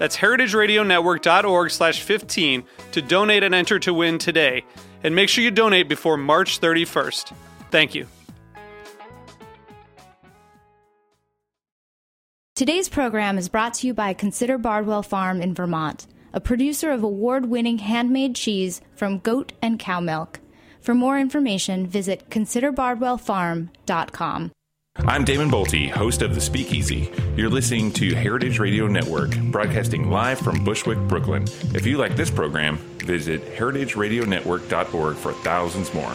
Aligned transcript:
That's 0.00 0.16
heritageradionetwork.org 0.16 1.70
slash 1.70 2.00
15 2.00 2.64
to 2.92 3.02
donate 3.02 3.42
and 3.42 3.54
enter 3.54 3.78
to 3.80 3.92
win 3.92 4.16
today. 4.16 4.64
And 5.04 5.14
make 5.14 5.28
sure 5.28 5.44
you 5.44 5.50
donate 5.50 5.90
before 5.90 6.16
March 6.16 6.58
31st. 6.58 7.34
Thank 7.70 7.94
you. 7.94 8.06
Today's 12.54 12.88
program 12.88 13.36
is 13.36 13.50
brought 13.50 13.74
to 13.74 13.86
you 13.86 13.92
by 13.92 14.14
Consider 14.14 14.56
Bardwell 14.56 15.02
Farm 15.02 15.42
in 15.42 15.54
Vermont, 15.54 16.06
a 16.32 16.40
producer 16.40 16.92
of 16.92 17.02
award 17.02 17.44
winning 17.46 17.76
handmade 17.78 18.34
cheese 18.34 18.80
from 18.94 19.18
goat 19.18 19.52
and 19.60 19.78
cow 19.78 20.00
milk. 20.00 20.40
For 20.80 20.94
more 20.94 21.18
information, 21.18 21.86
visit 21.86 22.30
considerbardwellfarm.com. 22.30 24.52
I'm 25.06 25.24
Damon 25.24 25.50
Boelte, 25.50 25.90
host 25.90 26.22
of 26.22 26.34
The 26.34 26.40
Speakeasy. 26.40 27.10
You're 27.34 27.48
listening 27.48 27.90
to 27.92 28.14
Heritage 28.14 28.58
Radio 28.58 28.86
Network, 28.86 29.36
broadcasting 29.50 30.10
live 30.10 30.38
from 30.38 30.62
Bushwick, 30.62 30.98
Brooklyn. 31.08 31.44
If 31.74 31.86
you 31.86 31.96
like 31.96 32.16
this 32.16 32.30
program, 32.30 32.76
visit 32.98 33.42
heritageradionetwork.org 33.56 35.16
for 35.16 35.32
thousands 35.32 35.92
more. 35.94 36.12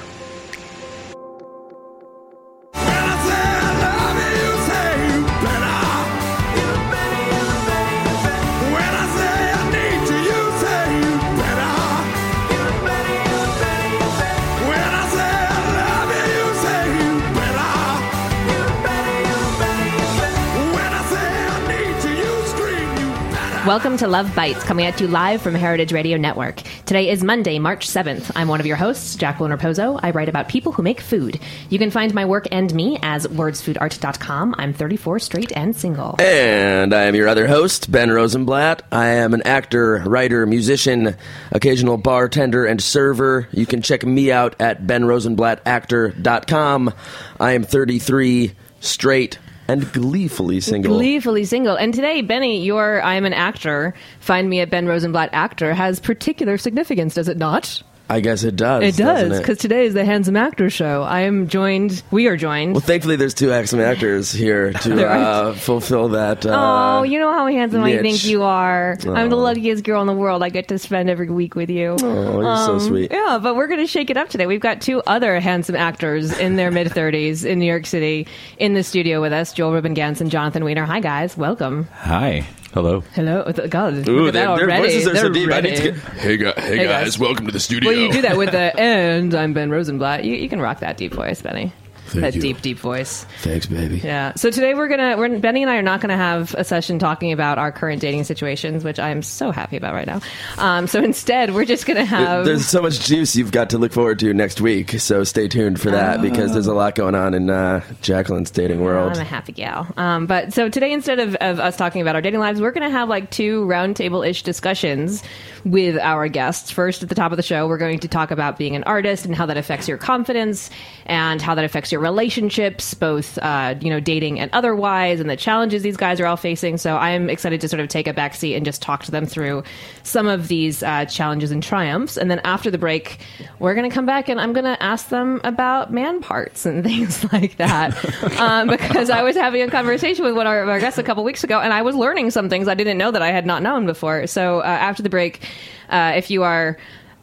Welcome 23.66 23.98
to 23.98 24.08
Love 24.08 24.34
Bites, 24.36 24.64
coming 24.64 24.86
at 24.86 25.02
you 25.02 25.08
live 25.08 25.42
from 25.42 25.56
Heritage 25.56 25.92
Radio 25.92 26.20
Network. 26.20 26.62
Today 26.86 27.10
is 27.10 27.24
Monday, 27.24 27.58
March 27.58 27.88
7th. 27.88 28.32
I'm 28.36 28.48
one 28.48 28.60
of 28.60 28.68
your 28.68 28.76
hosts, 28.76 29.16
Jacqueline 29.16 29.52
Raposo. 29.52 30.00
I 30.04 30.12
write 30.12 30.30
about 30.30 30.50
people 30.50 30.72
who 30.72 30.84
make 30.84 31.02
food. 31.02 31.40
You 31.72 31.80
can 31.80 31.90
find 31.90 32.14
my 32.14 32.26
work 32.26 32.48
and 32.52 32.72
me 32.76 33.00
as 33.02 33.26
wordsfoodart.com. 33.26 34.54
I'm 34.60 34.72
34, 34.72 35.18
straight, 35.18 35.52
and 35.58 35.76
single. 35.76 36.16
And 36.22 36.94
I 36.94 37.06
am 37.06 37.16
your 37.16 37.28
other 37.28 37.48
host, 37.48 37.92
Ben 37.92 38.12
Rosenblatt. 38.12 38.84
I 38.92 39.08
am 39.08 39.34
an 39.34 39.42
actor, 39.48 40.04
writer, 40.06 40.46
musician, 40.46 41.16
occasional 41.52 41.98
bartender, 41.98 42.68
and 42.68 42.80
server. 42.80 43.48
You 43.52 43.66
can 43.66 43.82
check 43.82 44.06
me 44.06 44.32
out 44.32 44.62
at 44.62 44.84
benrosenblattactor.com. 44.84 46.94
I 47.40 47.54
am 47.54 47.64
33, 47.64 48.52
straight, 48.80 49.40
and 49.68 49.92
gleefully 49.92 50.60
single. 50.62 50.98
Gleefully 50.98 51.46
single. 51.46 51.76
And 51.76 51.94
today, 51.94 52.22
Benny, 52.22 52.64
your 52.64 53.02
I 53.02 53.16
am 53.16 53.26
an 53.26 53.34
actor, 53.34 53.94
find 54.20 54.50
me 54.50 54.60
at 54.60 54.70
Ben 54.70 54.88
Rosenblatt 54.88 55.30
actor 55.34 55.74
has 55.74 56.00
particular 56.00 56.58
significance, 56.58 57.16
does 57.16 57.28
it 57.28 57.38
not? 57.38 57.82
I 58.08 58.20
guess 58.20 58.44
it 58.44 58.56
does. 58.56 58.84
It 58.84 58.98
does, 58.98 59.40
because 59.40 59.58
today 59.58 59.86
is 59.86 59.96
the 59.96 60.06
Handsome 60.06 60.36
Actor 60.36 60.70
Show. 60.70 61.02
I 61.02 61.22
am 61.22 61.48
joined, 61.48 62.04
we 62.12 62.28
are 62.28 62.38
joined. 62.38 62.74
Well, 62.74 62.82
thankfully, 62.82 63.16
there's 63.16 63.34
two 63.34 63.48
handsome 63.48 63.80
actors 63.80 64.32
here 64.32 64.74
to 64.74 65.08
uh, 65.10 65.54
fulfill 65.56 66.10
that. 66.10 66.46
Uh, 66.46 67.00
oh, 67.00 67.04
you 67.04 67.18
know 67.18 67.34
how 67.34 67.48
handsome 67.48 67.84
I 67.84 67.98
think 67.98 68.24
you 68.24 68.44
are. 68.44 68.96
I'm 69.08 69.30
the 69.30 69.36
Oh. 69.36 69.40
luckiest 69.40 69.84
girl 69.84 70.02
in 70.02 70.08
the 70.08 70.14
world. 70.14 70.44
I 70.44 70.50
get 70.50 70.68
to 70.68 70.78
spend 70.78 71.10
every 71.10 71.30
week 71.32 71.56
with 71.56 71.72
you. 71.72 71.96
Oh, 72.04 72.42
you're 72.42 72.58
so 72.58 72.78
sweet. 72.80 73.12
Yeah, 73.12 73.40
but 73.42 73.56
we're 73.56 73.68
going 73.68 73.80
to 73.80 73.88
shake 73.88 74.12
it 74.12 74.18
up 74.18 74.30
today. 74.30 74.46
We've 74.46 74.60
got 74.62 74.82
two 74.82 75.02
other 75.08 75.40
handsome 75.40 75.76
actors 75.76 76.38
in 76.38 76.58
their 76.58 76.70
mid 76.70 76.88
30s 76.88 77.44
in 77.44 77.58
New 77.58 77.66
York 77.66 77.88
City 77.88 78.28
in 78.60 78.76
the 78.76 78.84
studio 78.84 79.20
with 79.20 79.34
us 79.34 79.52
Joel 79.52 79.74
Ruben 79.74 79.96
Ganz 79.96 80.22
and 80.22 80.30
Jonathan 80.30 80.64
Wiener. 80.64 80.86
Hi, 80.86 81.00
guys. 81.00 81.36
Welcome. 81.36 81.88
Hi. 81.94 82.46
Hello. 82.76 83.00
Hello. 83.14 83.42
Oh, 83.46 83.68
God, 83.70 83.94
Ooh, 83.94 84.26
look 84.26 84.28
at 84.28 84.34
their, 84.34 84.48
that 84.48 84.68
their 84.68 84.78
voices 84.78 85.08
are 85.08 85.14
They're 85.14 85.22
so 85.22 85.30
deep. 85.30 85.50
I 85.50 85.62
need 85.62 85.78
to 85.78 85.92
get. 85.94 85.96
Hey, 85.96 86.36
guys, 86.36 86.54
hey, 86.58 86.62
Hey, 86.80 86.84
guys, 86.84 87.04
guys. 87.06 87.18
welcome 87.20 87.46
to 87.46 87.54
the 87.54 87.60
studio. 87.62 87.90
Well, 87.90 87.98
you 87.98 88.12
do 88.12 88.22
that 88.24 88.36
with 88.36 88.52
the 88.52 88.58
and 88.78 89.34
I'm 89.34 89.54
Ben 89.54 89.70
Rosenblatt. 89.70 90.26
You, 90.26 90.36
you 90.36 90.50
can 90.50 90.60
rock 90.60 90.82
that 90.82 90.98
deep 90.98 91.14
voice, 91.14 91.42
Benny. 91.42 91.72
That 92.14 92.36
you. 92.36 92.42
deep, 92.42 92.62
deep 92.62 92.78
voice. 92.80 93.26
Thanks, 93.42 93.66
baby. 93.66 93.98
Yeah. 93.98 94.34
So 94.36 94.52
today 94.52 94.74
we're 94.74 94.88
gonna, 94.88 95.18
we're, 95.18 95.40
Benny 95.40 95.62
and 95.62 95.72
I 95.72 95.78
are 95.78 95.82
not 95.82 96.02
gonna 96.02 96.18
have 96.18 96.54
a 96.56 96.64
session 96.64 97.00
talking 97.00 97.32
about 97.32 97.58
our 97.58 97.72
current 97.72 98.02
dating 98.02 98.24
situations, 98.24 98.84
which 98.84 99.00
I 99.00 99.10
am 99.10 99.22
so 99.22 99.52
happy 99.52 99.78
about 99.78 99.94
right 99.94 100.08
now. 100.08 100.22
Um, 100.58 100.88
so 100.88 101.04
instead, 101.04 101.54
we're 101.54 101.66
just 101.66 101.86
gonna 101.86 102.06
have. 102.06 102.46
There's 102.46 102.66
so 102.66 102.82
much 102.82 103.00
juice 103.00 103.36
you've 103.36 103.52
got 103.52 103.70
to 103.72 103.78
look 103.78 103.92
forward 103.92 104.20
to 104.20 104.34
next 104.34 104.62
week, 104.62 105.00
so 105.00 105.24
stay 105.24 105.48
tuned 105.48 105.80
for 105.82 105.92
that 105.92 106.22
because 106.22 106.54
there's 106.54 106.68
a 106.68 106.74
lot 106.74 106.96
going 106.96 107.16
on 107.16 107.34
in 107.34 107.50
uh, 107.50 107.82
Jacqueline's 108.02 108.52
dating 108.52 108.82
world. 108.82 109.14
I'm 109.14 109.22
a 109.22 109.24
happy 109.24 109.52
gal. 109.52 109.88
Um, 109.98 110.26
but 110.26 110.54
so 110.54 110.70
today, 110.70 110.92
instead 110.92 111.20
of, 111.20 111.36
of 111.36 111.60
us 111.60 111.78
talking 111.78 112.02
about 112.02 112.16
our 112.16 112.22
dating 112.22 112.40
lives, 112.40 112.62
we're 112.62 112.72
going 112.72 112.90
to 112.90 112.96
have 112.96 113.10
like 113.10 113.32
two 113.32 113.66
roundtable 113.66 114.28
ish 114.28 114.44
discussions 114.44 115.24
with 115.64 115.98
our 115.98 116.28
guests. 116.28 116.72
First, 116.72 117.04
at 117.04 117.10
the 117.10 117.16
top 117.16 117.32
of 117.32 117.38
the 117.38 117.44
show, 117.44 117.68
we're 117.68 117.78
going 117.78 118.00
to 118.00 118.08
talk 118.08 118.32
about 118.32 118.58
being 118.58 118.76
an 118.76 118.84
artist 118.84 119.26
and 119.26 119.36
how 119.36 119.46
that 119.48 119.58
affects 119.58 119.88
your 119.88 119.98
confidence 119.98 120.70
and 121.06 121.42
how 121.42 121.56
that 121.56 121.66
affects 121.66 121.92
your 121.92 121.95
relationships, 122.00 122.94
both 122.94 123.38
uh, 123.40 123.76
you 123.82 123.90
know 123.90 124.00
dating 124.00 124.40
and 124.40 124.50
otherwise, 124.54 125.20
and 125.20 125.30
the 125.30 125.36
challenges 125.36 125.84
these 125.84 125.98
guys 125.98 126.20
are 126.20 126.26
all 126.26 126.38
facing. 126.38 126.78
So 126.78 126.98
I'm 126.98 127.30
excited 127.30 127.62
to 127.62 127.68
sort 127.68 127.80
of 127.80 127.88
take 127.88 128.08
a 128.08 128.14
backseat 128.14 128.56
and 128.56 128.66
just 128.66 128.82
talk 128.82 129.04
to 129.04 129.12
them 129.12 129.26
through 129.26 129.64
some 130.04 130.28
of 130.28 130.48
these 130.48 130.84
uh, 130.84 131.06
challenges 131.06 131.52
and 131.52 131.62
triumphs. 131.62 132.18
And 132.18 132.30
then 132.30 132.40
after 132.44 132.70
the 132.72 132.78
break, 132.78 133.20
we're 133.60 133.76
going 133.76 133.90
to 133.90 133.94
come 133.94 134.06
back 134.06 134.30
and 134.30 134.40
I'm 134.40 134.54
going 134.54 134.66
to 134.66 134.82
ask 134.82 135.10
them 135.10 135.42
about 135.44 135.92
man 135.92 136.22
parts 136.22 136.66
and 136.66 136.84
things 136.84 137.32
like 137.32 137.58
that. 137.58 137.94
um, 138.40 138.68
because 138.68 139.10
I 139.10 139.24
was 139.24 139.36
having 139.36 139.62
a 139.62 139.70
conversation 139.70 140.26
with 140.26 140.36
one 140.36 140.48
of 140.48 140.52
our, 140.52 140.70
our 140.70 140.80
guests 140.80 140.98
a 140.98 141.04
couple 141.04 141.24
weeks 141.24 141.44
ago, 141.44 141.60
and 141.60 141.74
I 141.74 141.82
was 141.82 141.96
learning 141.96 142.32
some 142.32 142.50
things 142.50 142.68
I 142.68 142.76
didn't 142.76 142.98
know 142.98 143.12
that 143.12 143.22
I 143.22 143.32
had 143.32 143.46
not 143.46 143.62
known 143.62 143.86
before. 143.86 144.28
So 144.28 144.60
uh, 144.60 144.64
after 144.64 145.04
the 145.04 145.10
break, 145.10 145.48
uh, 145.90 146.14
if 146.16 146.30
you 146.30 146.44
are 146.44 146.78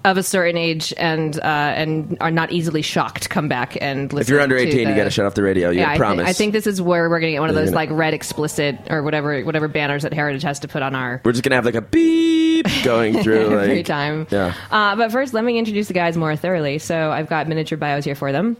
of 0.04 0.16
a 0.16 0.22
certain 0.22 0.56
age 0.56 0.92
and 0.96 1.38
uh, 1.38 1.42
and 1.42 2.16
are 2.20 2.30
not 2.30 2.50
easily 2.50 2.82
shocked, 2.82 3.30
come 3.30 3.48
back 3.48 3.76
and 3.80 4.12
listen. 4.12 4.22
if 4.22 4.28
you're 4.28 4.40
under 4.40 4.56
to 4.56 4.62
18, 4.62 4.88
you 4.88 4.94
got 4.94 5.04
to 5.04 5.10
shut 5.10 5.26
off 5.26 5.34
the 5.34 5.42
radio. 5.42 5.70
You 5.70 5.80
yeah, 5.80 5.90
I, 5.90 5.96
promise. 5.96 6.28
I 6.28 6.32
think 6.32 6.52
this 6.52 6.66
is 6.66 6.82
where 6.82 7.08
we're 7.08 7.20
going 7.20 7.30
to 7.30 7.36
get 7.36 7.40
one 7.40 7.50
of 7.50 7.54
those 7.54 7.66
gonna- 7.66 7.76
like 7.76 7.90
red 7.90 8.14
explicit 8.14 8.78
or 8.90 9.02
whatever 9.02 9.42
whatever 9.42 9.68
banners 9.68 10.02
that 10.02 10.12
Heritage 10.12 10.42
has 10.42 10.58
to 10.60 10.68
put 10.68 10.82
on 10.82 10.94
our 10.94 11.20
we're 11.24 11.32
just 11.32 11.44
gonna 11.44 11.56
have 11.56 11.64
like 11.64 11.74
a 11.74 11.80
beep 11.82 12.66
going 12.84 13.22
through 13.22 13.58
every 13.58 13.76
like, 13.76 13.86
time. 13.86 14.26
Yeah. 14.30 14.54
Uh, 14.70 14.96
but 14.96 15.12
first, 15.12 15.34
let 15.34 15.44
me 15.44 15.58
introduce 15.58 15.88
the 15.88 15.94
guys 15.94 16.16
more 16.16 16.34
thoroughly. 16.36 16.78
So 16.78 17.10
I've 17.10 17.28
got 17.28 17.48
miniature 17.48 17.78
bios 17.78 18.04
here 18.04 18.14
for 18.14 18.32
them. 18.32 18.56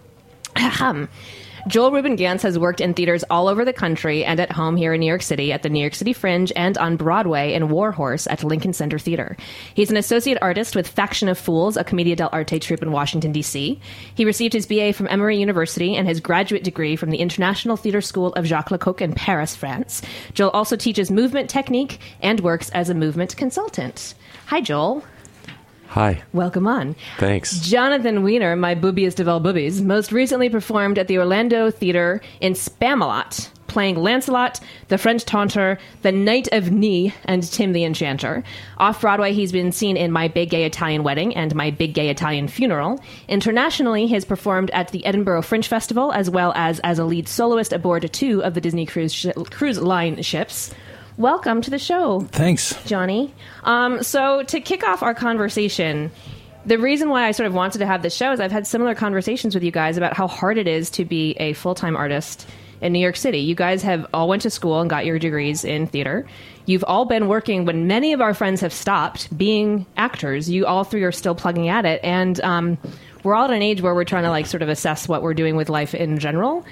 Ahem. 0.56 1.08
Joel 1.68 1.92
Ruben 1.92 2.16
Ganz 2.16 2.42
has 2.42 2.58
worked 2.58 2.80
in 2.80 2.92
theaters 2.92 3.22
all 3.30 3.46
over 3.46 3.64
the 3.64 3.72
country 3.72 4.24
and 4.24 4.40
at 4.40 4.50
home 4.50 4.76
here 4.76 4.94
in 4.94 5.00
New 5.00 5.06
York 5.06 5.22
City 5.22 5.52
at 5.52 5.62
the 5.62 5.68
New 5.68 5.78
York 5.78 5.94
City 5.94 6.12
Fringe 6.12 6.50
and 6.56 6.76
on 6.76 6.96
Broadway 6.96 7.52
in 7.52 7.68
Warhorse 7.68 8.26
at 8.26 8.42
Lincoln 8.42 8.72
Center 8.72 8.98
Theater. 8.98 9.36
He's 9.72 9.90
an 9.90 9.96
associate 9.96 10.38
artist 10.42 10.74
with 10.74 10.88
Faction 10.88 11.28
of 11.28 11.38
Fools, 11.38 11.76
a 11.76 11.84
Commedia 11.84 12.16
dell'arte 12.16 12.60
troupe 12.60 12.82
in 12.82 12.90
Washington, 12.90 13.30
D.C. 13.30 13.80
He 14.14 14.24
received 14.24 14.54
his 14.54 14.66
BA 14.66 14.92
from 14.92 15.06
Emory 15.06 15.38
University 15.38 15.94
and 15.94 16.08
his 16.08 16.18
graduate 16.20 16.64
degree 16.64 16.96
from 16.96 17.10
the 17.10 17.18
International 17.18 17.76
Theater 17.76 18.00
School 18.00 18.32
of 18.32 18.44
Jacques 18.44 18.72
Lecoq 18.72 19.00
in 19.00 19.12
Paris, 19.14 19.54
France. 19.54 20.02
Joel 20.34 20.50
also 20.50 20.74
teaches 20.74 21.12
movement 21.12 21.48
technique 21.48 22.00
and 22.20 22.40
works 22.40 22.70
as 22.70 22.90
a 22.90 22.94
movement 22.94 23.36
consultant. 23.36 24.14
Hi, 24.46 24.60
Joel. 24.60 25.04
Hi. 25.92 26.22
Welcome 26.32 26.66
on. 26.66 26.96
Thanks. 27.18 27.60
Jonathan 27.60 28.22
Wiener, 28.22 28.56
my 28.56 28.74
boobiest 28.74 29.20
of 29.20 29.28
all 29.28 29.40
boobies, 29.40 29.82
most 29.82 30.10
recently 30.10 30.48
performed 30.48 30.98
at 30.98 31.06
the 31.06 31.18
Orlando 31.18 31.70
Theater 31.70 32.22
in 32.40 32.54
Spamalot, 32.54 33.50
playing 33.66 33.96
Lancelot, 33.96 34.58
the 34.88 34.96
French 34.96 35.26
Taunter, 35.26 35.76
the 36.00 36.10
Knight 36.10 36.48
of 36.50 36.70
Ni, 36.70 37.12
and 37.26 37.42
Tim 37.42 37.72
the 37.72 37.84
Enchanter. 37.84 38.42
Off 38.78 39.02
Broadway, 39.02 39.34
he's 39.34 39.52
been 39.52 39.70
seen 39.70 39.98
in 39.98 40.10
My 40.10 40.28
Big 40.28 40.48
Gay 40.48 40.64
Italian 40.64 41.02
Wedding 41.02 41.36
and 41.36 41.54
My 41.54 41.70
Big 41.70 41.92
Gay 41.92 42.08
Italian 42.08 42.48
Funeral. 42.48 42.98
Internationally, 43.28 44.06
he 44.06 44.14
has 44.14 44.24
performed 44.24 44.70
at 44.70 44.92
the 44.92 45.04
Edinburgh 45.04 45.42
Fringe 45.42 45.68
Festival 45.68 46.10
as 46.12 46.30
well 46.30 46.54
as 46.56 46.80
as 46.80 46.98
a 46.98 47.04
lead 47.04 47.28
soloist 47.28 47.70
aboard 47.70 48.10
two 48.14 48.42
of 48.42 48.54
the 48.54 48.62
Disney 48.62 48.86
cruise, 48.86 49.12
sh- 49.12 49.26
cruise 49.50 49.78
line 49.78 50.22
ships. 50.22 50.72
Welcome 51.18 51.60
to 51.62 51.70
the 51.70 51.78
show. 51.78 52.20
Thanks. 52.20 52.74
Johnny. 52.84 53.34
Um, 53.64 54.02
so 54.02 54.42
to 54.44 54.60
kick 54.60 54.82
off 54.82 55.02
our 55.02 55.14
conversation, 55.14 56.10
the 56.64 56.78
reason 56.78 57.10
why 57.10 57.26
I 57.26 57.32
sort 57.32 57.46
of 57.46 57.54
wanted 57.54 57.78
to 57.80 57.86
have 57.86 58.02
this 58.02 58.14
show 58.14 58.32
is 58.32 58.40
I've 58.40 58.52
had 58.52 58.66
similar 58.66 58.94
conversations 58.94 59.54
with 59.54 59.62
you 59.62 59.70
guys 59.70 59.98
about 59.98 60.16
how 60.16 60.26
hard 60.26 60.56
it 60.56 60.66
is 60.66 60.88
to 60.90 61.04
be 61.04 61.32
a 61.32 61.52
full 61.52 61.74
time 61.74 61.96
artist 61.96 62.48
in 62.80 62.94
New 62.94 62.98
York 62.98 63.16
City. 63.16 63.38
You 63.38 63.54
guys 63.54 63.82
have 63.82 64.06
all 64.14 64.26
went 64.26 64.42
to 64.42 64.50
school 64.50 64.80
and 64.80 64.88
got 64.88 65.04
your 65.04 65.18
degrees 65.18 65.64
in 65.64 65.86
theater. 65.86 66.26
You've 66.64 66.84
all 66.84 67.04
been 67.04 67.28
working 67.28 67.66
when 67.66 67.86
many 67.86 68.12
of 68.12 68.20
our 68.20 68.32
friends 68.32 68.60
have 68.62 68.72
stopped 68.72 69.36
being 69.36 69.84
actors. 69.96 70.48
You 70.48 70.64
all 70.64 70.82
three 70.82 71.02
are 71.02 71.12
still 71.12 71.34
plugging 71.34 71.68
at 71.68 71.84
it, 71.84 72.00
and 72.02 72.40
um, 72.40 72.78
we're 73.22 73.34
all 73.34 73.44
at 73.44 73.50
an 73.50 73.62
age 73.62 73.82
where 73.82 73.94
we're 73.94 74.04
trying 74.04 74.24
to 74.24 74.30
like 74.30 74.46
sort 74.46 74.62
of 74.62 74.68
assess 74.68 75.08
what 75.08 75.22
we're 75.22 75.34
doing 75.34 75.56
with 75.56 75.68
life 75.68 75.94
in 75.94 76.18
general. 76.18 76.64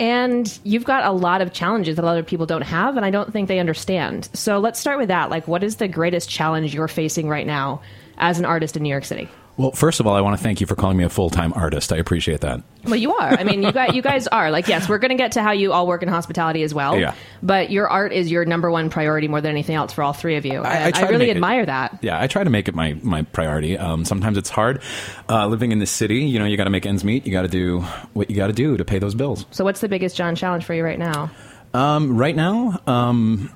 And 0.00 0.58
you've 0.64 0.84
got 0.84 1.04
a 1.04 1.12
lot 1.12 1.40
of 1.40 1.52
challenges 1.52 1.96
that 1.96 2.04
other 2.04 2.22
people 2.22 2.46
don't 2.46 2.62
have, 2.62 2.96
and 2.96 3.04
I 3.04 3.10
don't 3.10 3.32
think 3.32 3.48
they 3.48 3.58
understand. 3.58 4.28
So 4.32 4.58
let's 4.58 4.80
start 4.80 4.98
with 4.98 5.08
that. 5.08 5.30
Like, 5.30 5.48
what 5.48 5.62
is 5.62 5.76
the 5.76 5.88
greatest 5.88 6.28
challenge 6.28 6.74
you're 6.74 6.88
facing 6.88 7.28
right 7.28 7.46
now 7.46 7.80
as 8.18 8.38
an 8.38 8.44
artist 8.44 8.76
in 8.76 8.82
New 8.82 8.88
York 8.88 9.04
City? 9.04 9.28
Well, 9.56 9.70
first 9.70 10.00
of 10.00 10.06
all, 10.08 10.14
I 10.16 10.20
want 10.20 10.36
to 10.36 10.42
thank 10.42 10.60
you 10.60 10.66
for 10.66 10.74
calling 10.74 10.96
me 10.96 11.04
a 11.04 11.08
full 11.08 11.30
time 11.30 11.52
artist. 11.52 11.92
I 11.92 11.96
appreciate 11.98 12.40
that. 12.40 12.60
Well, 12.84 12.96
you 12.96 13.14
are. 13.14 13.28
I 13.34 13.44
mean, 13.44 13.62
you 13.62 13.70
guys, 13.70 13.94
you 13.94 14.02
guys 14.02 14.26
are. 14.26 14.50
Like, 14.50 14.66
yes, 14.66 14.88
we're 14.88 14.98
going 14.98 15.10
to 15.10 15.16
get 15.16 15.32
to 15.32 15.42
how 15.42 15.52
you 15.52 15.72
all 15.72 15.86
work 15.86 16.02
in 16.02 16.08
hospitality 16.08 16.64
as 16.64 16.74
well. 16.74 16.98
Yeah. 16.98 17.14
But 17.40 17.70
your 17.70 17.88
art 17.88 18.12
is 18.12 18.30
your 18.32 18.44
number 18.44 18.68
one 18.68 18.90
priority 18.90 19.28
more 19.28 19.40
than 19.40 19.52
anything 19.52 19.76
else 19.76 19.92
for 19.92 20.02
all 20.02 20.12
three 20.12 20.34
of 20.36 20.44
you. 20.44 20.60
I- 20.62 20.86
I 20.86 20.90
to 20.90 21.04
really 21.06 21.18
make 21.18 21.28
it- 21.28 21.36
admire 21.36 21.64
that. 21.66 21.98
Yeah, 22.02 22.20
I 22.20 22.26
try 22.26 22.42
to 22.42 22.50
make 22.50 22.66
it 22.68 22.74
my, 22.74 22.94
my 23.02 23.22
priority. 23.22 23.78
Um, 23.78 24.04
sometimes 24.04 24.36
it's 24.38 24.50
hard. 24.50 24.82
Uh, 25.28 25.46
living 25.46 25.70
in 25.70 25.78
this 25.78 25.90
city, 25.92 26.24
you 26.24 26.40
know, 26.40 26.46
you 26.46 26.56
got 26.56 26.64
to 26.64 26.70
make 26.70 26.84
ends 26.84 27.04
meet. 27.04 27.24
You 27.24 27.30
got 27.32 27.42
to 27.42 27.48
do 27.48 27.80
what 28.12 28.30
you 28.30 28.36
got 28.36 28.48
to 28.48 28.52
do 28.52 28.76
to 28.76 28.84
pay 28.84 28.98
those 28.98 29.14
bills. 29.14 29.46
So, 29.52 29.62
what's 29.62 29.80
the 29.80 29.88
biggest 29.88 30.16
John 30.16 30.34
challenge 30.34 30.64
for 30.64 30.74
you 30.74 30.82
right 30.82 30.98
now? 30.98 31.30
Um, 31.72 32.16
right 32.18 32.34
now, 32.34 32.80
um, 32.88 33.50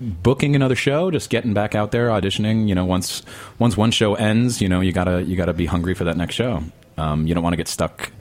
booking 0.00 0.54
another 0.56 0.74
show, 0.74 1.10
just 1.10 1.30
getting 1.30 1.54
back 1.54 1.74
out 1.74 1.90
there, 1.92 2.08
auditioning. 2.08 2.68
You 2.68 2.74
know, 2.74 2.84
once 2.84 3.22
once 3.58 3.76
one 3.76 3.90
show 3.90 4.14
ends, 4.14 4.60
you 4.60 4.68
know, 4.68 4.80
you 4.80 4.92
gotta 4.92 5.22
you 5.22 5.36
gotta 5.36 5.52
be 5.54 5.66
hungry 5.66 5.94
for 5.94 6.04
that 6.04 6.16
next 6.16 6.34
show. 6.34 6.62
Um, 6.96 7.26
you 7.26 7.34
don't 7.34 7.42
want 7.42 7.54
to 7.54 7.58
get 7.58 7.68
stuck 7.68 8.12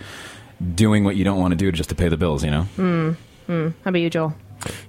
doing 0.76 1.04
what 1.04 1.16
you 1.16 1.24
don't 1.24 1.40
want 1.40 1.52
to 1.52 1.58
do 1.58 1.72
just 1.72 1.90
to 1.90 1.96
pay 1.96 2.10
the 2.10 2.18
bills. 2.18 2.44
You 2.44 2.52
know. 2.52 3.16
How 3.48 3.90
about 3.90 4.00
you, 4.00 4.10
Joel? 4.10 4.34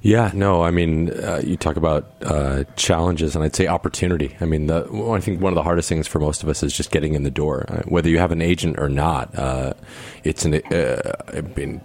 Yeah, 0.03 0.31
no, 0.35 0.63
I 0.63 0.71
mean, 0.71 1.11
uh, 1.11 1.41
you 1.43 1.57
talk 1.57 1.77
about 1.77 2.13
uh, 2.23 2.65
challenges, 2.77 3.35
and 3.35 3.45
I'd 3.45 3.57
say 3.57 3.67
opportunity. 3.67 4.37
I 4.41 4.45
mean, 4.45 4.67
the, 4.67 4.87
well, 4.91 5.15
I 5.15 5.21
think 5.21 5.41
one 5.41 5.53
of 5.53 5.57
the 5.57 5.63
hardest 5.63 5.89
things 5.89 6.07
for 6.07 6.21
most 6.21 6.43
of 6.43 6.49
us 6.49 6.63
is 6.63 6.77
just 6.77 6.91
getting 6.91 7.15
in 7.15 7.23
the 7.23 7.31
door. 7.31 7.65
Uh, 7.69 7.83
whether 7.87 8.09
you 8.09 8.19
have 8.19 8.31
an 8.31 8.43
agent 8.43 8.79
or 8.79 8.89
not, 8.89 9.37
uh, 9.37 9.73
it's 10.25 10.45
an 10.45 10.55
uh, 10.55 11.13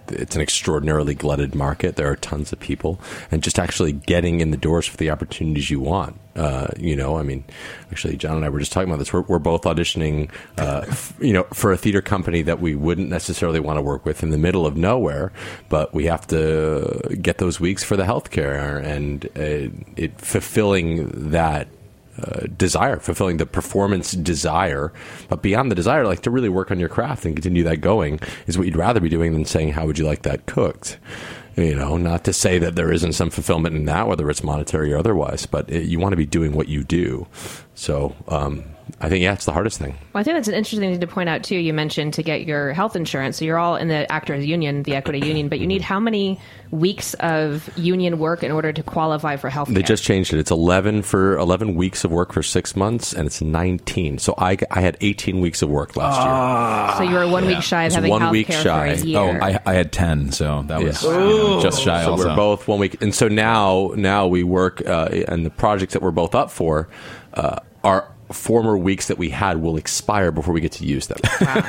it's 0.08 0.34
an 0.34 0.42
extraordinarily 0.42 1.14
glutted 1.14 1.54
market. 1.54 1.96
There 1.96 2.10
are 2.10 2.16
tons 2.16 2.52
of 2.52 2.60
people, 2.60 3.00
and 3.30 3.42
just 3.42 3.58
actually 3.58 3.92
getting 3.92 4.40
in 4.40 4.50
the 4.50 4.56
doors 4.56 4.86
for 4.86 4.96
the 4.96 5.10
opportunities 5.10 5.70
you 5.70 5.80
want. 5.80 6.18
Uh, 6.34 6.68
you 6.78 6.96
know, 6.96 7.18
I 7.18 7.22
mean, 7.22 7.44
actually, 7.90 8.16
John 8.16 8.36
and 8.36 8.44
I 8.44 8.48
were 8.48 8.60
just 8.60 8.72
talking 8.72 8.88
about 8.88 8.98
this. 8.98 9.12
We're, 9.12 9.22
we're 9.22 9.38
both 9.38 9.62
auditioning, 9.62 10.30
uh, 10.58 10.84
f- 10.88 11.12
you 11.20 11.32
know, 11.32 11.42
for 11.52 11.72
a 11.72 11.76
theater 11.76 12.00
company 12.00 12.40
that 12.42 12.60
we 12.60 12.74
wouldn't 12.74 13.10
necessarily 13.10 13.60
want 13.60 13.76
to 13.76 13.82
work 13.82 14.06
with 14.06 14.22
in 14.22 14.30
the 14.30 14.38
middle 14.38 14.64
of 14.64 14.76
nowhere, 14.76 15.32
but 15.68 15.92
we 15.92 16.06
have 16.06 16.26
to 16.28 17.16
get 17.20 17.38
those 17.38 17.60
weeks 17.60 17.84
for 17.84 17.96
the 17.96 18.04
healthcare 18.04 18.82
and 18.82 19.26
uh, 19.36 19.70
it 19.96 20.18
fulfilling 20.20 21.30
that. 21.30 21.68
Desire, 22.56 22.98
fulfilling 22.98 23.38
the 23.38 23.46
performance 23.46 24.12
desire, 24.12 24.92
but 25.28 25.42
beyond 25.42 25.70
the 25.70 25.74
desire, 25.74 26.06
like 26.06 26.20
to 26.22 26.30
really 26.30 26.48
work 26.50 26.70
on 26.70 26.78
your 26.78 26.88
craft 26.88 27.24
and 27.24 27.34
continue 27.34 27.62
that 27.62 27.80
going 27.80 28.20
is 28.46 28.58
what 28.58 28.66
you'd 28.66 28.76
rather 28.76 29.00
be 29.00 29.08
doing 29.08 29.32
than 29.32 29.46
saying, 29.46 29.72
"How 29.72 29.86
would 29.86 29.98
you 29.98 30.04
like 30.04 30.22
that 30.22 30.44
cooked?" 30.44 30.98
You 31.56 31.74
know, 31.74 31.96
not 31.96 32.24
to 32.24 32.32
say 32.32 32.58
that 32.58 32.76
there 32.76 32.92
isn't 32.92 33.12
some 33.12 33.30
fulfillment 33.30 33.74
in 33.76 33.84
that, 33.86 34.06
whether 34.06 34.28
it's 34.28 34.42
monetary 34.42 34.92
or 34.92 34.98
otherwise, 34.98 35.46
but 35.46 35.70
it, 35.70 35.84
you 35.84 35.98
want 35.98 36.12
to 36.12 36.16
be 36.16 36.26
doing 36.26 36.52
what 36.52 36.68
you 36.68 36.84
do. 36.84 37.26
So, 37.74 38.14
um, 38.28 38.64
I 39.00 39.08
think 39.08 39.22
yeah, 39.22 39.32
it's 39.32 39.44
the 39.44 39.52
hardest 39.52 39.78
thing. 39.78 39.96
Well, 40.12 40.20
I 40.20 40.24
think 40.24 40.36
that's 40.36 40.48
an 40.48 40.54
interesting 40.54 40.80
thing 40.90 41.00
to 41.00 41.06
point 41.06 41.28
out 41.28 41.42
too. 41.44 41.56
You 41.56 41.72
mentioned 41.72 42.14
to 42.14 42.22
get 42.22 42.46
your 42.46 42.72
health 42.72 42.96
insurance. 42.96 43.36
So 43.38 43.44
you're 43.44 43.58
all 43.58 43.76
in 43.76 43.88
the 43.88 44.10
actors 44.10 44.46
union, 44.46 44.82
the 44.82 44.94
equity 44.96 45.18
union, 45.26 45.48
but 45.48 45.58
you 45.60 45.66
need 45.66 45.82
how 45.82 46.00
many 46.00 46.38
weeks 46.70 47.14
of 47.14 47.68
union 47.76 48.18
work 48.18 48.42
in 48.44 48.52
order 48.52 48.72
to 48.72 48.82
qualify 48.82 49.36
for 49.36 49.50
health? 49.50 49.68
They 49.68 49.82
just 49.82 50.04
changed 50.04 50.32
it. 50.32 50.38
It's 50.38 50.50
11 50.50 51.02
for 51.02 51.36
11 51.38 51.74
weeks 51.74 52.04
of 52.04 52.10
work 52.12 52.32
for 52.32 52.42
six 52.42 52.76
months, 52.76 53.12
and 53.12 53.26
it's 53.26 53.40
19. 53.42 54.18
So 54.18 54.34
I, 54.38 54.56
I 54.70 54.80
had 54.80 54.96
18 55.00 55.40
weeks 55.40 55.62
of 55.62 55.68
work 55.68 55.96
last 55.96 56.98
year. 56.98 57.06
so 57.06 57.10
you 57.12 57.18
were 57.18 57.30
one 57.30 57.46
week 57.46 57.62
shy 57.62 57.82
of 57.82 57.86
It's 57.86 57.94
having 57.96 58.10
one 58.10 58.20
health 58.22 58.32
week 58.32 58.46
care 58.46 58.62
shy. 58.62 58.94
for 58.94 59.02
a 59.02 59.04
year. 59.06 59.18
Oh, 59.18 59.44
I, 59.44 59.58
I 59.66 59.74
had 59.74 59.92
ten, 59.92 60.30
so 60.32 60.62
that 60.68 60.82
was 60.82 61.02
Yeah. 61.02 61.10
you 61.10 61.16
know, 61.18 61.60
just 61.62 61.82
shy. 61.82 61.96
year. 61.96 62.04
So 62.04 62.10
also. 62.12 62.28
we're 62.28 62.36
both 62.36 62.68
one 62.68 62.78
week, 62.78 63.02
and 63.02 63.14
so 63.14 63.28
now 63.28 63.92
now 63.96 64.26
we 64.26 64.42
work, 64.44 64.86
uh, 64.86 65.08
and 65.28 65.44
the 65.44 65.50
projects 65.50 65.92
that 65.94 66.02
we're 66.02 66.10
both 66.10 66.34
up 66.34 66.50
for 66.50 66.88
uh, 67.34 67.56
are 67.82 68.12
former 68.32 68.76
weeks 68.76 69.08
that 69.08 69.18
we 69.18 69.30
had 69.30 69.62
will 69.62 69.76
expire 69.76 70.30
before 70.30 70.54
we 70.54 70.60
get 70.60 70.72
to 70.72 70.84
use 70.84 71.08
them. 71.08 71.18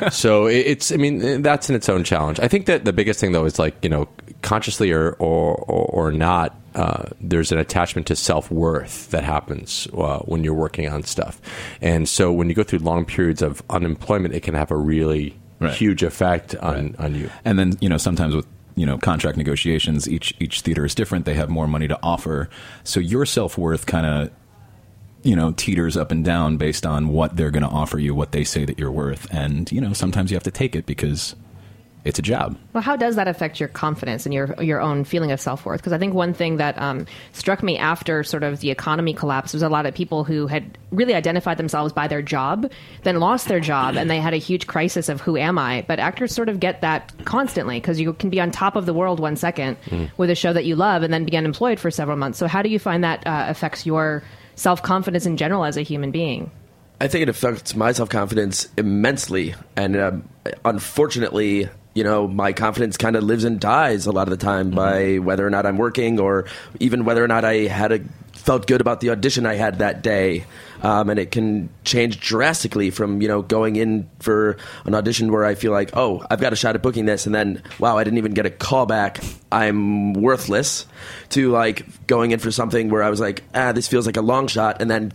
so 0.12 0.46
it's, 0.46 0.92
I 0.92 0.98
mean, 0.98 1.42
that's 1.42 1.70
in 1.70 1.76
its 1.76 1.90
own 1.90 2.04
challenge. 2.04 2.40
I 2.40 2.48
think 2.48 2.66
that 2.68 2.86
the 2.86 2.94
biggest 2.94 3.20
thing 3.20 3.32
though 3.32 3.46
is 3.46 3.58
like 3.60 3.76
you 3.82 3.90
know, 3.90 4.08
consciously 4.42 4.92
or 4.92 5.12
or, 5.14 5.56
or, 5.56 6.08
or 6.08 6.12
not. 6.12 6.56
Uh, 6.74 7.04
there's 7.20 7.52
an 7.52 7.58
attachment 7.58 8.08
to 8.08 8.16
self 8.16 8.50
worth 8.50 9.12
that 9.12 9.26
happens 9.26 9.90
uh, 9.94 10.20
when 10.20 10.42
you're 10.42 10.54
working 10.54 10.88
on 10.88 11.04
stuff, 11.04 11.42
and 11.82 12.08
so 12.08 12.32
when 12.32 12.48
you 12.48 12.56
go 12.56 12.64
through 12.64 12.80
long 12.80 13.04
periods 13.04 13.42
of 13.42 13.62
unemployment, 13.70 14.34
it 14.34 14.40
can 14.42 14.54
have 14.54 14.72
a 14.72 14.78
really 14.78 15.38
Right. 15.60 15.74
huge 15.76 16.02
effect 16.02 16.56
on, 16.56 16.96
on 16.98 17.14
you. 17.14 17.30
And 17.46 17.60
then 17.60 17.74
you 17.82 17.90
know 17.90 17.98
sometimes 17.98 18.34
with 18.34 18.48
you 18.76 18.86
know 18.86 18.98
contract 18.98 19.38
negotiations, 19.38 20.10
each 20.10 20.34
each 20.40 20.62
theater 20.62 20.86
is 20.86 20.96
different. 20.96 21.26
They 21.26 21.34
have 21.36 21.50
more 21.50 21.68
money 21.68 21.88
to 21.90 22.00
offer, 22.02 22.50
so 22.86 23.00
your 23.02 23.26
self 23.26 23.58
worth 23.58 23.86
kind 23.86 24.06
of 24.08 24.32
you 25.24 25.36
know 25.36 25.52
teeters 25.52 25.98
up 25.98 26.12
and 26.12 26.26
down 26.26 26.58
based 26.58 26.86
on 26.86 27.10
what 27.10 27.36
they're 27.36 27.52
going 27.52 27.64
to 27.64 27.70
offer 27.70 28.00
you, 28.00 28.16
what 28.16 28.32
they 28.32 28.44
say 28.44 28.66
that 28.66 28.80
you're 28.80 28.92
worth, 28.92 29.28
and 29.32 29.72
you 29.72 29.82
know 29.82 29.94
sometimes 29.94 30.32
you 30.32 30.36
have 30.36 30.44
to 30.44 30.52
take 30.52 30.76
it 30.76 30.86
because 30.86 31.36
it's 32.04 32.18
a 32.18 32.24
job. 32.24 32.58
Well, 32.74 32.82
how 32.82 32.96
does 32.96 33.16
that 33.16 33.28
affect 33.28 33.60
your 33.60 33.70
confidence 33.70 34.26
and 34.26 34.34
your 34.34 34.56
your 34.62 34.82
own 34.82 35.04
feeling 35.04 35.32
of 35.32 35.40
self 35.40 35.66
worth? 35.66 35.80
Because 35.80 35.94
I 35.94 36.00
think 36.00 36.16
one 36.16 36.34
thing 36.34 36.58
that 36.58 36.80
um, 36.82 37.06
struck 37.32 37.62
me 37.62 37.78
after 37.78 38.24
sort 38.24 38.44
of 38.44 38.60
the 38.60 38.72
economy 38.72 39.14
collapse 39.14 39.54
was 39.54 39.62
a 39.62 39.70
lot 39.70 39.86
of 39.86 39.94
people 39.94 40.24
who 40.24 40.48
had 40.48 40.78
really 40.90 41.14
identified 41.14 41.58
themselves 41.58 41.94
by 41.94 42.08
their 42.08 42.24
job, 42.24 42.72
then 43.04 43.20
lost 43.20 43.48
their 43.48 43.60
job, 43.60 43.98
and 43.98 44.10
they 44.10 44.20
had 44.20 44.34
a 44.34 44.38
huge 44.38 44.66
crisis 44.66 45.10
of 45.10 45.22
who 45.22 45.38
am 45.38 45.60
I. 45.60 45.86
But 45.88 46.00
actors 46.00 46.34
sort 46.34 46.50
of 46.50 46.60
get 46.60 46.82
that 46.82 47.14
constantly 47.26 47.80
because 47.80 48.00
you 48.00 48.14
can 48.14 48.32
be 48.32 48.42
on 48.42 48.50
top 48.50 48.76
of 48.76 48.88
the 48.88 48.94
world 48.94 49.20
one 49.20 49.36
second 49.36 49.78
with 50.18 50.32
a 50.32 50.36
show 50.36 50.54
that 50.54 50.66
you 50.66 50.76
love, 50.76 51.04
and 51.04 51.14
then 51.14 51.26
be 51.26 51.38
unemployed 51.38 51.80
for 51.80 51.92
several 51.92 52.18
months. 52.18 52.40
So 52.40 52.48
how 52.48 52.64
do 52.64 52.70
you 52.70 52.80
find 52.80 53.04
that 53.04 53.26
uh, 53.28 53.46
affects 53.48 53.86
your 53.86 54.24
self 54.56 54.82
confidence 54.84 55.26
in 55.26 55.38
general 55.38 55.66
as 55.66 55.78
a 55.78 55.82
human 55.82 56.12
being? 56.12 56.52
I 57.00 57.08
think 57.08 57.24
it 57.24 57.30
affects 57.30 57.76
my 57.76 57.92
self 57.92 58.10
confidence 58.10 58.70
immensely, 58.78 59.56
and 59.76 59.98
um, 59.98 60.30
unfortunately, 60.64 61.70
you 61.94 62.04
know, 62.04 62.28
my 62.28 62.54
confidence 62.54 62.96
kind 62.96 63.16
of 63.16 63.24
lives 63.24 63.44
and 63.44 63.60
dies 63.60 64.06
a 64.06 64.12
lot 64.12 64.28
of 64.28 64.38
the 64.38 64.44
time 64.44 64.70
by 64.72 65.18
whether 65.18 65.46
or 65.46 65.50
not 65.50 65.66
I'm 65.66 65.78
working, 65.78 66.20
or 66.20 66.46
even 66.80 67.04
whether 67.04 67.24
or 67.24 67.28
not 67.28 67.44
I 67.44 67.68
had 67.68 67.92
a 67.92 68.02
felt 68.42 68.68
good 68.68 68.82
about 68.82 69.00
the 69.00 69.10
audition 69.12 69.46
I 69.46 69.56
had 69.56 69.80
that 69.80 70.02
day. 70.02 70.46
Um, 70.82 71.10
and 71.10 71.20
it 71.20 71.32
can 71.32 71.70
change 71.84 72.20
drastically 72.20 72.90
from 72.90 73.22
you 73.22 73.28
know 73.28 73.42
going 73.42 73.76
in 73.76 74.10
for 74.20 74.58
an 74.86 74.96
audition 74.96 75.32
where 75.32 75.46
I 75.46 75.54
feel 75.54 75.72
like 75.72 75.92
oh 75.96 76.26
I've 76.30 76.42
got 76.42 76.54
a 76.54 76.56
shot 76.56 76.74
at 76.74 76.82
booking 76.82 77.06
this 77.06 77.28
and 77.28 77.36
then 77.36 77.62
wow 77.78 78.00
I 78.00 78.04
didn't 78.04 78.18
even 78.18 78.34
get 78.34 78.48
a 78.48 78.50
call 78.50 78.88
back 78.88 79.20
I'm 79.52 80.14
worthless 80.14 80.88
to 81.30 81.52
like 81.52 82.08
going 82.08 82.32
in 82.32 82.40
for 82.40 82.50
something 82.50 82.90
where 82.90 83.04
I 83.04 83.12
was 83.12 83.20
like 83.20 83.44
ah 83.54 83.74
this 83.74 83.88
feels 83.88 84.08
like 84.08 84.18
a 84.18 84.24
long 84.24 84.48
shot 84.48 84.82
and 84.82 84.90
then 84.90 85.14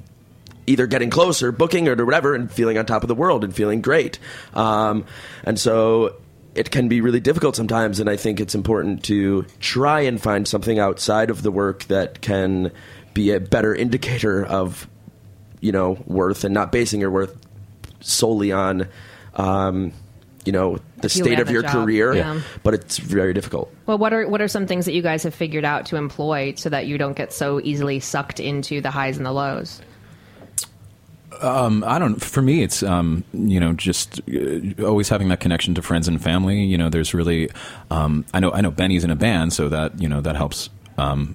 either 0.66 0.86
getting 0.86 1.10
closer, 1.10 1.52
booking, 1.52 1.88
or 1.88 2.04
whatever, 2.04 2.34
and 2.34 2.50
feeling 2.50 2.76
on 2.78 2.86
top 2.86 3.02
of 3.02 3.08
the 3.08 3.14
world 3.14 3.44
and 3.44 3.54
feeling 3.54 3.80
great. 3.80 4.18
Um, 4.54 5.04
and 5.44 5.58
so 5.58 6.16
it 6.54 6.70
can 6.70 6.88
be 6.88 7.00
really 7.00 7.20
difficult 7.20 7.54
sometimes, 7.54 8.00
and 8.00 8.08
I 8.08 8.16
think 8.16 8.40
it's 8.40 8.54
important 8.54 9.04
to 9.04 9.44
try 9.60 10.00
and 10.00 10.20
find 10.20 10.48
something 10.48 10.78
outside 10.78 11.30
of 11.30 11.42
the 11.42 11.50
work 11.50 11.84
that 11.84 12.20
can 12.20 12.72
be 13.16 13.32
a 13.32 13.40
better 13.40 13.74
indicator 13.74 14.44
of, 14.44 14.86
you 15.62 15.72
know, 15.72 15.96
worth 16.06 16.44
and 16.44 16.52
not 16.52 16.70
basing 16.70 17.00
your 17.00 17.10
worth 17.10 17.34
solely 18.00 18.52
on. 18.52 18.86
Um, 19.34 19.92
you 20.44 20.52
know 20.52 20.76
the 20.98 21.06
You 21.06 21.08
state 21.08 21.40
of 21.40 21.50
your 21.50 21.62
job. 21.62 21.72
career, 21.72 22.14
Yeah. 22.14 22.40
but 22.62 22.72
it's 22.72 22.98
very 22.98 23.32
difficult. 23.34 23.74
Well, 23.86 23.98
what 23.98 24.12
are 24.12 24.28
what 24.28 24.40
are 24.40 24.46
some 24.46 24.66
things 24.68 24.84
that 24.84 24.92
you 24.92 25.02
guys 25.02 25.24
have 25.24 25.34
figured 25.34 25.64
out 25.64 25.86
to 25.86 25.96
employ 25.96 26.54
so 26.56 26.68
that 26.68 26.86
you 26.86 26.98
don't 26.98 27.16
get 27.16 27.32
so 27.32 27.60
easily 27.64 27.98
sucked 27.98 28.38
into 28.38 28.80
the 28.80 28.92
highs 28.92 29.16
and 29.16 29.26
the 29.26 29.32
lows? 29.32 29.80
Um, 31.42 31.82
I 31.84 31.98
don't. 31.98 32.22
For 32.22 32.40
me, 32.42 32.62
it's 32.62 32.82
um, 32.84 33.24
you 33.32 33.58
know 33.58 33.72
just 33.72 34.20
uh, 34.32 34.84
always 34.84 35.08
having 35.08 35.28
that 35.30 35.40
connection 35.40 35.74
to 35.74 35.82
friends 35.82 36.06
and 36.06 36.22
family. 36.22 36.62
You 36.62 36.78
know, 36.78 36.90
there's 36.90 37.12
really. 37.12 37.50
Um, 37.90 38.24
I 38.32 38.38
know. 38.38 38.52
I 38.52 38.60
know 38.60 38.70
Benny's 38.70 39.02
in 39.04 39.10
a 39.10 39.16
band, 39.16 39.52
so 39.52 39.68
that 39.68 40.00
you 40.00 40.08
know 40.08 40.20
that 40.20 40.36
helps. 40.36 40.70
Um, 40.96 41.34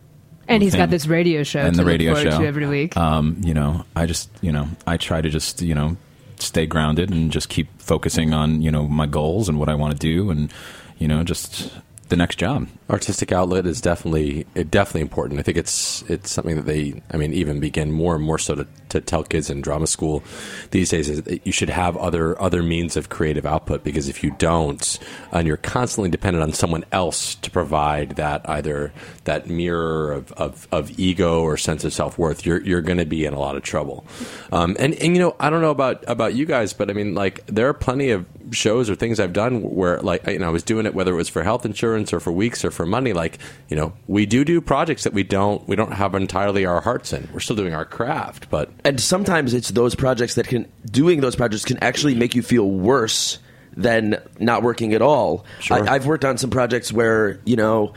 And 0.51 0.63
he's 0.63 0.74
with 0.74 0.79
got 0.79 0.89
this 0.89 1.08
radio 1.08 1.43
show 1.43 1.60
and 1.62 1.75
the 1.75 1.86
radio 1.86 2.15
show 2.15 2.31
to 2.31 2.46
every 2.46 2.67
week. 2.67 2.96
Um, 2.98 3.41
you 3.43 3.53
know, 3.53 3.86
I 3.96 4.05
just 4.05 4.29
you 4.41 4.51
know 4.51 4.67
I 4.86 4.98
try 4.98 5.22
to 5.22 5.29
just 5.29 5.62
you 5.62 5.75
know 5.75 5.98
stay 6.39 6.65
grounded 6.65 7.10
and 7.12 7.31
just 7.31 7.50
keep 7.50 7.67
focusing 7.81 8.34
on 8.34 8.62
you 8.62 8.72
know 8.72 8.88
my 8.88 9.05
goals 9.05 9.48
and 9.50 9.60
what 9.60 9.70
I 9.70 9.75
want 9.75 9.93
to 9.93 10.00
do 10.00 10.29
and 10.31 10.51
you 10.98 11.08
know 11.08 11.24
just 11.24 11.72
the 12.10 12.15
next 12.15 12.38
job. 12.38 12.67
Artistic 12.91 13.31
outlet 13.31 13.65
is 13.65 13.79
definitely 13.79 14.45
it 14.53 14.69
definitely 14.69 15.01
important. 15.01 15.39
I 15.39 15.43
think 15.43 15.57
it's 15.57 16.03
it's 16.03 16.29
something 16.29 16.57
that 16.57 16.65
they 16.65 17.01
I 17.12 17.17
mean 17.17 17.33
even 17.33 17.62
begin 17.62 17.91
more 17.91 18.15
and 18.15 18.24
more 18.24 18.38
so 18.38 18.55
to, 18.55 18.67
to 18.89 19.00
tell 19.00 19.24
kids 19.24 19.50
in 19.50 19.62
drama 19.62 19.88
school 19.88 20.24
these 20.71 20.89
days 20.89 21.10
is 21.10 21.24
that 21.24 21.45
you 21.45 21.53
should 21.53 21.69
have 21.69 21.95
other 21.95 22.39
other 22.41 22.62
means 22.62 22.98
of 22.98 23.07
creative 23.07 23.45
output 23.45 23.83
because 23.86 24.10
if 24.10 24.24
you 24.24 24.31
don't 24.31 25.00
and 25.31 25.48
you're 25.48 25.57
constantly 25.57 26.10
dependent 26.10 26.43
on 26.43 26.51
someone 26.51 26.83
else 26.91 27.36
to 27.36 27.50
provide 27.50 28.17
that 28.17 28.48
either 28.50 28.91
that 29.24 29.48
mirror 29.48 30.12
of, 30.12 30.33
of, 30.33 30.67
of 30.71 31.00
ego 31.00 31.41
or 31.41 31.55
sense 31.55 31.86
of 31.86 31.93
self 31.93 32.17
worth 32.17 32.45
you're 32.45 32.62
you're 32.62 32.81
going 32.81 32.98
to 32.98 33.05
be 33.05 33.25
in 33.25 33.33
a 33.33 33.39
lot 33.39 33.55
of 33.55 33.63
trouble. 33.63 34.05
Um, 34.51 34.75
and 34.79 34.93
and 34.95 35.15
you 35.15 35.21
know 35.21 35.36
I 35.39 35.50
don't 35.50 35.62
know 35.62 35.71
about 35.71 36.03
about 36.07 36.33
you 36.33 36.45
guys 36.45 36.74
but 36.74 36.89
I 36.89 36.93
mean 36.93 37.15
like 37.15 37.45
there 37.48 37.69
are 37.69 37.74
plenty 37.74 38.12
of 38.12 38.25
shows 38.51 38.89
or 38.89 38.95
things 38.95 39.19
I've 39.21 39.33
done 39.33 39.62
where 39.62 40.01
like 40.01 40.27
you 40.27 40.39
know 40.39 40.48
I 40.48 40.51
was 40.51 40.63
doing 40.63 40.86
it 40.86 40.93
whether 40.93 41.13
it 41.13 41.17
was 41.17 41.29
for 41.29 41.43
health 41.43 41.65
insurance 41.65 42.12
or 42.12 42.19
for 42.19 42.33
weeks 42.33 42.65
or 42.65 42.71
for 42.71 42.81
money 42.86 43.14
like 43.14 43.38
you 43.70 43.76
know 43.76 43.94
we 44.08 44.26
do 44.26 44.44
do 44.44 44.62
projects 44.62 45.04
that 45.04 45.14
we 45.14 45.24
don't 45.24 45.68
we 45.68 45.76
don't 45.76 45.94
have 45.94 46.16
entirely 46.16 46.66
our 46.66 46.82
hearts 46.82 47.14
in 47.14 47.28
we're 47.34 47.40
still 47.40 47.56
doing 47.56 47.74
our 47.74 47.86
craft 47.86 48.50
but 48.50 48.70
and 48.84 49.00
sometimes 49.00 49.54
it's 49.54 49.70
those 49.70 49.96
projects 49.96 50.36
that 50.36 50.48
can 50.48 50.70
doing 50.86 51.22
those 51.22 51.36
projects 51.36 51.66
can 51.66 51.78
actually 51.80 52.16
make 52.16 52.36
you 52.36 52.42
feel 52.42 52.70
worse 52.70 53.40
than 53.76 54.22
not 54.40 54.64
working 54.64 54.94
at 54.94 55.02
all. 55.02 55.46
Sure. 55.60 55.88
I, 55.88 55.96
I've 55.96 56.06
worked 56.06 56.26
on 56.26 56.38
some 56.38 56.50
projects 56.50 56.92
where 56.92 57.40
you 57.46 57.56
know 57.56 57.94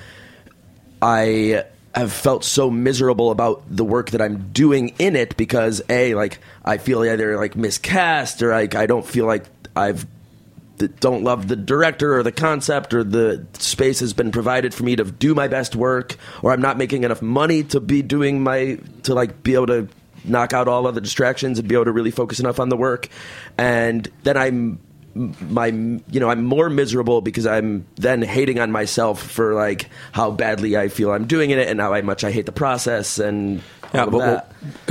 I 1.02 1.64
have 1.94 2.12
felt 2.12 2.44
so 2.44 2.70
miserable 2.70 3.30
about 3.30 3.62
the 3.68 3.84
work 3.84 4.10
that 4.10 4.20
I'm 4.20 4.50
doing 4.52 4.94
in 4.98 5.14
it 5.14 5.36
because 5.36 5.82
a 5.88 6.14
like 6.14 6.38
I 6.64 6.78
feel 6.78 7.04
either 7.04 7.36
like 7.36 7.56
miscast 7.56 8.42
or 8.42 8.50
like 8.50 8.74
I 8.74 8.86
don't 8.86 9.06
feel 9.06 9.26
like 9.26 9.44
I've 9.76 10.06
that 10.78 11.00
don't 11.00 11.22
love 11.22 11.48
the 11.48 11.56
director 11.56 12.16
or 12.16 12.22
the 12.22 12.32
concept 12.32 12.92
or 12.94 13.04
the 13.04 13.46
space 13.54 14.00
has 14.00 14.12
been 14.12 14.30
provided 14.30 14.74
for 14.74 14.82
me 14.82 14.96
to 14.96 15.04
do 15.04 15.34
my 15.34 15.48
best 15.48 15.76
work 15.76 16.16
or 16.42 16.52
I'm 16.52 16.60
not 16.60 16.78
making 16.78 17.04
enough 17.04 17.22
money 17.22 17.62
to 17.64 17.80
be 17.80 18.02
doing 18.02 18.42
my 18.42 18.78
to 19.04 19.14
like 19.14 19.42
be 19.42 19.54
able 19.54 19.68
to 19.68 19.88
knock 20.24 20.52
out 20.52 20.68
all 20.68 20.86
other 20.86 21.00
distractions 21.00 21.58
and 21.58 21.68
be 21.68 21.74
able 21.74 21.84
to 21.84 21.92
really 21.92 22.10
focus 22.10 22.40
enough 22.40 22.58
on 22.58 22.68
the 22.70 22.76
work. 22.76 23.08
And 23.58 24.08
then 24.22 24.36
I'm 24.36 24.80
my 25.14 25.66
you 25.66 26.20
know 26.20 26.28
I'm 26.28 26.44
more 26.44 26.68
miserable 26.68 27.20
because 27.20 27.46
I'm 27.46 27.86
then 27.96 28.20
hating 28.22 28.58
on 28.58 28.72
myself 28.72 29.22
for 29.22 29.54
like 29.54 29.88
how 30.10 30.32
badly 30.32 30.76
I 30.76 30.88
feel 30.88 31.12
I'm 31.12 31.26
doing 31.26 31.50
it 31.50 31.68
and 31.68 31.80
how 31.80 32.00
much 32.02 32.24
I 32.24 32.32
hate 32.32 32.46
the 32.46 32.52
process 32.52 33.18
and 33.20 33.62
Yeah, 33.94 34.06
but 34.06 34.12
well, 34.12 34.46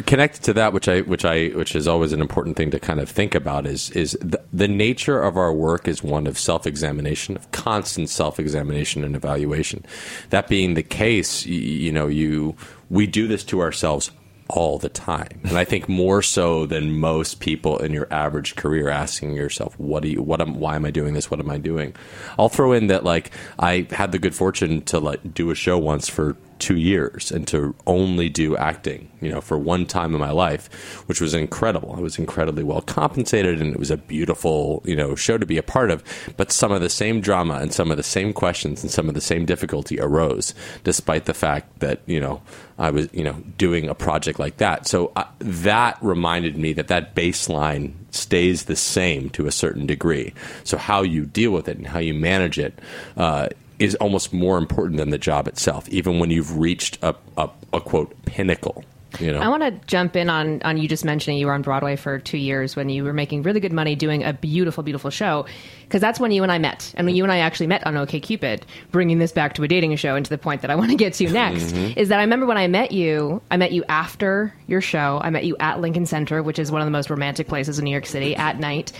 connected 0.05 0.43
to 0.43 0.53
that, 0.53 0.73
which 0.73 0.87
I, 0.87 1.01
which 1.01 1.25
I, 1.25 1.47
which 1.49 1.75
is 1.75 1.87
always 1.87 2.13
an 2.13 2.21
important 2.21 2.57
thing 2.57 2.71
to 2.71 2.79
kind 2.79 2.99
of 2.99 3.09
think 3.09 3.35
about, 3.35 3.65
is 3.65 3.89
is 3.91 4.17
the, 4.21 4.41
the 4.51 4.67
nature 4.67 5.21
of 5.21 5.37
our 5.37 5.53
work 5.53 5.87
is 5.87 6.03
one 6.03 6.25
of 6.27 6.37
self 6.37 6.65
examination, 6.65 7.35
of 7.35 7.51
constant 7.51 8.09
self 8.09 8.39
examination 8.39 9.03
and 9.03 9.15
evaluation. 9.15 9.85
That 10.29 10.47
being 10.47 10.75
the 10.75 10.83
case, 10.83 11.45
you, 11.45 11.59
you 11.59 11.91
know, 11.91 12.07
you 12.07 12.55
we 12.89 13.07
do 13.07 13.27
this 13.27 13.43
to 13.45 13.61
ourselves 13.61 14.11
all 14.49 14.77
the 14.77 14.89
time, 14.89 15.39
and 15.43 15.57
I 15.57 15.63
think 15.63 15.89
more 15.89 16.21
so 16.21 16.65
than 16.65 16.99
most 16.99 17.39
people 17.39 17.77
in 17.79 17.91
your 17.91 18.07
average 18.11 18.55
career, 18.55 18.89
asking 18.89 19.33
yourself, 19.33 19.77
"What 19.79 20.03
do 20.03 20.09
you? 20.09 20.21
What 20.21 20.41
am? 20.41 20.59
Why 20.59 20.75
am 20.75 20.85
I 20.85 20.91
doing 20.91 21.13
this? 21.13 21.31
What 21.31 21.39
am 21.39 21.49
I 21.49 21.57
doing?" 21.57 21.95
I'll 22.37 22.49
throw 22.49 22.71
in 22.73 22.87
that 22.87 23.03
like 23.03 23.31
I 23.57 23.87
had 23.91 24.11
the 24.11 24.19
good 24.19 24.35
fortune 24.35 24.81
to 24.83 24.99
like 24.99 25.33
do 25.33 25.49
a 25.49 25.55
show 25.55 25.77
once 25.77 26.09
for 26.09 26.35
two 26.63 26.77
years 26.77 27.29
and 27.29 27.45
to 27.45 27.75
only 27.85 28.29
do 28.29 28.55
acting, 28.55 29.11
you 29.19 29.29
know, 29.29 29.41
for 29.41 29.57
one 29.57 29.85
time 29.85 30.13
in 30.13 30.19
my 30.19 30.31
life, 30.31 30.69
which 31.07 31.19
was 31.19 31.33
incredible. 31.33 31.93
I 31.93 31.99
was 31.99 32.17
incredibly 32.17 32.63
well 32.63 32.81
compensated 32.81 33.59
and 33.61 33.73
it 33.73 33.79
was 33.79 33.91
a 33.91 33.97
beautiful, 33.97 34.81
you 34.85 34.95
know, 34.95 35.13
show 35.13 35.37
to 35.37 35.45
be 35.45 35.57
a 35.57 35.63
part 35.63 35.91
of. 35.91 36.01
But 36.37 36.53
some 36.53 36.71
of 36.71 36.79
the 36.79 36.89
same 36.89 37.19
drama 37.19 37.55
and 37.55 37.73
some 37.73 37.91
of 37.91 37.97
the 37.97 38.03
same 38.03 38.31
questions 38.31 38.81
and 38.81 38.89
some 38.89 39.09
of 39.09 39.13
the 39.13 39.19
same 39.19 39.45
difficulty 39.45 39.99
arose, 39.99 40.55
despite 40.85 41.25
the 41.25 41.33
fact 41.33 41.81
that, 41.81 41.99
you 42.05 42.21
know, 42.21 42.41
I 42.79 42.89
was, 42.91 43.09
you 43.11 43.25
know, 43.25 43.43
doing 43.57 43.89
a 43.89 43.93
project 43.93 44.39
like 44.39 44.57
that. 44.57 44.87
So 44.87 45.11
uh, 45.17 45.25
that 45.39 45.97
reminded 46.01 46.57
me 46.57 46.71
that 46.73 46.87
that 46.87 47.13
baseline 47.13 47.95
stays 48.11 48.63
the 48.63 48.77
same 48.77 49.29
to 49.31 49.47
a 49.47 49.51
certain 49.51 49.85
degree. 49.85 50.33
So 50.63 50.77
how 50.77 51.01
you 51.01 51.25
deal 51.25 51.51
with 51.51 51.67
it 51.67 51.77
and 51.77 51.87
how 51.87 51.99
you 51.99 52.13
manage 52.13 52.57
it 52.57 52.79
uh, 53.17 53.49
is 53.83 53.95
almost 53.95 54.31
more 54.31 54.57
important 54.57 54.97
than 54.97 55.09
the 55.09 55.17
job 55.17 55.47
itself, 55.47 55.89
even 55.89 56.17
when 56.17 56.31
you've 56.31 56.57
reached 56.57 56.97
a, 57.01 57.13
a, 57.37 57.49
a 57.73 57.81
quote 57.81 58.15
pinnacle. 58.25 58.83
You 59.19 59.31
know, 59.31 59.41
I 59.41 59.47
want 59.47 59.61
to 59.61 59.71
jump 59.85 60.15
in 60.15 60.27
on 60.27 60.59
on 60.63 60.77
you 60.77 60.87
just 60.87 61.05
mentioning 61.05 61.37
you 61.37 61.45
were 61.45 61.53
on 61.53 61.61
Broadway 61.61 61.95
for 61.97 62.17
two 62.17 62.39
years 62.39 62.75
when 62.75 62.89
you 62.89 63.03
were 63.03 63.13
making 63.13 63.43
really 63.43 63.59
good 63.59 63.73
money 63.73 63.95
doing 63.95 64.23
a 64.23 64.33
beautiful, 64.33 64.83
beautiful 64.83 65.11
show. 65.11 65.45
Because 65.83 66.01
that's 66.01 66.19
when 66.19 66.31
you 66.31 66.41
and 66.41 66.51
I 66.51 66.57
met, 66.57 66.91
and 66.97 67.05
when 67.05 67.15
you 67.15 67.23
and 67.23 67.31
I 67.31 67.39
actually 67.39 67.67
met 67.67 67.85
on 67.85 67.95
OK 67.95 68.19
Cupid. 68.19 68.65
Bringing 68.91 69.19
this 69.19 69.31
back 69.31 69.53
to 69.55 69.63
a 69.63 69.67
dating 69.67 69.95
show, 69.97 70.15
and 70.15 70.25
to 70.25 70.29
the 70.29 70.37
point 70.39 70.61
that 70.61 70.71
I 70.71 70.75
want 70.75 70.89
to 70.89 70.97
get 70.97 71.13
to 71.15 71.29
next 71.29 71.73
mm-hmm. 71.73 71.99
is 71.99 72.09
that 72.09 72.19
I 72.19 72.23
remember 72.23 72.47
when 72.47 72.57
I 72.57 72.67
met 72.67 72.91
you. 72.91 73.41
I 73.51 73.57
met 73.57 73.71
you 73.71 73.83
after 73.87 74.51
your 74.65 74.81
show. 74.81 75.19
I 75.21 75.29
met 75.29 75.43
you 75.43 75.57
at 75.59 75.79
Lincoln 75.79 76.07
Center, 76.07 76.41
which 76.41 76.57
is 76.57 76.71
one 76.71 76.81
of 76.81 76.87
the 76.87 76.91
most 76.91 77.11
romantic 77.11 77.47
places 77.47 77.77
in 77.77 77.85
New 77.85 77.91
York 77.91 78.07
City 78.07 78.35
at 78.35 78.57
night, 78.57 78.93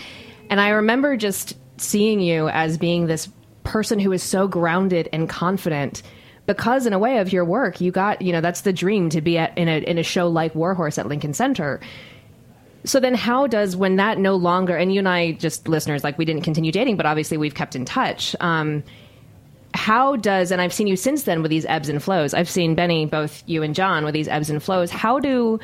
and 0.48 0.60
I 0.60 0.68
remember 0.68 1.16
just 1.16 1.56
seeing 1.76 2.20
you 2.20 2.48
as 2.50 2.78
being 2.78 3.06
this 3.06 3.28
person 3.64 3.98
who 3.98 4.12
is 4.12 4.22
so 4.22 4.46
grounded 4.46 5.08
and 5.12 5.28
confident 5.28 6.02
because 6.46 6.86
in 6.86 6.92
a 6.92 6.98
way 6.98 7.18
of 7.18 7.32
your 7.32 7.44
work 7.44 7.80
you 7.80 7.90
got 7.90 8.20
you 8.22 8.32
know 8.32 8.40
that's 8.40 8.60
the 8.60 8.72
dream 8.72 9.08
to 9.08 9.20
be 9.20 9.38
at 9.38 9.56
in 9.56 9.68
a 9.68 9.78
in 9.78 9.98
a 9.98 10.02
show 10.02 10.28
like 10.28 10.54
Warhorse 10.54 10.98
at 10.98 11.06
Lincoln 11.06 11.34
Center. 11.34 11.80
So 12.84 13.00
then 13.00 13.14
how 13.14 13.46
does 13.46 13.74
when 13.74 13.96
that 13.96 14.18
no 14.18 14.36
longer 14.36 14.76
and 14.76 14.92
you 14.92 14.98
and 14.98 15.08
I 15.08 15.32
just 15.32 15.66
listeners 15.66 16.04
like 16.04 16.18
we 16.18 16.24
didn't 16.24 16.42
continue 16.42 16.70
dating 16.70 16.96
but 16.96 17.06
obviously 17.06 17.38
we've 17.38 17.54
kept 17.54 17.74
in 17.74 17.84
touch 17.84 18.36
um 18.40 18.84
how 19.72 20.16
does 20.16 20.52
and 20.52 20.60
I've 20.60 20.72
seen 20.72 20.86
you 20.86 20.96
since 20.96 21.24
then 21.24 21.42
with 21.42 21.50
these 21.50 21.66
ebbs 21.66 21.88
and 21.88 22.02
flows. 22.02 22.32
I've 22.32 22.48
seen 22.48 22.74
Benny 22.74 23.06
both 23.06 23.42
you 23.46 23.62
and 23.62 23.74
John 23.74 24.04
with 24.04 24.14
these 24.14 24.28
ebbs 24.28 24.48
and 24.48 24.62
flows. 24.62 24.90
How 24.90 25.18
do 25.18 25.58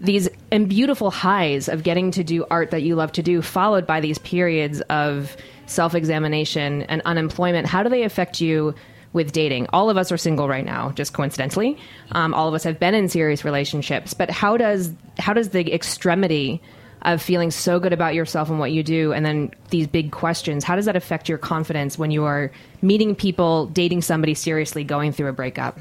these 0.00 0.28
and 0.52 0.68
beautiful 0.68 1.10
highs 1.10 1.68
of 1.68 1.82
getting 1.82 2.10
to 2.12 2.22
do 2.22 2.46
art 2.50 2.70
that 2.70 2.82
you 2.82 2.94
love 2.94 3.12
to 3.12 3.22
do 3.22 3.42
followed 3.42 3.86
by 3.86 4.00
these 4.00 4.18
periods 4.18 4.82
of 4.82 5.36
self-examination 5.66 6.82
and 6.82 7.02
unemployment 7.04 7.66
how 7.66 7.82
do 7.82 7.88
they 7.88 8.02
affect 8.02 8.40
you 8.40 8.74
with 9.12 9.32
dating 9.32 9.66
all 9.72 9.90
of 9.90 9.96
us 9.96 10.12
are 10.12 10.16
single 10.16 10.48
right 10.48 10.64
now 10.64 10.90
just 10.92 11.12
coincidentally 11.12 11.76
um, 12.12 12.34
all 12.34 12.48
of 12.48 12.54
us 12.54 12.62
have 12.64 12.78
been 12.78 12.94
in 12.94 13.08
serious 13.08 13.44
relationships 13.44 14.14
but 14.14 14.30
how 14.30 14.56
does 14.56 14.92
how 15.18 15.32
does 15.32 15.50
the 15.50 15.72
extremity 15.72 16.60
of 17.02 17.22
feeling 17.22 17.50
so 17.50 17.78
good 17.78 17.92
about 17.92 18.14
yourself 18.14 18.48
and 18.48 18.58
what 18.58 18.72
you 18.72 18.82
do 18.82 19.12
and 19.12 19.24
then 19.24 19.50
these 19.70 19.86
big 19.86 20.12
questions 20.12 20.64
how 20.64 20.76
does 20.76 20.86
that 20.86 20.96
affect 20.96 21.28
your 21.28 21.38
confidence 21.38 21.98
when 21.98 22.10
you 22.10 22.24
are 22.24 22.50
meeting 22.82 23.14
people 23.14 23.66
dating 23.66 24.02
somebody 24.02 24.34
seriously 24.34 24.84
going 24.84 25.12
through 25.12 25.28
a 25.28 25.32
breakup 25.32 25.78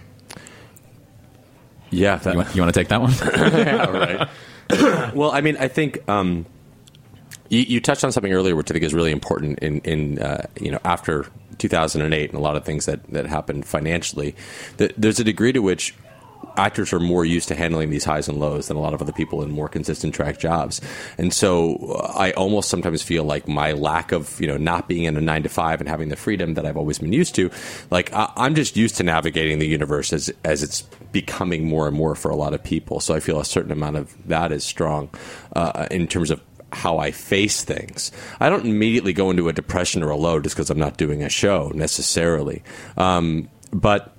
yeah, 1.96 2.18
that, 2.18 2.34
You 2.34 2.38
want, 2.38 2.56
you 2.56 2.62
want 2.62 2.74
to 2.74 2.80
take 2.80 2.88
that 2.89 3.01
one? 3.01 3.13
yeah, 3.24 3.86
right. 3.86 5.13
well, 5.15 5.32
I 5.32 5.42
mean, 5.42 5.58
I 5.58 5.68
think 5.68 6.08
um, 6.10 6.46
you, 7.50 7.60
you 7.62 7.82
touched 7.82 8.04
on 8.04 8.12
something 8.12 8.34
earlier, 8.34 8.56
which 8.56 8.72
I 8.72 8.74
think 8.74 8.84
is 8.84 8.94
really 8.94 9.12
important 9.12 9.60
in, 9.60 9.80
in 9.82 10.20
uh, 10.20 10.48
you 10.60 10.72
know, 10.72 10.80
after 10.84 11.28
2008 11.58 12.30
and 12.30 12.38
a 12.38 12.42
lot 12.42 12.56
of 12.56 12.66
things 12.66 12.86
that, 12.86 13.04
that 13.12 13.25
happened 13.25 13.66
financially. 13.66 14.36
That 14.78 14.94
there's 14.98 15.20
a 15.20 15.24
degree 15.24 15.52
to 15.54 15.60
which 15.60 15.94
actors 16.58 16.94
are 16.94 17.00
more 17.00 17.25
used 17.25 17.48
to 17.48 17.56
handling 17.56 17.90
these 17.90 18.04
highs 18.04 18.28
and 18.28 18.40
lows 18.40 18.68
than 18.68 18.78
a 18.78 18.80
lot 18.80 18.94
of 18.94 19.02
other 19.02 19.12
people 19.12 19.42
in 19.42 19.52
more 19.52 19.68
consistent 19.68 20.14
track 20.14 20.40
jobs. 20.40 20.80
And 21.18 21.34
so 21.34 21.75
uh, 21.78 22.14
I 22.16 22.32
almost 22.32 22.70
sometimes 22.70 23.02
feel 23.02 23.24
like 23.24 23.48
my 23.48 23.74
lack 23.74 24.12
of, 24.12 24.40
you 24.40 24.48
know, 24.48 24.58
not 24.58 24.88
being 24.88 25.04
in 25.04 25.18
a 25.18 25.22
nine 25.22 25.44
to 25.44 25.50
five 25.50 25.82
and 25.82 25.90
having 25.90 26.10
the 26.10 26.16
freedom 26.16 26.54
that 26.54 26.66
I've 26.66 26.78
always 26.78 27.00
been 27.00 27.14
used 27.14 27.36
to, 27.36 27.50
like 27.92 28.14
I, 28.14 28.32
I'm 28.38 28.56
just 28.56 28.78
used 28.78 28.96
to 28.98 29.04
navigating 29.04 29.60
the 29.60 29.68
universe 29.68 30.14
as, 30.14 30.32
as 30.44 30.64
it's 30.64 30.82
becoming 31.12 31.66
more 31.66 31.88
and 31.88 31.96
more 31.96 32.16
for 32.16 32.30
a 32.30 32.36
lot 32.36 32.54
of 32.54 32.64
people. 32.64 33.00
So 33.00 33.16
I 33.16 33.20
feel 33.20 33.40
a 33.40 33.46
certain 33.46 33.72
amount 33.72 33.98
of 33.98 34.16
that 34.28 34.52
is 34.52 34.64
strong 34.64 35.10
uh, 35.56 35.88
in 35.92 36.08
terms 36.08 36.32
of 36.32 36.42
how 36.75 36.98
I 36.98 37.12
face 37.12 37.63
things. 37.63 38.12
I 38.39 38.50
don't 38.50 38.65
immediately 38.65 39.13
go 39.13 39.29
into 39.29 39.50
a 39.50 39.53
depression 39.53 40.03
or 40.03 40.10
a 40.10 40.17
low 40.17 40.39
just 40.39 40.55
because 40.55 40.70
I'm 40.70 40.77
not 40.77 40.98
doing 40.98 41.24
a 41.24 41.29
show 41.29 41.72
necessarily. 41.74 42.63
Um, 42.98 43.50
but 43.72 44.14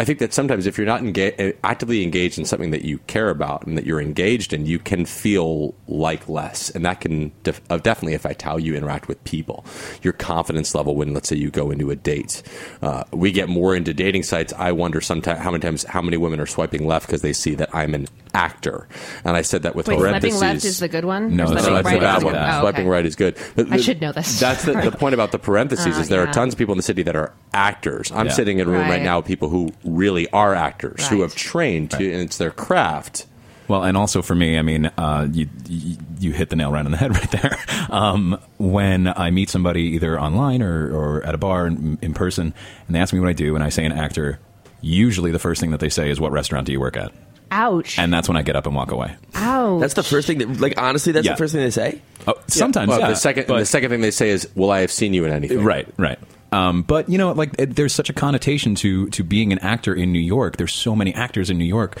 I 0.00 0.04
think 0.04 0.18
that 0.20 0.32
sometimes 0.32 0.66
if 0.66 0.78
you're 0.78 0.86
not 0.86 1.02
enga- 1.02 1.54
actively 1.62 2.02
engaged 2.02 2.38
in 2.38 2.44
something 2.44 2.70
that 2.70 2.84
you 2.84 2.98
care 3.06 3.28
about 3.30 3.66
and 3.66 3.76
that 3.76 3.84
you're 3.84 4.00
engaged 4.00 4.52
in, 4.52 4.64
you 4.66 4.78
can 4.78 5.04
feel 5.04 5.74
like 5.86 6.28
less, 6.28 6.70
and 6.70 6.84
that 6.86 7.00
can 7.00 7.32
def- 7.42 7.60
uh, 7.70 7.76
definitely 7.78 8.14
affect 8.14 8.42
how 8.42 8.56
you 8.56 8.74
interact 8.74 9.08
with 9.08 9.22
people. 9.24 9.64
Your 10.02 10.12
confidence 10.14 10.74
level 10.74 10.96
when, 10.96 11.12
let's 11.12 11.28
say, 11.28 11.36
you 11.36 11.50
go 11.50 11.70
into 11.70 11.90
a 11.90 11.96
date. 11.96 12.42
Uh, 12.82 13.04
we 13.12 13.30
get 13.30 13.48
more 13.48 13.76
into 13.76 13.92
dating 13.92 14.22
sites. 14.22 14.52
I 14.56 14.72
wonder 14.72 15.00
sometimes 15.00 15.38
how 15.40 15.50
many 15.50 15.60
times 15.60 15.84
how 15.84 16.00
many 16.02 16.16
women 16.16 16.40
are 16.40 16.46
swiping 16.46 16.86
left 16.86 17.06
because 17.06 17.22
they 17.22 17.32
see 17.34 17.54
that 17.56 17.68
I'm 17.74 17.94
an 17.94 18.08
actor, 18.32 18.88
and 19.24 19.36
I 19.36 19.42
said 19.42 19.64
that 19.64 19.74
with 19.74 19.88
Wait, 19.88 19.98
swiping 19.98 20.34
left 20.36 20.64
is 20.64 20.78
the 20.78 20.88
good 20.88 21.04
one? 21.04 21.36
No, 21.36 21.44
Or 21.44 21.54
that's 21.54 21.66
swiping 21.66 21.82
the 21.84 21.90
right 21.90 22.00
bad 22.00 22.22
one. 22.22 22.32
good? 22.34 22.42
Oh, 22.42 22.60
Swiping 22.60 22.88
right 22.88 23.04
is 23.04 23.16
good. 23.16 23.36
But 23.56 23.66
I 23.72 23.76
the- 23.76 23.82
should 23.82 24.00
know 24.00 24.12
this. 24.12 24.40
That's 24.40 24.64
the, 24.64 24.72
the 24.80 24.92
point 24.98 25.14
about 25.14 25.32
the 25.32 25.38
parentheses 25.38 25.96
Uh, 25.98 26.00
is 26.00 26.08
there 26.08 26.22
yeah. 26.24 26.30
are 26.30 26.32
tons 26.32 26.54
of 26.54 26.58
people 26.58 26.72
in 26.72 26.76
the 26.78 26.82
city 26.82 27.02
that 27.02 27.16
are 27.16 27.32
actors. 27.52 28.10
I'm 28.12 28.26
Yeah. 28.26 28.32
sitting 28.32 28.58
in 28.60 28.68
a 28.68 28.70
room 28.70 28.82
right. 28.82 28.90
Right. 28.90 29.02
now 29.02 29.18
with 29.18 29.26
people 29.26 29.48
who 29.48 29.72
really 29.96 30.28
are 30.30 30.54
actors 30.54 31.06
who 31.08 31.22
have 31.22 31.34
trained 31.34 31.90
to, 31.92 32.12
and 32.12 32.22
it's 32.22 32.38
their 32.38 32.50
craft. 32.50 33.26
Well, 33.68 33.84
and 33.84 33.96
also 33.96 34.20
for 34.20 34.34
me, 34.34 34.58
I 34.58 34.62
mean, 34.62 34.86
uh, 34.98 35.28
you, 35.30 35.48
you 35.68 35.96
you 36.18 36.32
hit 36.32 36.50
the 36.50 36.56
nail 36.56 36.72
right 36.72 36.84
on 36.84 36.90
the 36.90 36.96
head 37.04 37.14
right 37.14 37.30
there. 37.30 37.56
Um, 37.88 38.40
when 38.58 39.06
I 39.06 39.30
meet 39.30 39.48
somebody 39.48 39.82
either 39.94 40.18
online 40.20 40.60
or, 40.62 40.90
or 40.92 41.22
at 41.24 41.34
a 41.34 41.38
bar 41.38 41.66
in, 41.68 41.96
in 42.02 42.12
person, 42.14 42.52
and 42.86 42.96
they 42.96 43.00
ask 43.00 43.12
me 43.14 43.20
what 43.20 43.28
I 43.28 43.32
do, 43.32 43.54
and 43.54 43.62
I 43.62 43.68
say 43.68 43.84
an 43.84 43.92
actor, 43.92 44.40
usually 44.80 45.30
the 45.30 45.38
first 45.38 45.60
thing 45.60 45.70
that 45.70 45.78
they 45.80 45.88
say 45.88 46.10
is, 46.10 46.18
"What 46.20 46.32
restaurant 46.32 46.66
do 46.66 46.72
you 46.72 46.80
work 46.80 46.96
at?" 46.96 47.12
Ouch. 47.52 47.98
And 47.98 48.12
that's 48.12 48.28
when 48.28 48.36
I 48.36 48.42
get 48.42 48.54
up 48.56 48.66
and 48.66 48.74
walk 48.76 48.90
away. 48.92 49.14
Ouch. 49.34 49.80
That's 49.80 49.94
the 49.94 50.04
first 50.04 50.26
thing 50.28 50.38
that, 50.38 50.60
like, 50.60 50.74
honestly, 50.80 51.12
that's 51.12 51.26
Yeah. 51.26 51.32
the 51.32 51.38
first 51.38 51.52
thing 51.52 51.62
they 51.62 51.70
say. 51.70 52.00
Oh, 52.28 52.34
sometimes, 52.46 52.88
Well, 52.88 53.00
yeah. 53.00 53.08
the 53.08 53.16
second 53.16 53.46
but- 53.48 53.58
the 53.58 53.66
second 53.66 53.90
thing 53.90 54.00
they 54.02 54.10
say 54.12 54.30
is, 54.30 54.48
"Will 54.54 54.70
I 54.70 54.80
have 54.80 54.90
seen 54.92 55.14
you 55.14 55.24
in 55.24 55.32
anything?" 55.32 55.62
Right, 55.64 55.86
right. 55.96 56.18
Um, 56.52 56.82
but 56.82 57.08
you 57.08 57.18
know, 57.18 57.32
like 57.32 57.54
it, 57.58 57.76
there's 57.76 57.94
such 57.94 58.10
a 58.10 58.12
connotation 58.12 58.74
to 58.76 59.08
to 59.10 59.22
being 59.22 59.52
an 59.52 59.58
actor 59.60 59.94
in 59.94 60.12
New 60.12 60.20
York. 60.20 60.56
There's 60.56 60.74
so 60.74 60.96
many 60.96 61.14
actors 61.14 61.50
in 61.50 61.58
New 61.58 61.64
York. 61.64 62.00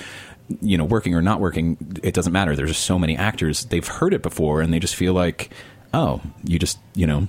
You 0.60 0.76
know, 0.76 0.84
working 0.84 1.14
or 1.14 1.22
not 1.22 1.38
working, 1.38 1.76
it 2.02 2.12
doesn't 2.12 2.32
matter. 2.32 2.56
There's 2.56 2.70
just 2.70 2.84
so 2.84 2.98
many 2.98 3.16
actors. 3.16 3.66
They've 3.66 3.86
heard 3.86 4.12
it 4.12 4.20
before, 4.20 4.62
and 4.62 4.74
they 4.74 4.80
just 4.80 4.96
feel 4.96 5.12
like, 5.12 5.50
oh, 5.94 6.20
you 6.42 6.58
just, 6.58 6.78
you 6.96 7.06
know, 7.06 7.28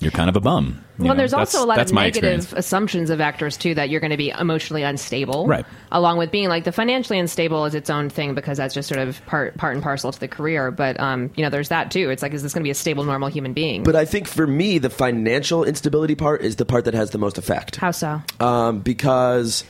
you're 0.00 0.10
kind 0.10 0.28
of 0.28 0.36
a 0.36 0.40
bum. 0.40 0.84
You 1.02 1.08
well, 1.08 1.14
know, 1.14 1.18
there's 1.18 1.34
also 1.34 1.64
a 1.64 1.66
lot 1.66 1.78
of 1.78 1.92
negative 1.92 2.40
experience. 2.40 2.52
assumptions 2.52 3.10
of 3.10 3.20
actors 3.20 3.56
too 3.56 3.74
that 3.74 3.90
you're 3.90 4.00
going 4.00 4.10
to 4.10 4.16
be 4.16 4.30
emotionally 4.30 4.82
unstable, 4.82 5.46
Right. 5.46 5.66
Along 5.90 6.16
with 6.18 6.30
being 6.30 6.48
like 6.48 6.64
the 6.64 6.72
financially 6.72 7.18
unstable 7.18 7.64
is 7.66 7.74
its 7.74 7.90
own 7.90 8.08
thing 8.08 8.34
because 8.34 8.58
that's 8.58 8.74
just 8.74 8.88
sort 8.88 9.00
of 9.00 9.24
part 9.26 9.56
part 9.56 9.74
and 9.74 9.82
parcel 9.82 10.12
to 10.12 10.20
the 10.20 10.28
career. 10.28 10.70
But 10.70 10.98
um, 10.98 11.30
you 11.36 11.42
know, 11.42 11.50
there's 11.50 11.68
that 11.68 11.90
too. 11.90 12.10
It's 12.10 12.22
like, 12.22 12.32
is 12.32 12.42
this 12.42 12.54
going 12.54 12.62
to 12.62 12.66
be 12.66 12.70
a 12.70 12.74
stable, 12.74 13.04
normal 13.04 13.28
human 13.28 13.52
being? 13.52 13.82
But 13.82 13.96
I 13.96 14.04
think 14.04 14.28
for 14.28 14.46
me, 14.46 14.78
the 14.78 14.90
financial 14.90 15.64
instability 15.64 16.14
part 16.14 16.42
is 16.42 16.56
the 16.56 16.64
part 16.64 16.84
that 16.86 16.94
has 16.94 17.10
the 17.10 17.18
most 17.18 17.38
effect. 17.38 17.76
How 17.76 17.90
so? 17.90 18.22
um, 18.40 18.80
because 18.80 19.64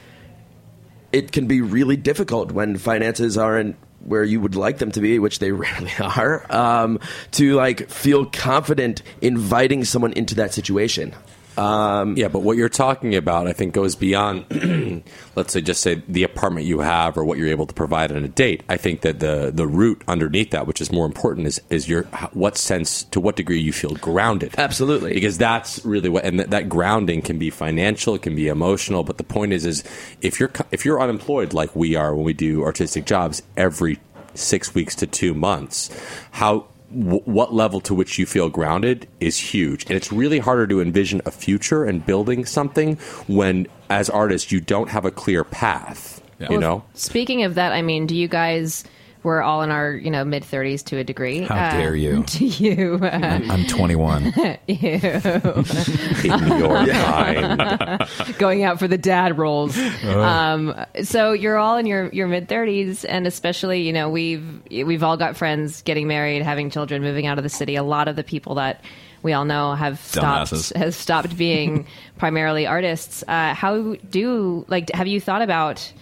it 1.12 1.32
can 1.32 1.46
be 1.46 1.60
really 1.60 1.96
difficult 1.96 2.52
when 2.52 2.76
finances 2.76 3.36
aren't 3.36 3.76
where 4.04 4.24
you 4.24 4.40
would 4.40 4.54
like 4.54 4.78
them 4.78 4.90
to 4.92 5.00
be, 5.00 5.18
which 5.18 5.38
they 5.38 5.52
rarely 5.52 5.92
are, 6.00 6.44
um, 6.50 6.98
to 7.32 7.54
like 7.54 7.88
feel 7.88 8.26
confident 8.26 9.02
inviting 9.20 9.84
someone 9.84 10.12
into 10.12 10.34
that 10.36 10.52
situation. 10.52 11.14
Um, 11.56 12.16
Yeah, 12.16 12.28
but 12.28 12.40
what 12.40 12.56
you're 12.56 12.68
talking 12.68 13.14
about, 13.14 13.46
I 13.46 13.52
think, 13.52 13.74
goes 13.74 13.94
beyond, 13.94 15.04
let's 15.36 15.52
say, 15.52 15.60
just 15.60 15.82
say 15.82 16.02
the 16.08 16.24
apartment 16.24 16.66
you 16.66 16.80
have 16.80 17.16
or 17.16 17.24
what 17.24 17.38
you're 17.38 17.48
able 17.48 17.66
to 17.66 17.74
provide 17.74 18.12
on 18.12 18.24
a 18.24 18.28
date. 18.28 18.62
I 18.68 18.76
think 18.76 19.02
that 19.02 19.20
the 19.20 19.50
the 19.52 19.66
root 19.66 20.02
underneath 20.08 20.50
that, 20.50 20.66
which 20.66 20.80
is 20.80 20.90
more 20.90 21.06
important, 21.06 21.46
is 21.46 21.60
is 21.70 21.88
your 21.88 22.04
what 22.32 22.56
sense 22.56 23.04
to 23.04 23.20
what 23.20 23.36
degree 23.36 23.60
you 23.60 23.72
feel 23.72 23.94
grounded. 23.94 24.54
Absolutely. 24.58 25.14
because 25.14 25.38
that's 25.38 25.84
really 25.84 26.08
what, 26.08 26.24
and 26.24 26.40
that, 26.40 26.50
that 26.50 26.68
grounding 26.68 27.22
can 27.22 27.38
be 27.38 27.50
financial, 27.50 28.14
it 28.14 28.22
can 28.22 28.34
be 28.34 28.48
emotional. 28.48 29.02
But 29.04 29.18
the 29.18 29.24
point 29.24 29.52
is, 29.52 29.64
is 29.64 29.84
if 30.20 30.40
you're 30.40 30.52
if 30.70 30.84
you're 30.84 31.00
unemployed 31.00 31.52
like 31.52 31.74
we 31.76 31.96
are 31.96 32.14
when 32.14 32.24
we 32.24 32.32
do 32.32 32.62
artistic 32.62 33.04
jobs 33.04 33.42
every 33.56 33.98
six 34.34 34.74
weeks 34.74 34.94
to 34.96 35.06
two 35.06 35.34
months, 35.34 35.90
how 36.32 36.66
w- 36.92 37.22
what 37.24 37.52
level 37.54 37.80
to 37.82 37.94
which 37.94 38.18
you 38.18 38.26
feel 38.26 38.48
grounded 38.48 39.08
is 39.20 39.38
huge. 39.38 39.84
And 39.86 39.92
it's 39.92 40.12
really 40.12 40.38
harder 40.38 40.66
to 40.66 40.80
envision 40.80 41.20
a 41.26 41.30
future 41.30 41.84
and 41.84 42.04
building 42.04 42.44
something 42.44 42.96
when, 43.26 43.66
as 43.90 44.08
artists, 44.10 44.52
you 44.52 44.60
don't 44.60 44.88
have 44.90 45.04
a 45.04 45.10
clear 45.10 45.44
path. 45.44 46.22
Yeah. 46.38 46.46
You 46.50 46.52
Well, 46.52 46.60
know? 46.60 46.84
Speaking 46.94 47.42
of 47.44 47.54
that, 47.54 47.72
I 47.72 47.82
mean, 47.82 48.06
do 48.06 48.16
you 48.16 48.28
guys? 48.28 48.84
We're 49.22 49.40
all 49.42 49.62
in 49.62 49.70
our 49.70 49.92
you 49.92 50.10
know 50.10 50.24
mid 50.24 50.42
30s 50.42 50.84
to 50.86 50.98
a 50.98 51.04
degree. 51.04 51.42
How 51.42 51.70
dare 51.70 51.94
you. 51.94 52.22
Do 52.26 52.44
you? 52.46 53.00
Uh, 53.12 53.40
I'm 53.50 53.66
21. 53.66 54.32
In 54.68 56.48
your 56.58 56.86
mind. 56.86 58.08
going 58.38 58.64
out 58.64 58.78
for 58.78 58.88
the 58.88 58.98
dad 58.98 59.38
roles. 59.38 59.76
Um, 60.04 60.74
so 61.02 61.32
you're 61.32 61.58
all 61.58 61.76
in 61.76 61.86
your, 61.86 62.08
your 62.10 62.26
mid 62.26 62.48
thirties, 62.48 63.04
and 63.04 63.26
especially 63.26 63.82
you 63.82 63.92
know 63.92 64.08
we've 64.08 64.62
we've 64.70 65.02
all 65.02 65.16
got 65.16 65.36
friends 65.36 65.82
getting 65.82 66.06
married, 66.08 66.42
having 66.42 66.70
children, 66.70 67.02
moving 67.02 67.26
out 67.26 67.38
of 67.38 67.44
the 67.44 67.50
city. 67.50 67.76
A 67.76 67.82
lot 67.82 68.08
of 68.08 68.16
the 68.16 68.24
people 68.24 68.54
that 68.56 68.82
we 69.22 69.32
all 69.32 69.44
know 69.44 69.74
have 69.74 70.00
stopped 70.00 70.52
Dumbasses. 70.52 70.76
has 70.76 70.96
stopped 70.96 71.36
being 71.36 71.86
primarily 72.18 72.66
artists. 72.66 73.22
Uh, 73.26 73.54
how 73.54 73.94
do 74.10 74.64
like 74.68 74.90
have 74.92 75.06
you 75.06 75.20
thought 75.20 75.42
about? 75.42 75.92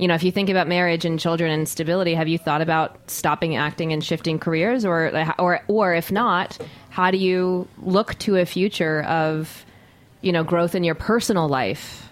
You 0.00 0.08
know, 0.08 0.14
if 0.14 0.22
you 0.22 0.32
think 0.32 0.48
about 0.48 0.66
marriage 0.66 1.04
and 1.04 1.20
children 1.20 1.50
and 1.50 1.68
stability, 1.68 2.14
have 2.14 2.26
you 2.26 2.38
thought 2.38 2.62
about 2.62 2.98
stopping 3.10 3.56
acting 3.56 3.92
and 3.92 4.02
shifting 4.02 4.38
careers, 4.38 4.84
or 4.84 5.12
or 5.38 5.60
or 5.68 5.94
if 5.94 6.10
not, 6.10 6.58
how 6.88 7.10
do 7.10 7.18
you 7.18 7.68
look 7.82 8.18
to 8.20 8.36
a 8.36 8.46
future 8.46 9.02
of 9.02 9.64
you 10.22 10.32
know 10.32 10.42
growth 10.42 10.74
in 10.74 10.84
your 10.84 10.94
personal 10.94 11.48
life 11.48 12.10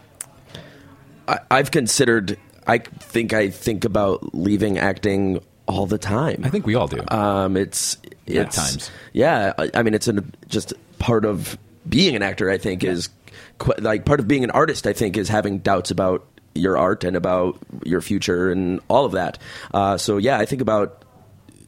I, 1.29 1.41
I've 1.51 1.71
considered. 1.71 2.39
I 2.67 2.79
think 2.79 3.33
I 3.33 3.51
think 3.51 3.85
about 3.85 4.35
leaving 4.35 4.79
acting 4.79 5.41
all 5.67 5.87
the 5.87 5.99
time. 5.99 6.43
I 6.45 6.51
think 6.51 6.67
we 6.67 6.75
all 6.75 6.89
do. 6.89 7.03
Um, 7.09 7.57
it's 7.57 7.99
Yeah, 8.27 8.43
it's 8.43 8.57
times. 8.57 8.91
Yeah, 9.13 9.53
I, 9.59 9.71
I 9.75 9.83
mean, 9.83 9.95
it's 9.95 10.09
an, 10.09 10.35
just 10.49 10.73
part 10.99 11.25
of 11.25 11.57
being 11.89 12.17
an 12.17 12.23
actor. 12.23 12.51
I 12.51 12.59
think 12.59 12.83
is 12.83 13.11
qu- 13.59 13.75
like 13.79 14.05
part 14.05 14.21
of 14.21 14.27
being 14.27 14.43
an 14.43 14.51
artist. 14.51 14.87
I 14.87 14.93
think 14.93 15.17
is 15.17 15.29
having 15.29 15.59
doubts 15.59 15.91
about 15.91 16.27
your 16.59 16.77
art 16.77 17.05
and 17.05 17.17
about 17.17 17.59
your 17.85 18.01
future 18.01 18.51
and 18.51 18.81
all 18.89 19.05
of 19.05 19.13
that. 19.13 19.39
Uh, 19.73 19.97
so 19.97 20.17
yeah, 20.19 20.39
I 20.39 20.45
think 20.45 20.61
about 20.63 21.05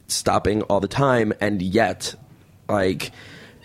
stopping 0.07 0.61
all 0.63 0.79
the 0.79 0.87
time, 0.87 1.33
and 1.41 1.61
yet, 1.61 2.13
like 2.69 3.11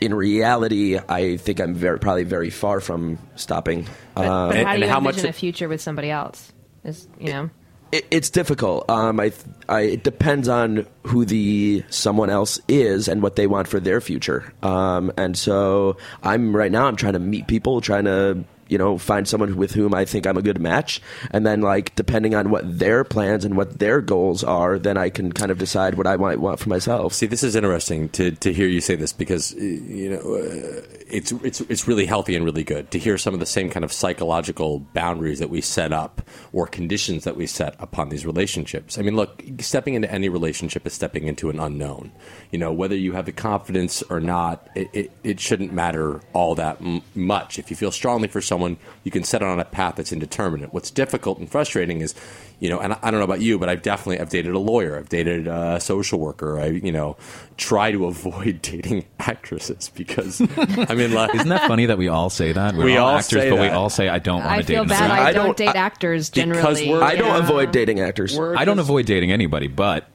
in 0.01 0.15
reality, 0.15 0.99
I 1.09 1.37
think 1.39 1.61
I'm 1.61 1.75
very 1.75 1.99
probably 1.99 2.25
very 2.25 2.51
far 2.51 2.81
from 2.81 3.19
stopping. 3.35 3.87
But, 4.15 4.27
Um, 4.27 4.49
but 4.51 4.57
and- 4.59 4.67
how 4.67 4.75
do 4.75 4.81
you 4.81 4.89
how 4.89 5.01
much 5.01 5.15
envision 5.15 5.27
it- 5.27 5.31
a 5.31 5.39
future 5.39 5.69
with 5.69 5.81
somebody 5.81 6.11
else? 6.11 6.53
Is 6.85 7.09
you 7.19 7.33
know, 7.33 7.51
it, 7.91 8.07
it's 8.11 8.31
difficult. 8.31 8.89
Um, 8.89 9.19
I, 9.19 9.33
I, 9.69 9.81
it 9.81 10.05
depends 10.05 10.49
on 10.49 10.87
who 11.05 11.25
the 11.25 11.83
someone 11.89 12.31
else 12.31 12.61
is 12.69 13.09
and 13.09 13.23
what 13.23 13.35
they 13.37 13.47
want 13.49 13.67
for 13.69 13.81
their 13.81 14.01
future. 14.01 14.53
Um, 14.63 15.11
and 15.17 15.37
so 15.37 15.97
I'm 16.23 16.55
right 16.55 16.71
now. 16.71 16.87
I'm 16.87 16.95
trying 16.97 17.15
to 17.15 17.19
meet 17.19 17.49
people, 17.49 17.81
trying 17.81 18.05
to 18.05 18.45
you 18.69 18.79
know 18.79 18.99
find 18.99 19.27
someone 19.27 19.57
with 19.57 19.73
whom 19.73 19.95
I 19.95 20.05
think 20.05 20.27
I'm 20.27 20.37
a 20.37 20.43
good 20.43 20.61
match, 20.61 21.01
and 21.31 21.47
then 21.47 21.61
like 21.61 21.95
depending 21.95 22.35
on 22.35 22.51
what 22.51 22.79
their 22.79 23.05
plans 23.05 23.45
and 23.45 23.57
what 23.57 23.79
their 23.79 24.01
goals 24.01 24.45
are, 24.45 24.79
then 24.79 24.97
I 24.97 25.11
can 25.11 25.33
kind 25.33 25.51
of 25.51 25.59
decide 25.59 25.95
what 25.95 26.07
I 26.07 26.17
might 26.17 26.41
want 26.41 26.61
for 26.61 26.69
myself. 26.69 27.13
See, 27.13 27.27
this 27.27 27.43
is 27.43 27.57
interesting 27.57 28.09
to, 28.11 28.33
to 28.33 28.53
hear 28.53 28.67
you 28.67 28.81
say 28.81 28.97
this 28.97 29.13
because 29.13 29.53
you 29.55 30.11
know 30.11 30.35
uh, 30.35 30.83
it's 31.09 31.33
it's 31.33 31.61
it's 31.63 31.89
really 31.89 32.07
healthy 32.07 32.35
and 32.35 32.45
really 32.45 32.65
good 32.65 32.91
to 32.91 32.99
hear 32.99 33.19
some 33.19 33.35
of 33.35 33.41
the 33.41 33.47
same 33.47 33.71
kind 33.71 33.85
of 33.85 33.93
psychological 33.93 34.81
boundaries 34.95 35.39
that 35.39 35.51
we 35.51 35.61
set 35.61 35.93
up 35.93 36.23
or 36.53 36.67
conditions 36.67 37.25
that 37.25 37.37
we 37.37 37.47
set 37.47 37.77
upon 37.79 38.09
these 38.09 38.27
relationships. 38.27 38.99
I 38.99 39.03
mean, 39.03 39.17
look, 39.17 39.43
stepping 39.61 39.95
into 39.95 40.11
any 40.11 40.29
relationship 40.29 40.87
is 40.87 40.93
stepping 40.93 41.27
into 41.27 41.51
an 41.51 41.61
unknown. 41.61 42.13
You 42.51 42.59
know, 42.59 42.73
whether 42.73 42.97
you 42.97 43.13
have 43.13 43.27
the 43.27 43.33
confidence 43.33 44.03
or 44.03 44.21
not, 44.21 44.69
it, 44.75 44.89
it, 44.93 45.11
it 45.23 45.41
shouldn't 45.41 45.73
matter 45.73 46.21
all 46.33 46.55
that 46.57 46.81
m- 46.81 47.03
much. 47.15 47.59
If 47.59 47.71
you 47.71 47.77
feel 47.77 47.93
strongly 47.93 48.29
for 48.29 48.41
someone, 48.41 48.56
you 49.05 49.11
can 49.11 49.23
set 49.25 49.43
it 49.43 49.49
on 49.49 49.61
a 49.61 49.65
path 49.65 49.97
that's 49.97 50.13
indeterminate. 50.13 50.73
What's 50.73 50.91
difficult 50.91 51.39
and 51.39 51.51
frustrating 51.51 52.01
is 52.01 52.15
you 52.59 52.71
know, 52.71 52.79
and 52.81 52.95
I 52.95 52.99
I 53.03 53.11
don't 53.11 53.21
know 53.21 53.25
about 53.25 53.41
you, 53.43 53.59
but 53.59 53.69
I've 53.69 53.83
definitely 53.83 54.19
I've 54.21 54.31
dated 54.31 54.55
a 54.55 54.59
lawyer, 54.59 54.97
I've 54.97 55.09
dated 55.11 55.47
a 55.47 55.79
social 55.81 56.19
worker. 56.19 56.59
I 56.59 56.67
you 56.69 56.93
know 56.93 57.17
try 57.57 57.93
to 57.93 58.07
avoid 58.13 58.63
dating 58.63 59.05
actresses 59.21 59.91
because 59.95 60.41
I 60.89 60.95
mean, 60.95 61.13
like, 61.13 61.35
Isn't 61.35 61.49
that 61.49 61.67
funny 61.69 61.87
that 61.87 61.99
we 61.99 62.09
all 62.09 62.31
say 62.31 62.53
that? 62.53 62.75
We're 62.75 62.85
We 62.85 62.97
all, 62.97 63.09
all 63.11 63.17
actors, 63.19 63.43
say 63.43 63.51
but 63.51 63.61
we 63.61 63.69
all 63.69 63.91
say 63.91 64.09
I 64.09 64.19
don't 64.19 64.41
want 64.41 64.51
I 64.51 64.57
to 64.57 64.63
date 64.63 64.75
feel 64.75 64.83
another 64.85 64.99
bad. 65.01 65.11
I, 65.11 65.27
I 65.29 65.33
don't, 65.33 65.47
don't- 65.47 65.57
date 65.57 65.69
I- 65.69 65.79
actors 65.79 66.31
because 66.31 66.79
generally. 66.81 66.89
we're- 66.89 67.03
I 67.03 67.17
don't 67.17 67.29
Yeah. 67.29 67.39
avoid 67.39 67.73
dating 67.73 68.01
actors. 68.01 68.39
I 68.39 68.65
don't 68.65 68.79
avoid 68.79 69.07
dating 69.07 69.33
anybody, 69.33 69.69
but 69.69 70.09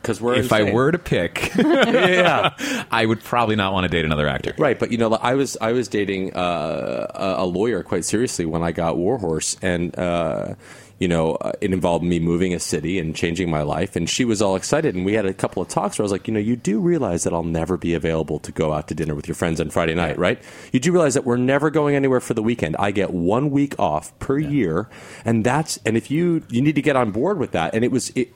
because 0.00 0.20
we're 0.20 0.34
if 0.34 0.52
I 0.52 0.72
were 0.72 0.90
to 0.90 0.98
pick, 0.98 1.54
yeah. 1.56 2.54
I 2.90 3.04
would 3.04 3.22
probably 3.22 3.56
not 3.56 3.72
want 3.72 3.84
to 3.84 3.88
date 3.88 4.04
another 4.04 4.28
actor. 4.28 4.54
Right, 4.58 4.78
but 4.78 4.92
you 4.92 4.98
know, 4.98 5.12
I 5.14 5.34
was 5.34 5.56
I 5.60 5.72
was 5.72 5.88
dating 5.88 6.34
uh, 6.34 7.06
a 7.14 7.44
a 7.44 7.46
lawyer 7.46 7.82
quite 7.82 8.04
seriously 8.04 8.46
when 8.46 8.62
I 8.62 8.72
got 8.72 8.96
Warhorse, 8.96 9.56
and 9.62 9.96
uh, 9.98 10.54
you 10.98 11.06
know, 11.06 11.36
uh, 11.36 11.52
it 11.60 11.72
involved 11.72 12.04
me 12.04 12.18
moving 12.18 12.52
a 12.54 12.58
city 12.58 12.98
and 12.98 13.14
changing 13.14 13.50
my 13.50 13.62
life. 13.62 13.94
And 13.94 14.10
she 14.10 14.24
was 14.24 14.42
all 14.42 14.56
excited. 14.56 14.94
And 14.94 15.04
we 15.04 15.12
had 15.14 15.26
a 15.26 15.34
couple 15.34 15.62
of 15.62 15.68
talks 15.68 15.98
where 15.98 16.02
I 16.02 16.06
was 16.06 16.12
like, 16.12 16.26
you 16.26 16.34
know, 16.34 16.40
you 16.40 16.56
do 16.56 16.80
realize 16.80 17.24
that 17.24 17.32
I'll 17.32 17.44
never 17.44 17.76
be 17.76 17.94
available 17.94 18.38
to 18.40 18.52
go 18.52 18.72
out 18.72 18.88
to 18.88 18.94
dinner 18.94 19.14
with 19.14 19.28
your 19.28 19.36
friends 19.36 19.60
on 19.60 19.70
Friday 19.70 19.94
night, 19.94 20.18
right? 20.18 20.42
You 20.72 20.80
do 20.80 20.90
realize 20.92 21.14
that 21.14 21.24
we're 21.24 21.36
never 21.36 21.70
going 21.70 21.94
anywhere 21.94 22.20
for 22.20 22.34
the 22.34 22.42
weekend. 22.42 22.76
I 22.78 22.90
get 22.90 23.12
one 23.12 23.50
week 23.50 23.78
off 23.78 24.16
per 24.18 24.38
year. 24.38 24.88
And 25.24 25.44
that's, 25.44 25.78
and 25.86 25.96
if 25.96 26.10
you, 26.10 26.42
you 26.48 26.60
need 26.60 26.74
to 26.74 26.82
get 26.82 26.96
on 26.96 27.12
board 27.12 27.38
with 27.38 27.52
that. 27.52 27.74
And 27.74 27.84
it 27.84 27.92
was, 27.92 28.10
it, 28.10 28.32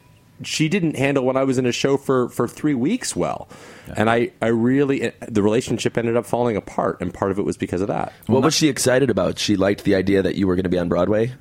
she 0.47 0.69
didn't 0.69 0.97
handle 0.97 1.25
when 1.25 1.37
I 1.37 1.45
was 1.45 1.59
in 1.59 1.67
a 1.67 1.73
show 1.73 1.97
for, 1.97 2.29
for 2.29 2.47
three 2.49 2.75
weeks 2.75 3.15
well. 3.17 3.49
And 3.97 4.09
I, 4.09 4.31
I 4.41 4.49
really, 4.49 5.13
the 5.29 5.43
relationship 5.43 5.99
ended 5.99 6.17
up 6.17 6.25
falling 6.25 6.57
apart. 6.57 7.01
And 7.01 7.13
part 7.13 7.31
of 7.31 7.39
it 7.39 7.45
was 7.45 7.57
because 7.57 7.81
of 7.81 7.89
that. 7.89 8.13
What 8.27 8.43
was 8.43 8.55
she 8.55 8.69
excited 8.69 9.11
about? 9.11 9.39
She 9.39 9.57
liked 9.57 9.85
the 9.85 9.95
idea 9.95 10.23
that 10.23 10.37
you 10.37 10.47
were 10.47 10.55
going 10.55 10.65
to 10.65 10.71
be 10.71 10.79
on 10.79 10.89
Broadway. 10.89 11.33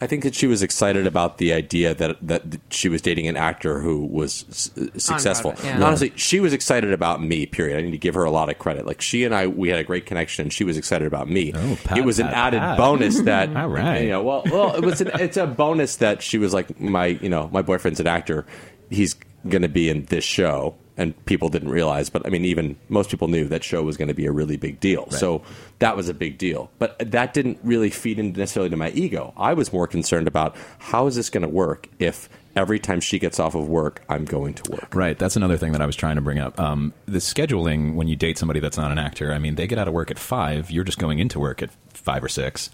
I 0.00 0.06
think 0.06 0.22
that 0.22 0.34
she 0.34 0.46
was 0.46 0.62
excited 0.62 1.06
about 1.08 1.38
the 1.38 1.52
idea 1.52 1.92
that 1.94 2.16
that 2.26 2.42
she 2.70 2.88
was 2.88 3.02
dating 3.02 3.26
an 3.26 3.36
actor 3.36 3.80
who 3.80 4.04
was 4.06 4.44
s- 4.48 4.70
successful. 4.96 5.52
Broadway, 5.52 5.70
yeah. 5.70 5.84
Honestly, 5.84 6.12
she 6.14 6.38
was 6.38 6.52
excited 6.52 6.92
about 6.92 7.20
me. 7.20 7.46
Period. 7.46 7.78
I 7.78 7.82
need 7.82 7.90
to 7.90 7.98
give 7.98 8.14
her 8.14 8.22
a 8.24 8.30
lot 8.30 8.48
of 8.48 8.58
credit. 8.58 8.86
Like 8.86 9.00
she 9.00 9.24
and 9.24 9.34
I, 9.34 9.48
we 9.48 9.68
had 9.70 9.78
a 9.80 9.84
great 9.84 10.06
connection. 10.06 10.44
and 10.44 10.52
She 10.52 10.62
was 10.62 10.76
excited 10.76 11.06
about 11.08 11.28
me. 11.28 11.52
Oh, 11.54 11.76
pat, 11.82 11.98
it 11.98 12.04
was 12.04 12.20
an 12.20 12.28
added 12.28 12.60
pat. 12.60 12.78
bonus 12.78 13.20
that. 13.22 13.54
All 13.56 13.68
right. 13.68 14.02
You 14.02 14.10
know, 14.10 14.22
well, 14.22 14.42
well, 14.46 14.74
it 14.76 14.84
was. 14.84 15.00
An, 15.00 15.10
it's 15.14 15.36
a 15.36 15.46
bonus 15.48 15.96
that 15.96 16.22
she 16.22 16.38
was 16.38 16.54
like 16.54 16.78
my. 16.80 17.06
You 17.06 17.28
know, 17.28 17.48
my 17.52 17.62
boyfriend's 17.62 17.98
an 17.98 18.06
actor. 18.06 18.46
He's 18.90 19.14
going 19.48 19.62
to 19.62 19.68
be 19.68 19.88
in 19.88 20.04
this 20.06 20.24
show. 20.24 20.74
And 20.96 21.14
people 21.26 21.48
didn't 21.48 21.68
realize, 21.68 22.10
but 22.10 22.26
I 22.26 22.28
mean, 22.28 22.44
even 22.44 22.74
most 22.88 23.08
people 23.08 23.28
knew 23.28 23.46
that 23.50 23.62
show 23.62 23.84
was 23.84 23.96
going 23.96 24.08
to 24.08 24.14
be 24.14 24.26
a 24.26 24.32
really 24.32 24.56
big 24.56 24.80
deal. 24.80 25.08
So 25.12 25.42
that 25.78 25.96
was 25.96 26.08
a 26.08 26.14
big 26.14 26.38
deal. 26.38 26.72
But 26.80 26.98
that 27.12 27.34
didn't 27.34 27.60
really 27.62 27.88
feed 27.88 28.18
into 28.18 28.40
necessarily 28.40 28.70
to 28.70 28.76
my 28.76 28.90
ego. 28.90 29.32
I 29.36 29.54
was 29.54 29.72
more 29.72 29.86
concerned 29.86 30.26
about 30.26 30.56
how 30.80 31.06
is 31.06 31.14
this 31.14 31.30
going 31.30 31.42
to 31.42 31.48
work 31.48 31.86
if 32.00 32.28
every 32.56 32.80
time 32.80 33.00
she 33.00 33.20
gets 33.20 33.38
off 33.38 33.54
of 33.54 33.68
work, 33.68 34.02
I'm 34.08 34.24
going 34.24 34.54
to 34.54 34.72
work. 34.72 34.92
Right. 34.92 35.16
That's 35.16 35.36
another 35.36 35.56
thing 35.56 35.70
that 35.70 35.80
I 35.80 35.86
was 35.86 35.94
trying 35.94 36.16
to 36.16 36.20
bring 36.20 36.40
up. 36.40 36.58
Um, 36.58 36.92
the 37.06 37.18
scheduling 37.18 37.94
when 37.94 38.08
you 38.08 38.16
date 38.16 38.36
somebody 38.36 38.58
that's 38.58 38.76
not 38.76 38.90
an 38.90 38.98
actor. 38.98 39.32
I 39.32 39.38
mean, 39.38 39.54
they 39.54 39.68
get 39.68 39.78
out 39.78 39.86
of 39.86 39.94
work 39.94 40.10
at 40.10 40.18
five. 40.18 40.68
You're 40.68 40.82
just 40.82 40.98
going 40.98 41.20
into 41.20 41.38
work 41.38 41.62
at 41.62 41.70
five 41.94 42.24
or 42.24 42.28
six. 42.28 42.70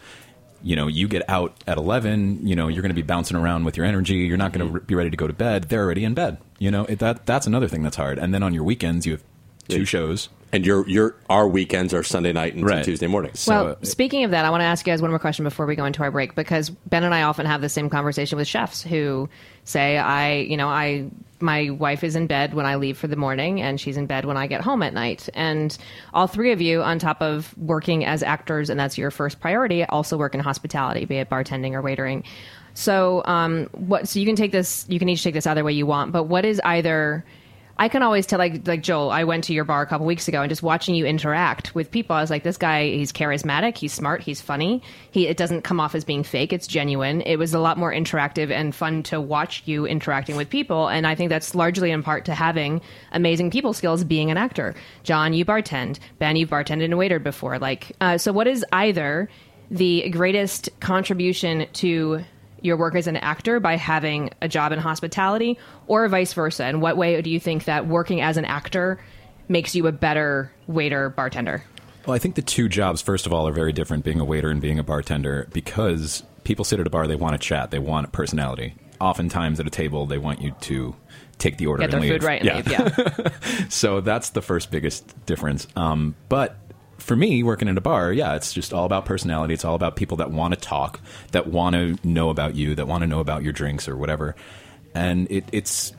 You 0.64 0.74
know, 0.76 0.86
you 0.88 1.06
get 1.08 1.28
out 1.28 1.54
at 1.66 1.76
eleven. 1.76 2.44
You 2.46 2.56
know, 2.56 2.68
you're 2.68 2.82
going 2.82 2.88
to 2.90 2.94
be 2.94 3.02
bouncing 3.02 3.36
around 3.36 3.64
with 3.64 3.76
your 3.76 3.84
energy. 3.86 4.14
You're 4.14 4.36
not 4.38 4.52
going 4.52 4.72
to 4.72 4.80
be 4.80 4.94
ready 4.94 5.10
to 5.10 5.16
go 5.16 5.26
to 5.26 5.32
bed. 5.34 5.64
They're 5.68 5.84
already 5.84 6.04
in 6.04 6.14
bed. 6.14 6.38
You 6.58 6.70
know, 6.70 6.84
it, 6.86 6.98
that 7.00 7.26
that's 7.26 7.46
another 7.46 7.68
thing 7.68 7.82
that's 7.82 7.96
hard. 7.96 8.18
And 8.18 8.32
then 8.34 8.42
on 8.42 8.54
your 8.54 8.64
weekends, 8.64 9.04
you 9.06 9.12
have 9.12 9.22
two 9.68 9.80
Yeah. 9.80 9.84
shows. 9.84 10.28
And 10.52 10.64
your 10.64 10.88
your 10.88 11.16
our 11.28 11.46
weekends 11.48 11.92
are 11.92 12.02
Sunday 12.04 12.32
night 12.32 12.54
and 12.54 12.64
Right. 12.64 12.84
Tuesday 12.84 13.08
morning. 13.08 13.32
well, 13.46 13.70
uh, 13.70 13.74
speaking 13.82 14.22
of 14.24 14.30
that, 14.30 14.44
I 14.44 14.50
want 14.50 14.60
to 14.60 14.66
ask 14.66 14.86
you 14.86 14.92
guys 14.92 15.02
one 15.02 15.10
more 15.10 15.18
question 15.18 15.42
before 15.44 15.66
we 15.66 15.74
go 15.76 15.84
into 15.84 16.02
our 16.02 16.10
break 16.12 16.34
because 16.36 16.70
Ben 16.70 17.02
and 17.04 17.12
I 17.12 17.22
often 17.24 17.44
have 17.44 17.60
the 17.60 17.68
same 17.68 17.90
conversation 17.90 18.38
with 18.38 18.46
chefs 18.46 18.80
who 18.80 19.28
say, 19.64 19.98
"I, 19.98 20.36
you 20.36 20.56
know, 20.56 20.68
I 20.68 21.06
my 21.44 21.70
wife 21.70 22.02
is 22.02 22.16
in 22.16 22.26
bed 22.26 22.54
when 22.54 22.66
I 22.66 22.74
leave 22.74 22.98
for 22.98 23.06
the 23.06 23.14
morning, 23.16 23.62
and 23.62 23.80
she's 23.80 23.96
in 23.96 24.06
bed 24.06 24.24
when 24.24 24.36
I 24.36 24.48
get 24.48 24.62
home 24.62 24.82
at 24.82 24.92
night." 24.92 25.28
And 25.34 25.76
all 26.12 26.26
three 26.26 26.50
of 26.50 26.60
you, 26.60 26.82
on 26.82 26.98
top 26.98 27.22
of 27.22 27.56
working 27.56 28.04
as 28.04 28.24
actors, 28.24 28.70
and 28.70 28.80
that's 28.80 28.98
your 28.98 29.12
first 29.12 29.40
priority, 29.40 29.84
also 29.84 30.16
work 30.16 30.34
in 30.34 30.40
hospitality, 30.40 31.04
be 31.04 31.18
it 31.18 31.30
bartending 31.30 31.74
or 31.74 31.82
waitering. 31.82 32.24
So, 32.74 33.22
um, 33.26 33.68
what? 33.72 34.08
So 34.08 34.18
you 34.18 34.26
can 34.26 34.34
take 34.34 34.50
this. 34.50 34.84
You 34.88 34.98
can 34.98 35.08
each 35.08 35.22
take 35.22 35.34
this 35.34 35.46
either 35.46 35.62
way 35.62 35.72
you 35.72 35.86
want. 35.86 36.10
But 36.10 36.24
what 36.24 36.44
is 36.44 36.60
either? 36.64 37.24
I 37.76 37.88
can 37.88 38.02
always 38.02 38.24
tell, 38.24 38.38
like, 38.38 38.66
like 38.68 38.82
Joel. 38.82 39.10
I 39.10 39.24
went 39.24 39.44
to 39.44 39.52
your 39.52 39.64
bar 39.64 39.82
a 39.82 39.86
couple 39.86 40.06
weeks 40.06 40.28
ago, 40.28 40.42
and 40.42 40.48
just 40.48 40.62
watching 40.62 40.94
you 40.94 41.06
interact 41.06 41.74
with 41.74 41.90
people, 41.90 42.14
I 42.14 42.20
was 42.20 42.30
like, 42.30 42.44
this 42.44 42.56
guy, 42.56 42.84
he's 42.86 43.12
charismatic, 43.12 43.76
he's 43.76 43.92
smart, 43.92 44.22
he's 44.22 44.40
funny. 44.40 44.80
He 45.10 45.26
it 45.26 45.36
doesn't 45.36 45.62
come 45.62 45.80
off 45.80 45.94
as 45.94 46.04
being 46.04 46.22
fake; 46.22 46.52
it's 46.52 46.68
genuine. 46.68 47.20
It 47.22 47.36
was 47.36 47.52
a 47.52 47.58
lot 47.58 47.76
more 47.76 47.92
interactive 47.92 48.50
and 48.50 48.74
fun 48.74 49.02
to 49.04 49.20
watch 49.20 49.62
you 49.66 49.86
interacting 49.86 50.36
with 50.36 50.48
people, 50.50 50.88
and 50.88 51.06
I 51.06 51.14
think 51.16 51.30
that's 51.30 51.54
largely 51.54 51.90
in 51.90 52.02
part 52.02 52.24
to 52.26 52.34
having 52.34 52.80
amazing 53.12 53.50
people 53.50 53.72
skills, 53.72 54.04
being 54.04 54.30
an 54.30 54.36
actor. 54.36 54.74
John, 55.02 55.34
you 55.34 55.44
bartend. 55.44 55.98
Ben, 56.18 56.36
you've 56.36 56.50
bartended 56.50 56.84
and 56.84 56.98
waitered 56.98 57.24
before. 57.24 57.58
Like, 57.58 57.92
uh, 58.00 58.18
so 58.18 58.32
what 58.32 58.46
is 58.46 58.64
either 58.72 59.28
the 59.70 60.08
greatest 60.10 60.68
contribution 60.80 61.66
to 61.72 62.24
your 62.64 62.76
work 62.76 62.94
as 62.94 63.06
an 63.06 63.16
actor 63.16 63.60
by 63.60 63.76
having 63.76 64.30
a 64.40 64.48
job 64.48 64.72
in 64.72 64.78
hospitality 64.78 65.58
or 65.86 66.08
vice 66.08 66.32
versa? 66.32 66.66
In 66.66 66.80
what 66.80 66.96
way 66.96 67.20
do 67.22 67.30
you 67.30 67.38
think 67.38 67.64
that 67.64 67.86
working 67.86 68.20
as 68.20 68.36
an 68.36 68.44
actor 68.44 68.98
makes 69.48 69.74
you 69.74 69.86
a 69.86 69.92
better 69.92 70.50
waiter 70.66 71.10
bartender? 71.10 71.62
Well, 72.06 72.14
I 72.14 72.18
think 72.18 72.34
the 72.34 72.42
two 72.42 72.68
jobs, 72.68 73.00
first 73.00 73.26
of 73.26 73.32
all, 73.32 73.46
are 73.48 73.52
very 73.52 73.72
different 73.72 74.04
being 74.04 74.20
a 74.20 74.24
waiter 74.24 74.50
and 74.50 74.60
being 74.60 74.78
a 74.78 74.82
bartender 74.82 75.48
because 75.52 76.22
people 76.44 76.64
sit 76.64 76.80
at 76.80 76.86
a 76.86 76.90
bar, 76.90 77.06
they 77.06 77.16
want 77.16 77.34
to 77.34 77.38
chat, 77.38 77.70
they 77.70 77.78
want 77.78 78.12
personality. 78.12 78.74
Oftentimes 79.00 79.58
at 79.60 79.66
a 79.66 79.70
table, 79.70 80.06
they 80.06 80.18
want 80.18 80.40
you 80.40 80.54
to 80.62 80.94
take 81.38 81.58
the 81.58 81.66
order 81.66 81.82
Get 81.82 81.90
their 81.90 82.00
and 82.00 82.08
leave. 82.08 82.20
food 82.20 82.22
right 82.22 82.42
and 82.42 82.56
leave. 82.56 82.70
Yeah. 82.70 83.68
so 83.68 84.00
that's 84.00 84.30
the 84.30 84.42
first 84.42 84.70
biggest 84.70 85.26
difference. 85.26 85.66
Um, 85.76 86.14
but 86.28 86.56
for 87.04 87.16
me, 87.16 87.42
working 87.42 87.68
in 87.68 87.76
a 87.76 87.80
bar, 87.80 88.12
yeah, 88.12 88.34
it's 88.34 88.52
just 88.52 88.72
all 88.72 88.84
about 88.86 89.04
personality. 89.04 89.54
It's 89.54 89.64
all 89.64 89.74
about 89.74 89.94
people 89.96 90.16
that 90.18 90.30
want 90.30 90.54
to 90.54 90.60
talk, 90.60 91.00
that 91.32 91.46
want 91.46 91.74
to 91.74 91.96
know 92.02 92.30
about 92.30 92.54
you, 92.54 92.74
that 92.74 92.88
want 92.88 93.02
to 93.02 93.06
know 93.06 93.20
about 93.20 93.42
your 93.42 93.52
drinks 93.52 93.86
or 93.88 93.96
whatever. 93.96 94.34
And 94.94 95.30
it, 95.30 95.44
it's 95.52 95.92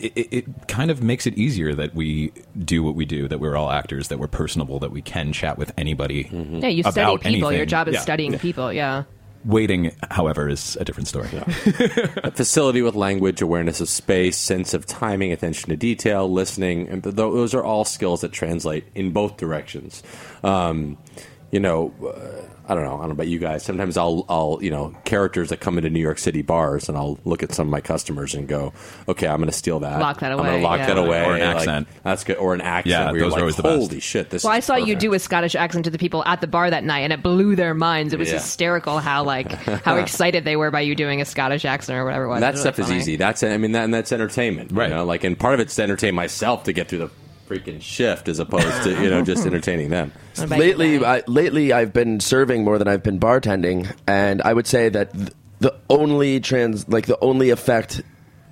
it, 0.00 0.12
it- 0.16 0.28
it 0.32 0.68
kind 0.68 0.90
of 0.92 1.02
makes 1.02 1.26
it 1.26 1.34
easier 1.34 1.74
that 1.74 1.92
we 1.94 2.32
do 2.56 2.84
what 2.84 2.94
we 2.94 3.04
do, 3.04 3.26
that 3.26 3.40
we're 3.40 3.56
all 3.56 3.70
actors, 3.70 4.08
that 4.08 4.18
we're 4.20 4.28
personable, 4.28 4.78
that 4.78 4.92
we 4.92 5.02
can 5.02 5.32
chat 5.32 5.58
with 5.58 5.72
anybody. 5.76 6.28
Yeah, 6.30 6.68
you 6.68 6.82
study 6.84 7.00
about 7.00 7.20
people. 7.22 7.52
Your 7.52 7.66
job 7.66 7.88
is 7.88 7.94
Yeah. 7.94 8.00
studying 8.00 8.38
people. 8.38 8.72
Yeah. 8.72 9.04
Waiting, 9.44 9.92
however, 10.10 10.48
is 10.48 10.76
a 10.76 10.84
different 10.84 11.08
story. 11.08 11.28
A 12.24 12.30
facility 12.30 12.82
with 12.82 12.94
language, 12.94 13.40
awareness 13.40 13.80
of 13.80 13.88
space, 13.88 14.36
sense 14.36 14.74
of 14.74 14.84
timing, 14.84 15.32
attention 15.32 15.70
to 15.70 15.76
detail, 15.76 16.30
listening, 16.30 16.88
and 16.88 17.04
th- 17.04 17.14
those 17.14 17.54
are 17.54 17.62
all 17.62 17.84
skills 17.84 18.20
that 18.22 18.32
translate 18.32 18.84
in 18.94 19.12
both 19.12 19.36
directions. 19.36 20.02
Um, 20.42 20.98
you 21.50 21.60
know, 21.60 21.94
uh, 22.04 22.42
I 22.70 22.74
don't 22.74 22.84
know. 22.84 22.96
I 22.96 22.98
don't 22.98 23.08
know 23.08 23.12
about 23.12 23.28
you 23.28 23.38
guys. 23.38 23.64
Sometimes 23.64 23.96
I'll, 23.96 24.26
I'll, 24.28 24.58
you 24.60 24.70
know, 24.70 24.94
characters 25.04 25.48
that 25.48 25.60
come 25.60 25.78
into 25.78 25.88
New 25.88 26.00
York 26.00 26.18
City 26.18 26.42
bars, 26.42 26.88
and 26.90 26.98
I'll 26.98 27.18
look 27.24 27.42
at 27.42 27.52
some 27.54 27.66
of 27.66 27.70
my 27.70 27.80
customers 27.80 28.34
and 28.34 28.46
go, 28.46 28.74
"Okay, 29.08 29.26
I'm 29.26 29.38
going 29.38 29.48
to 29.48 29.56
steal 29.56 29.80
that. 29.80 29.98
Lock 30.00 30.20
that 30.20 30.32
away. 30.32 30.40
I'm 30.40 30.46
going 30.46 30.48
away, 30.50 30.60
to 30.60 30.64
lock 30.68 30.78
yeah. 30.80 30.86
that 30.86 30.98
away." 30.98 31.24
Or 31.24 31.34
an 31.34 31.40
Like, 31.40 31.56
accent. 31.56 31.88
that's 32.04 32.24
good. 32.24 32.36
Or 32.36 32.52
an 32.52 32.60
accent. 32.60 32.86
Yeah, 32.90 33.06
where 33.06 33.14
you're 33.14 33.20
those 33.24 33.28
are 33.28 33.36
like, 33.36 33.40
always 33.40 33.56
the 33.56 33.62
best. 33.62 33.88
Holy 33.88 34.00
shit! 34.00 34.28
This. 34.30 34.44
Well, 34.44 34.52
I 34.52 34.58
is 34.58 34.64
saw 34.66 34.76
you 34.76 34.94
do 34.96 35.14
a 35.14 35.18
Scottish 35.18 35.54
accent 35.54 35.86
to 35.86 35.90
the 35.90 35.98
people 35.98 36.22
at 36.26 36.42
the 36.42 36.46
bar 36.46 36.68
that 36.70 36.84
night, 36.84 37.00
and 37.00 37.12
it 37.12 37.22
blew 37.22 37.56
their 37.56 37.72
minds. 37.72 38.12
It 38.12 38.18
was 38.18 38.28
Yeah. 38.28 38.34
hysterical 38.34 38.98
how 38.98 39.24
like 39.24 39.50
how 39.50 39.96
excited 40.02 40.44
they 40.44 40.56
were 40.56 40.70
by 40.70 40.82
you 40.82 40.94
doing 40.94 41.22
a 41.22 41.24
Scottish 41.24 41.64
accent 41.64 41.98
or 41.98 42.04
whatever 42.04 42.24
it 42.24 42.28
was. 42.28 42.40
that 42.40 42.48
It 42.48 42.52
was 42.52 42.60
stuff 42.60 42.78
really 42.78 42.96
is 42.96 43.02
easy. 43.02 43.16
That's 43.16 43.42
I 43.42 43.56
mean 43.56 43.72
that 43.72 43.84
and 43.84 43.94
that's 43.94 44.12
entertainment, 44.12 44.72
Right. 44.72 44.90
You 44.90 44.94
know, 44.96 45.04
like 45.06 45.24
and 45.24 45.38
part 45.38 45.54
of 45.54 45.60
it's 45.60 45.74
to 45.76 45.82
entertain 45.84 46.14
myself 46.14 46.64
to 46.64 46.74
get 46.74 46.88
through 46.88 46.98
the 46.98 47.10
freaking 47.48 47.80
shift 47.80 48.28
as 48.28 48.38
opposed 48.38 48.82
to 48.82 48.90
you 49.02 49.10
know 49.10 49.22
just 49.22 49.46
entertaining 49.46 49.90
them. 49.90 50.12
What 50.34 50.46
about 50.46 50.56
you, 50.56 50.62
lately, 50.62 51.04
I, 51.04 51.22
lately 51.26 51.72
I've 51.72 51.92
been 51.92 52.20
serving 52.20 52.64
more 52.64 52.78
than 52.78 52.88
I've 52.88 53.02
been 53.02 53.18
bartending, 53.18 53.92
and 54.06 54.42
I 54.42 54.52
would 54.52 54.66
say 54.66 54.88
that 54.88 55.12
th- 55.12 55.30
the 55.60 55.74
only 55.90 56.40
trans, 56.40 56.88
like 56.88 57.06
the 57.06 57.18
only 57.20 57.50
effect 57.50 58.02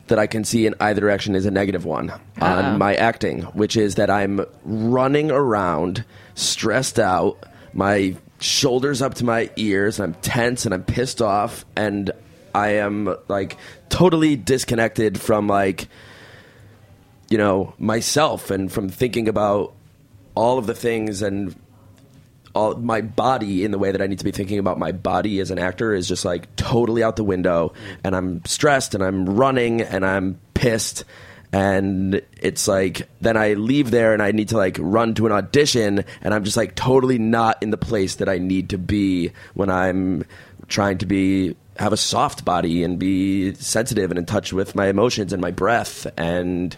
that 0.08 0.18
I 0.18 0.26
can 0.26 0.44
see 0.44 0.66
in 0.66 0.74
either 0.80 1.00
direction 1.00 1.34
is 1.34 1.46
a 1.46 1.50
negative 1.50 1.84
one 1.84 2.12
on 2.40 2.78
my 2.78 2.94
acting, 2.94 3.42
which 3.42 3.76
is 3.76 3.96
that 3.96 4.08
I'm 4.08 4.40
running 4.64 5.30
around, 5.30 6.04
stressed 6.34 6.98
out, 6.98 7.38
my 7.72 8.16
shoulders 8.38 9.02
up 9.02 9.14
to 9.14 9.24
my 9.24 9.50
ears, 9.56 9.98
I'm 9.98 10.14
tense 10.14 10.64
and 10.64 10.74
I'm 10.74 10.84
pissed 10.84 11.20
off, 11.20 11.64
and 11.76 12.10
I 12.54 12.74
am 12.74 13.14
like 13.28 13.56
totally 13.88 14.36
disconnected 14.36 15.20
from 15.20 15.48
like 15.48 15.88
you 17.28 17.38
know 17.38 17.74
myself 17.78 18.50
and 18.50 18.70
from 18.70 18.88
thinking 18.88 19.28
about 19.28 19.74
all 20.34 20.58
of 20.58 20.66
the 20.66 20.74
things 20.74 21.22
and 21.22 21.54
all 22.56 22.74
my 22.74 23.02
body 23.02 23.64
in 23.64 23.70
the 23.70 23.78
way 23.78 23.92
that 23.92 24.00
I 24.00 24.06
need 24.06 24.18
to 24.18 24.24
be 24.24 24.30
thinking 24.30 24.58
about 24.58 24.78
my 24.78 24.90
body 24.90 25.40
as 25.40 25.50
an 25.50 25.58
actor 25.58 25.92
is 25.92 26.08
just 26.08 26.24
like 26.24 26.54
totally 26.56 27.02
out 27.02 27.16
the 27.16 27.24
window. 27.24 27.74
And 28.02 28.16
I'm 28.16 28.44
stressed 28.46 28.94
and 28.94 29.04
I'm 29.04 29.26
running 29.26 29.82
and 29.82 30.04
I'm 30.06 30.40
pissed. 30.54 31.04
And 31.52 32.22
it's 32.40 32.66
like 32.66 33.08
then 33.20 33.36
I 33.36 33.54
leave 33.54 33.90
there 33.90 34.14
and 34.14 34.22
I 34.22 34.32
need 34.32 34.48
to 34.48 34.56
like 34.56 34.78
run 34.80 35.14
to 35.14 35.26
an 35.26 35.32
audition. 35.32 36.04
And 36.22 36.32
I'm 36.32 36.44
just 36.44 36.56
like 36.56 36.74
totally 36.74 37.18
not 37.18 37.62
in 37.62 37.70
the 37.70 37.76
place 37.76 38.16
that 38.16 38.28
I 38.28 38.38
need 38.38 38.70
to 38.70 38.78
be 38.78 39.32
when 39.52 39.68
I'm 39.68 40.24
trying 40.68 40.98
to 40.98 41.06
be 41.06 41.56
have 41.78 41.92
a 41.92 41.96
soft 41.98 42.42
body 42.42 42.82
and 42.82 42.98
be 42.98 43.52
sensitive 43.54 44.10
and 44.10 44.18
in 44.18 44.24
touch 44.24 44.50
with 44.50 44.74
my 44.74 44.86
emotions 44.86 45.34
and 45.34 45.42
my 45.42 45.50
breath. 45.50 46.06
And 46.16 46.74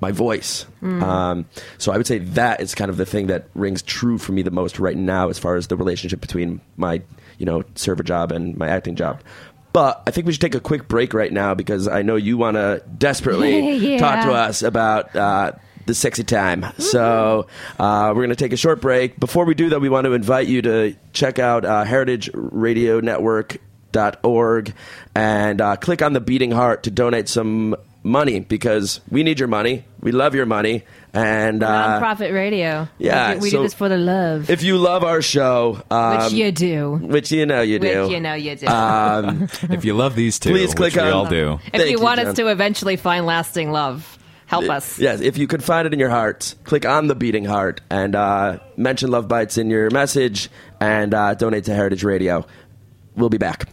my 0.00 0.12
voice. 0.12 0.66
Um, 0.82 1.46
so 1.78 1.92
I 1.92 1.96
would 1.96 2.06
say 2.06 2.18
that 2.18 2.60
is 2.60 2.74
kind 2.74 2.90
of 2.90 2.96
the 2.96 3.06
thing 3.06 3.26
that 3.28 3.46
rings 3.54 3.82
true 3.82 4.18
for 4.18 4.32
me 4.32 4.42
the 4.42 4.50
most 4.50 4.78
right 4.78 4.96
now, 4.96 5.28
as 5.28 5.38
far 5.38 5.56
as 5.56 5.66
the 5.66 5.76
relationship 5.76 6.20
between 6.20 6.60
my, 6.76 7.02
you 7.38 7.46
know, 7.46 7.64
server 7.74 8.02
job 8.02 8.32
and 8.32 8.56
my 8.56 8.68
acting 8.68 8.94
job. 8.96 9.20
But 9.72 10.02
I 10.06 10.10
think 10.10 10.26
we 10.26 10.32
should 10.32 10.40
take 10.40 10.54
a 10.54 10.60
quick 10.60 10.88
break 10.88 11.12
right 11.14 11.32
now 11.32 11.54
because 11.54 11.88
I 11.88 12.02
know 12.02 12.16
you 12.16 12.36
want 12.36 12.56
to 12.56 12.82
desperately 12.96 13.72
Yeah. 13.76 13.98
talk 14.00 14.24
to 14.24 14.32
us 14.32 14.62
about 14.62 15.14
uh, 15.14 15.52
the 15.86 15.94
sexy 15.94 16.24
time. 16.24 16.64
So 16.78 17.46
uh, 17.78 18.08
we're 18.14 18.22
going 18.22 18.30
to 18.30 18.36
take 18.36 18.52
a 18.52 18.56
short 18.56 18.80
break. 18.80 19.18
Before 19.20 19.44
we 19.44 19.54
do 19.54 19.68
that, 19.70 19.80
we 19.80 19.88
want 19.88 20.06
to 20.06 20.12
invite 20.12 20.48
you 20.48 20.62
to 20.62 20.96
check 21.12 21.38
out 21.38 21.64
uh, 21.64 21.84
Heritage 21.84 22.30
Radio 22.34 23.00
Network 23.00 23.58
org 24.22 24.74
and 25.14 25.60
uh, 25.60 25.76
click 25.76 26.02
on 26.02 26.12
the 26.12 26.20
beating 26.20 26.50
heart 26.50 26.84
to 26.84 26.90
donate 26.90 27.28
some 27.28 27.74
money 28.08 28.40
because 28.40 29.00
we 29.10 29.22
need 29.22 29.38
your 29.38 29.48
money. 29.48 29.84
We 30.00 30.10
love 30.12 30.34
your 30.34 30.46
money. 30.46 30.84
And 31.14 31.62
uh, 31.62 32.00
Nonprofit 32.00 32.32
radio. 32.34 32.86
yeah, 32.98 33.34
we, 33.34 33.40
we 33.40 33.50
so 33.50 33.58
do 33.58 33.62
this 33.62 33.74
for 33.74 33.88
the 33.88 33.96
love, 33.96 34.50
if 34.50 34.62
you 34.62 34.76
love 34.76 35.04
our 35.04 35.22
show, 35.22 35.82
um, 35.90 36.18
which 36.24 36.32
you 36.32 36.52
do, 36.52 36.90
which 37.00 37.32
you 37.32 37.46
know 37.46 37.62
you 37.62 37.78
do, 37.78 38.02
which 38.02 38.12
you 38.12 38.20
know 38.20 38.34
you 38.34 38.54
do. 38.56 38.66
um, 38.66 39.42
If 39.70 39.84
you 39.86 39.94
love 39.94 40.14
these 40.14 40.38
two, 40.38 40.50
Please 40.50 40.74
click 40.74 40.94
which 40.94 41.02
we 41.02 41.08
on- 41.08 41.12
all 41.12 41.26
do. 41.26 41.52
if 41.66 41.72
thank 41.72 41.84
you 41.84 41.90
you, 41.98 42.00
want 42.00 42.18
John. 42.20 42.28
us 42.28 42.36
to 42.36 42.48
eventually 42.48 42.96
find 42.96 43.24
lasting 43.24 43.72
love, 43.72 44.18
help 44.46 44.68
us. 44.68 44.98
Yes, 44.98 45.20
if 45.22 45.38
you 45.38 45.46
could 45.46 45.64
find 45.64 45.86
it 45.86 45.94
in 45.94 45.98
your 45.98 46.10
heart, 46.10 46.54
click 46.64 46.84
on 46.84 47.06
the 47.08 47.14
beating 47.14 47.46
heart 47.46 47.80
and 47.90 48.14
uh, 48.14 48.58
mention 48.76 49.10
Love 49.10 49.28
Bites 49.28 49.56
in 49.56 49.70
your 49.70 49.90
message 49.90 50.50
and 50.78 51.14
uh, 51.14 51.34
donate 51.34 51.64
to 51.64 51.74
Heritage 51.74 52.04
Radio. 52.04 52.46
We'll 53.16 53.30
be 53.30 53.38
back. 53.38 53.68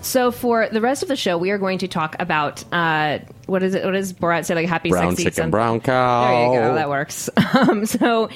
So 0.00 0.30
for 0.30 0.68
the 0.70 0.80
rest 0.80 1.02
of 1.02 1.08
the 1.08 1.16
show, 1.16 1.36
we 1.36 1.50
are 1.50 1.58
going 1.58 1.78
to 1.78 1.88
talk 1.88 2.14
about 2.18 2.64
uh, 2.72 3.18
what 3.48 3.62
is 3.62 3.74
it? 3.74 3.84
What 3.84 3.92
does 3.92 4.12
Borat 4.12 4.44
say? 4.44 4.54
Like 4.54 4.68
happy, 4.68 4.90
Brown 4.90 5.12
sexy, 5.12 5.24
chicken, 5.24 5.44
son- 5.44 5.50
brown 5.50 5.80
cow. 5.80 6.28
There 6.28 6.46
you 6.46 6.68
go. 6.68 6.74
That 6.74 6.88
works. 6.88 7.28
Um, 7.54 7.86
so 7.86 8.28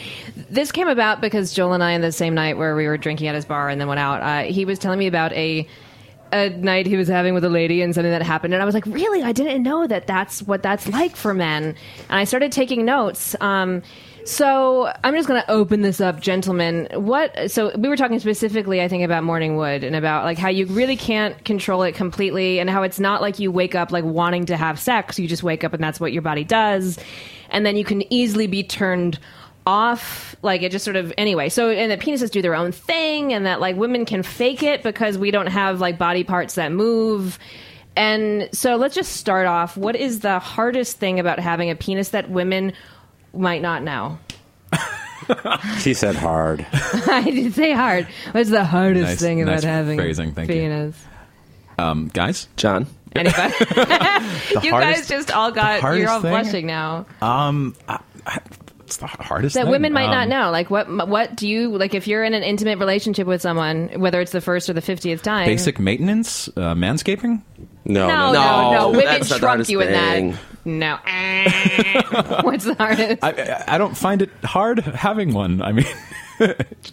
this 0.48 0.72
came 0.72 0.88
about 0.88 1.20
because 1.20 1.53
Joel 1.53 1.75
and 1.75 1.85
I, 1.85 1.94
on 1.94 2.01
the 2.01 2.12
same 2.12 2.35
night 2.35 2.57
where 2.57 2.75
we 2.75 2.87
were 2.87 2.96
drinking 2.96 3.29
at 3.29 3.35
his 3.35 3.44
bar 3.44 3.68
and 3.68 3.79
then 3.79 3.87
went 3.88 4.01
out, 4.01 4.22
uh, 4.22 4.51
he 4.51 4.64
was 4.64 4.79
telling 4.79 4.98
me 4.98 5.07
about 5.07 5.33
a 5.35 5.68
a 6.33 6.48
night 6.48 6.87
he 6.87 6.96
was 6.96 7.09
having 7.09 7.35
with 7.35 7.44
a 7.44 7.51
lady 7.51 7.83
and 7.83 7.94
something 7.94 8.11
that 8.11 8.22
happened, 8.22 8.55
and 8.55 8.62
I 8.62 8.66
was 8.66 8.75
like, 8.75 8.87
really? 8.87 9.22
I 9.22 9.33
didn't 9.33 9.62
know 9.62 9.87
that 9.87 10.07
that's 10.07 10.42
what 10.42 10.62
that's 10.62 10.88
like 10.88 11.14
for 11.14 11.35
men. 11.35 11.64
And 12.09 12.18
I 12.18 12.25
started 12.25 12.53
taking 12.53 12.87
notes. 12.87 13.37
Um, 13.40 13.83
so 14.25 14.93
I'm 15.05 15.15
just 15.15 15.29
going 15.29 15.41
to 15.41 15.51
open 15.51 15.83
this 15.83 16.01
up, 16.01 16.21
gentlemen. 16.21 16.89
What? 16.95 17.51
So 17.51 17.77
we 17.77 17.89
were 17.89 17.97
talking 17.97 18.19
specifically, 18.19 18.81
I 18.81 18.89
think, 18.89 19.05
about 19.05 19.25
morning 19.25 19.57
wood 19.57 19.85
and 19.85 19.97
about 19.97 20.25
like 20.25 20.39
how 20.39 20.49
you 20.49 20.67
really 20.67 20.97
can't 20.97 21.45
control 21.45 21.83
it 21.83 21.95
completely, 21.95 22.59
and 22.59 22.71
how 22.71 22.83
it's 22.83 23.01
not 23.01 23.21
like 23.21 23.39
you 23.39 23.51
wake 23.51 23.75
up 23.75 23.93
like 23.93 24.05
wanting 24.05 24.47
to 24.47 24.57
have 24.57 24.79
sex. 24.79 25.19
You 25.19 25.29
just 25.29 25.43
wake 25.43 25.65
up 25.65 25.73
and 25.73 25.83
that's 25.83 26.01
what 26.01 26.13
your 26.13 26.23
body 26.23 26.45
does, 26.45 26.99
and 27.51 27.65
then 27.67 27.77
you 27.77 27.85
can 27.85 28.11
easily 28.13 28.47
be 28.47 28.63
turned 28.63 29.19
off 29.67 30.35
like 30.43 30.63
it 30.63 30.73
just 30.73 30.85
sort 30.85 30.97
of 30.97 31.13
anyway 31.17 31.49
so 31.49 31.71
and 31.71 31.91
that 31.91 32.01
penises 32.01 32.33
do 32.33 32.43
their 32.43 32.55
own 32.55 32.73
thing 32.73 33.33
and 33.33 33.47
that 33.47 33.61
like 33.61 33.77
women 33.77 34.05
can 34.05 34.23
fake 34.23 34.61
it 34.61 34.83
because 34.83 35.17
we 35.17 35.31
don't 35.31 35.47
have 35.47 35.81
like 35.81 35.97
body 35.97 36.25
parts 36.25 36.57
that 36.57 36.73
move 36.73 37.39
and 37.95 38.49
so 38.53 38.75
let's 38.75 38.95
just 38.95 39.13
start 39.13 39.47
off 39.47 39.77
what 39.77 39.95
is 39.95 40.19
the 40.19 40.41
hardest 40.41 40.97
thing 40.97 41.21
about 41.21 41.39
having 41.39 41.71
a 41.71 41.77
penis 41.77 42.09
that 42.09 42.29
women 42.29 42.73
might 43.35 43.62
not 43.62 43.83
know 43.83 44.18
She 45.79 45.95
said 45.95 46.16
hard. 46.16 46.66
i 46.73 47.23
did 47.25 47.55
say 47.55 47.73
hard 47.73 48.07
what's 48.33 48.51
the 48.51 48.64
hardest 48.64 49.05
Nice- 49.05 49.21
thing 49.21 49.40
about 49.42 49.53
nice 49.53 49.64
having 49.64 49.99
phrasing, 49.99 50.31
a 50.31 50.33
thank 50.33 50.51
you. 50.51 50.92
Um, 51.79 52.09
guys, 52.12 52.49
John. 52.57 52.87
anybody 53.14 53.55
you 54.62 54.71
guys 54.73 55.09
just 55.09 55.31
all 55.31 55.51
got 55.53 55.83
you're 55.97 56.09
all 56.11 56.21
thing? 56.21 56.31
blushing 56.33 56.66
now 56.66 57.07
um, 57.23 57.75
I, 57.88 58.01
I, 58.27 58.40
it's 58.85 58.97
the 58.99 59.07
hardest 59.07 59.55
thing. 59.55 59.61
that 59.61 59.66
thing. 59.66 59.71
women 59.73 59.92
might 59.92 60.11
not 60.11 60.25
Um, 60.25 60.29
know 60.31 60.51
like 60.51 60.71
what 60.71 60.88
what 61.09 61.35
do 61.37 61.49
you 61.49 61.77
like 61.79 61.95
if 61.95 62.07
you're 62.09 62.25
in 62.25 62.35
an 62.35 62.42
intimate 62.42 62.79
relationship 62.79 63.27
with 63.27 63.40
someone 63.40 63.88
whether 63.97 64.21
it's 64.21 64.33
the 64.33 64.40
first 64.40 64.68
or 64.68 64.73
the 64.75 64.83
50th 64.83 65.23
time 65.23 65.47
Basic 65.47 65.79
maintenance, 65.79 66.49
uh, 66.49 66.75
manscaping. 66.75 67.42
No, 67.85 68.07
No, 68.07 68.16
no, 68.16 68.33
no, 68.33 68.33
no. 68.33 68.73
No, 68.73 68.88
Women 68.90 69.05
that's 69.07 69.31
not 69.31 69.37
the 69.37 69.38
trump 69.38 69.49
hardest 69.51 69.71
you 69.71 69.81
in 69.81 69.88
thing. 69.88 70.31
that. 70.33 70.38
No. 70.64 70.96
What's 72.42 72.64
the 72.64 72.77
hardest? 72.79 73.22
I, 73.22 73.64
I, 73.66 73.79
don't 73.79 73.96
find 73.96 74.22
it 74.22 74.31
hard 74.44 74.79
having 74.81 75.35
one. 75.35 75.61
I 75.61 75.72
mean, 75.72 75.87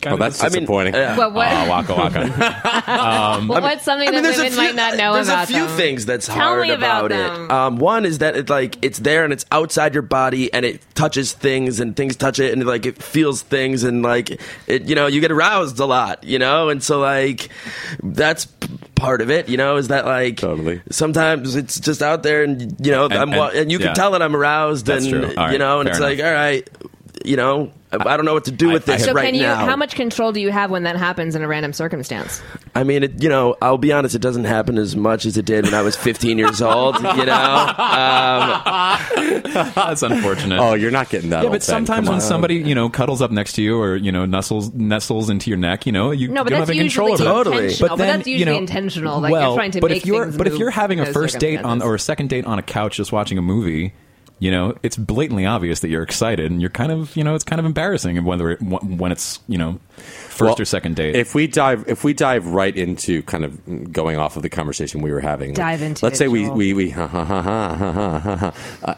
Well, 0.03 0.13
of 0.13 0.19
that's 0.19 0.41
I 0.41 0.45
mean, 0.47 0.53
disappointing. 0.61 0.93
yeah. 0.93 1.17
What, 1.17 1.33
what, 1.33 1.47
Oh, 1.51 1.69
waka 1.69 1.95
waka. 1.95 3.45
well, 3.47 3.61
what's 3.61 3.83
something 3.83 4.07
I 4.07 4.11
mean, 4.11 4.21
that 4.23 4.35
there's 4.35 4.37
a 4.37 4.43
women 4.43 4.51
few, 4.53 4.61
might 4.63 4.75
not 4.75 4.95
know 4.97 5.13
there's 5.13 5.27
about 5.27 5.43
a 5.45 5.47
few 5.47 5.65
them? 5.67 5.77
things 5.77 6.05
that's 6.05 6.25
Tell 6.27 6.35
hard 6.35 6.61
me 6.67 6.71
about 6.73 7.07
about, 7.07 7.09
them. 7.09 7.45
it. 7.45 7.51
Um, 7.51 7.77
one 7.77 8.05
is 8.05 8.19
that 8.19 8.35
it 8.35 8.49
like 8.49 8.77
it's 8.83 8.99
there 8.99 9.23
and 9.23 9.33
it's 9.33 9.45
outside 9.51 9.93
your 9.93 10.03
body 10.03 10.51
and 10.53 10.65
it 10.65 10.81
touches 10.95 11.33
things 11.33 11.79
and 11.79 11.95
things 11.95 12.15
touch 12.15 12.39
it 12.39 12.53
and 12.53 12.65
like 12.65 12.85
it 12.85 13.01
feels 13.01 13.41
things 13.41 13.83
and 13.83 14.03
like 14.03 14.39
it 14.67 14.83
you 14.83 14.95
know 14.95 15.07
you 15.07 15.21
get 15.21 15.31
aroused 15.31 15.79
a 15.79 15.85
lot 15.85 16.23
you 16.23 16.39
know 16.39 16.69
and 16.69 16.83
so 16.83 16.99
like 16.99 17.49
that's 18.03 18.45
p- 18.45 18.67
part 18.95 19.21
of 19.21 19.29
it 19.29 19.47
you 19.49 19.57
know 19.57 19.77
is 19.77 19.87
that 19.89 20.05
like 20.05 20.37
Totally. 20.37 20.81
sometimes 20.91 21.55
it's 21.55 21.79
just 21.79 22.01
out 22.01 22.23
there 22.23 22.43
and 22.43 22.75
you 22.85 22.91
know 22.91 23.05
And- 23.05 23.13
I'm 23.13 23.31
wa- 23.31 23.47
and- 23.47 23.57
and 23.59 23.71
you 23.71 23.79
yeah. 23.79 23.87
can 23.87 23.95
tell 23.95 24.11
that 24.11 24.21
I'm 24.21 24.35
aroused 24.35 24.85
That's 24.85 25.05
and 25.05 25.13
true. 25.13 25.27
All 25.29 25.45
right, 25.45 25.53
you 25.53 25.59
know 25.59 25.79
and 25.79 25.87
fair 25.89 25.93
it's 25.93 26.01
like 26.01 26.19
all 26.25 26.33
right 26.33 26.69
you 27.25 27.35
know 27.35 27.71
I, 27.91 27.97
I 28.13 28.17
don't 28.17 28.25
know 28.25 28.33
what 28.35 28.45
to 28.45 28.51
do 28.51 28.69
I- 28.69 28.73
with 28.73 28.85
this 28.85 29.03
So 29.05 29.13
right 29.13 29.25
can 29.25 29.35
you? 29.35 29.41
now. 29.41 29.55
How 29.65 29.75
much 29.75 29.95
control 29.95 30.31
do 30.31 30.39
you 30.39 30.51
have 30.51 30.69
when 30.69 30.83
that 30.83 30.95
happens 30.95 31.35
in 31.35 31.41
a 31.41 31.47
random 31.47 31.73
circumstance? 31.73 32.41
I 32.75 32.83
mean, 32.83 33.01
it, 33.03 33.23
you 33.23 33.29
know, 33.29 33.55
I'll 33.63 33.79
be 33.79 33.91
honest, 33.91 34.13
it 34.13 34.21
doesn't 34.21 34.43
happen 34.43 34.77
as 34.77 34.95
much 34.95 35.25
as 35.25 35.37
it 35.37 35.45
did 35.45 35.65
when 35.65 35.73
I 35.73 35.81
was 35.81 35.95
15 35.95 36.37
years 36.37 36.61
old, 36.61 36.95
you 37.01 37.25
know? 37.25 37.73
Um, 38.13 38.61
That's 39.75 40.03
unfortunate. 40.03 40.59
oh, 40.59 40.73
you're 40.75 40.91
not 40.91 41.09
getting 41.09 41.31
that. 41.31 41.37
yeah, 41.39 41.43
old, 41.45 41.53
but 41.53 41.63
sometimes 41.63 42.07
when 42.07 42.15
on. 42.15 42.21
somebody 42.21 42.55
you 42.55 42.75
know 42.75 42.89
cuddles 42.89 43.21
up 43.21 43.31
next 43.31 43.53
to 43.53 43.61
you 43.63 43.79
or 43.81 43.95
you 43.95 44.11
know 44.11 44.25
nestles 44.25 44.71
nestles 44.73 45.29
into 45.29 45.49
your 45.49 45.57
neck, 45.57 45.85
you 45.85 45.91
know 45.91 46.11
you 46.11 46.27
No, 46.27 46.43
but 46.43 46.51
don't 46.51 46.59
that's 46.59 46.69
have 46.69 46.75
any 46.75 46.83
usually 46.83 47.15
control 47.15 47.29
over 47.39 47.41
it. 47.41 47.43
Totally. 47.43 47.63
intentional. 47.65 47.89
But, 47.89 47.95
then, 47.97 48.17
that's 48.19 48.27
you 48.27 48.33
usually 48.35 48.51
know, 48.53 48.57
intentional. 48.59 49.19
Like 49.19 49.31
well, 49.31 49.49
you're 49.49 49.57
trying 49.57 49.71
to 49.71 49.81
but 49.81 49.89
make 49.91 49.97
if 50.01 50.05
you're 50.05 50.31
but 50.31 50.47
if 50.47 50.57
you're 50.57 50.69
having 50.71 50.99
a 50.99 51.05
first 51.07 51.39
date 51.39 51.61
on 51.63 51.81
or 51.81 51.95
a 51.95 51.99
second 51.99 52.29
date 52.29 52.45
on 52.45 52.59
a 52.59 52.63
couch 52.63 52.97
just 52.97 53.11
watching 53.11 53.37
a 53.37 53.41
movie, 53.41 53.93
you 54.39 54.51
know, 54.51 54.75
it's 54.83 54.95
blatantly 54.97 55.45
obvious 55.45 55.81
that 55.81 55.89
you're 55.89 56.03
excited, 56.03 56.49
and 56.51 56.61
you're 56.61 56.69
kind 56.69 56.91
of 56.91 57.15
you 57.15 57.23
know 57.23 57.35
it's 57.35 57.43
kind 57.43 57.59
of 57.59 57.65
embarrassing 57.65 58.23
whether 58.23 58.51
it, 58.51 58.61
when 58.61 59.11
it's 59.11 59.39
you 59.47 59.57
know 59.57 59.79
first 59.97 60.41
Well, 60.41 60.61
or 60.61 60.65
second 60.65 60.95
date. 60.95 61.15
If 61.15 61.35
we 61.35 61.47
dive, 61.47 61.83
if 61.87 62.03
we 62.03 62.13
dive 62.13 62.47
right 62.47 62.75
into 62.75 63.21
kind 63.23 63.43
of 63.43 63.91
going 63.91 64.17
off 64.17 64.35
of 64.37 64.41
the 64.43 64.49
conversation 64.49 65.01
we 65.01 65.11
were 65.11 65.19
having, 65.19 65.53
Dive 65.53 65.81
into 65.81 66.05
Let's 66.05 66.15
it, 66.15 66.17
say 66.19 66.27
we 66.29 66.45
Joel. 66.45 66.55
we 66.55 66.73
we 66.73 66.89
ha 66.91 67.07
ha 67.07 67.23
ha 67.25 67.41
ha 67.41 67.75
ha 67.75 67.93
ha 67.93 68.19
ha. 68.19 68.37
ha. 68.37 68.53
Uh, 68.83 68.95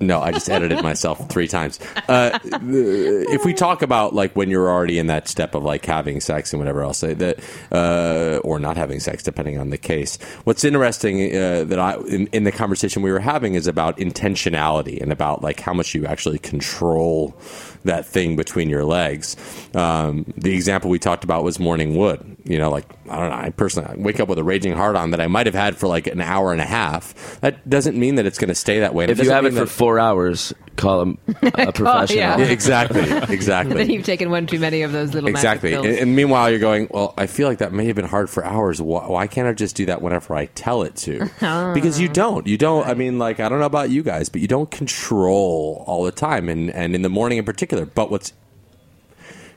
no, 0.00 0.20
I 0.20 0.32
just 0.32 0.50
edited 0.50 0.82
myself 0.82 1.28
three 1.28 1.46
times. 1.46 1.78
Uh, 2.08 2.38
if 2.42 3.44
we 3.44 3.54
talk 3.54 3.82
about 3.82 4.14
like 4.14 4.34
when 4.34 4.50
you're 4.50 4.68
already 4.68 4.98
in 4.98 5.06
that 5.06 5.28
step 5.28 5.54
of 5.54 5.62
like 5.62 5.84
having 5.86 6.20
sex 6.20 6.52
and 6.52 6.60
whatever 6.60 6.82
else, 6.82 7.00
that 7.00 7.38
uh, 7.70 8.40
or 8.42 8.58
not 8.58 8.76
having 8.76 9.00
sex, 9.00 9.22
depending 9.22 9.58
on 9.58 9.70
the 9.70 9.78
case. 9.78 10.18
What's 10.44 10.64
interesting 10.64 11.34
uh, 11.34 11.64
that 11.64 11.78
I 11.78 11.96
in, 12.08 12.26
in 12.28 12.44
the 12.44 12.52
conversation 12.52 13.02
we 13.02 13.12
were 13.12 13.20
having 13.20 13.54
is 13.54 13.66
about 13.66 13.96
intentionality 13.98 15.00
and 15.00 15.12
about 15.12 15.42
like 15.42 15.60
how 15.60 15.72
much 15.72 15.94
you 15.94 16.06
actually 16.06 16.38
control 16.38 17.36
that 17.84 18.04
thing 18.06 18.36
between 18.36 18.68
your 18.68 18.84
legs. 18.84 19.36
Um, 19.74 20.24
the 20.36 20.54
example 20.54 20.90
we 20.90 20.98
talked 20.98 21.24
about 21.24 21.44
was 21.44 21.58
morning 21.58 21.96
wood. 21.96 22.33
You 22.44 22.58
know, 22.58 22.70
like 22.70 22.84
I 23.08 23.16
don't 23.18 23.30
know, 23.30 23.36
I 23.36 23.50
personally 23.50 23.88
I 23.90 23.94
wake 23.96 24.20
up 24.20 24.28
with 24.28 24.38
a 24.38 24.44
raging 24.44 24.74
heart 24.74 24.96
on 24.96 25.10
that 25.12 25.20
I 25.20 25.26
might 25.26 25.46
have 25.46 25.54
had 25.54 25.76
for 25.76 25.86
like 25.88 26.06
an 26.06 26.20
hour 26.20 26.52
and 26.52 26.60
a 26.60 26.66
half. 26.66 27.40
That 27.40 27.68
doesn't 27.68 27.96
mean 27.98 28.16
that 28.16 28.26
it's 28.26 28.38
going 28.38 28.48
to 28.48 28.54
stay 28.54 28.80
that 28.80 28.94
way. 28.94 29.04
And 29.04 29.12
If 29.12 29.22
you 29.24 29.30
have 29.30 29.46
it 29.46 29.54
for 29.54 29.66
four 29.66 29.98
hours, 29.98 30.52
call 30.76 31.02
him 31.02 31.18
a 31.42 31.72
professional. 31.72 32.18
yeah. 32.18 32.36
Yeah, 32.38 32.44
exactly, 32.46 33.02
exactly. 33.34 33.74
then 33.78 33.90
you've 33.90 34.04
taken 34.04 34.30
one 34.30 34.46
too 34.46 34.58
many 34.58 34.82
of 34.82 34.92
those 34.92 35.14
little 35.14 35.28
Exactly. 35.30 35.70
magic 35.70 35.90
And, 35.90 35.98
and 36.00 36.16
meanwhile, 36.16 36.50
you're 36.50 36.58
going, 36.58 36.88
well, 36.90 37.14
I 37.16 37.26
feel 37.26 37.48
like 37.48 37.58
that 37.58 37.72
may 37.72 37.86
have 37.86 37.96
been 37.96 38.04
hard 38.04 38.28
for 38.28 38.44
hours. 38.44 38.80
Why, 38.82 39.06
why 39.06 39.26
can't 39.26 39.48
I 39.48 39.52
just 39.54 39.74
do 39.76 39.86
that 39.86 40.02
whenever 40.02 40.34
I 40.34 40.46
tell 40.46 40.82
it 40.82 40.96
to? 40.96 41.30
Ah. 41.42 41.72
Because 41.74 41.98
you 42.00 42.08
don't. 42.08 42.46
You 42.46 42.56
don't. 42.58 42.86
I 42.86 42.94
mean, 42.94 43.18
like, 43.18 43.40
I 43.40 43.48
don't 43.48 43.58
know 43.60 43.66
about 43.66 43.90
you 43.90 44.02
guys, 44.02 44.28
but 44.28 44.40
you 44.40 44.48
don't 44.48 44.70
control 44.70 45.84
all 45.86 46.04
the 46.04 46.12
time, 46.12 46.48
and, 46.48 46.70
and 46.70 46.94
in 46.94 47.02
the 47.02 47.08
morning 47.08 47.38
in 47.38 47.44
particular. 47.44 47.84
But 47.86 48.10
what's 48.10 48.32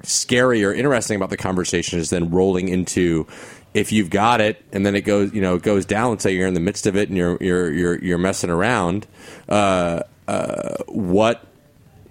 scary 0.03 0.63
or 0.63 0.73
interesting 0.73 1.15
about 1.15 1.29
the 1.29 1.37
conversation 1.37 1.99
is 1.99 2.09
then 2.09 2.29
rolling 2.29 2.69
into 2.69 3.27
if 3.73 3.91
you've 3.91 4.09
got 4.09 4.41
it 4.41 4.63
and 4.71 4.85
then 4.85 4.95
it 4.95 5.01
goes 5.01 5.33
you 5.33 5.41
know 5.41 5.55
it 5.55 5.61
goes 5.61 5.85
down 5.85 6.17
say 6.19 6.33
you're 6.33 6.47
in 6.47 6.53
the 6.53 6.59
midst 6.59 6.87
of 6.87 6.95
it 6.95 7.09
and 7.09 7.17
you're 7.17 7.37
you're 7.41 7.71
you're, 7.71 8.03
you're 8.03 8.17
messing 8.17 8.49
around 8.49 9.05
uh, 9.49 10.01
uh, 10.27 10.75
what 10.87 11.45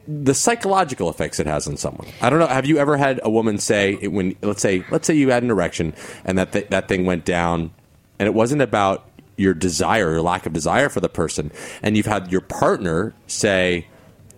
the 0.08 0.34
psychological 0.34 1.10
effects 1.10 1.40
it 1.40 1.46
has 1.46 1.66
on 1.66 1.76
someone. 1.76 2.06
I 2.20 2.30
don't 2.30 2.38
know. 2.38 2.46
Have 2.46 2.66
you 2.66 2.78
ever 2.78 2.96
had 2.96 3.20
a 3.22 3.30
woman 3.30 3.58
say 3.58 3.98
it 4.00 4.12
when 4.12 4.36
let's 4.42 4.62
say 4.62 4.84
let's 4.90 5.06
say 5.06 5.14
you 5.14 5.30
had 5.30 5.42
an 5.42 5.50
erection 5.50 5.94
and 6.24 6.38
that 6.38 6.52
th- 6.52 6.68
that 6.68 6.88
thing 6.88 7.04
went 7.04 7.24
down, 7.24 7.72
and 8.18 8.26
it 8.26 8.34
wasn't 8.34 8.62
about 8.62 9.08
your 9.36 9.52
desire 9.52 10.12
or 10.12 10.22
lack 10.22 10.46
of 10.46 10.52
desire 10.52 10.88
for 10.88 11.00
the 11.00 11.08
person, 11.08 11.50
and 11.82 11.96
you've 11.96 12.06
had 12.06 12.30
your 12.30 12.40
partner 12.40 13.14
say, 13.26 13.86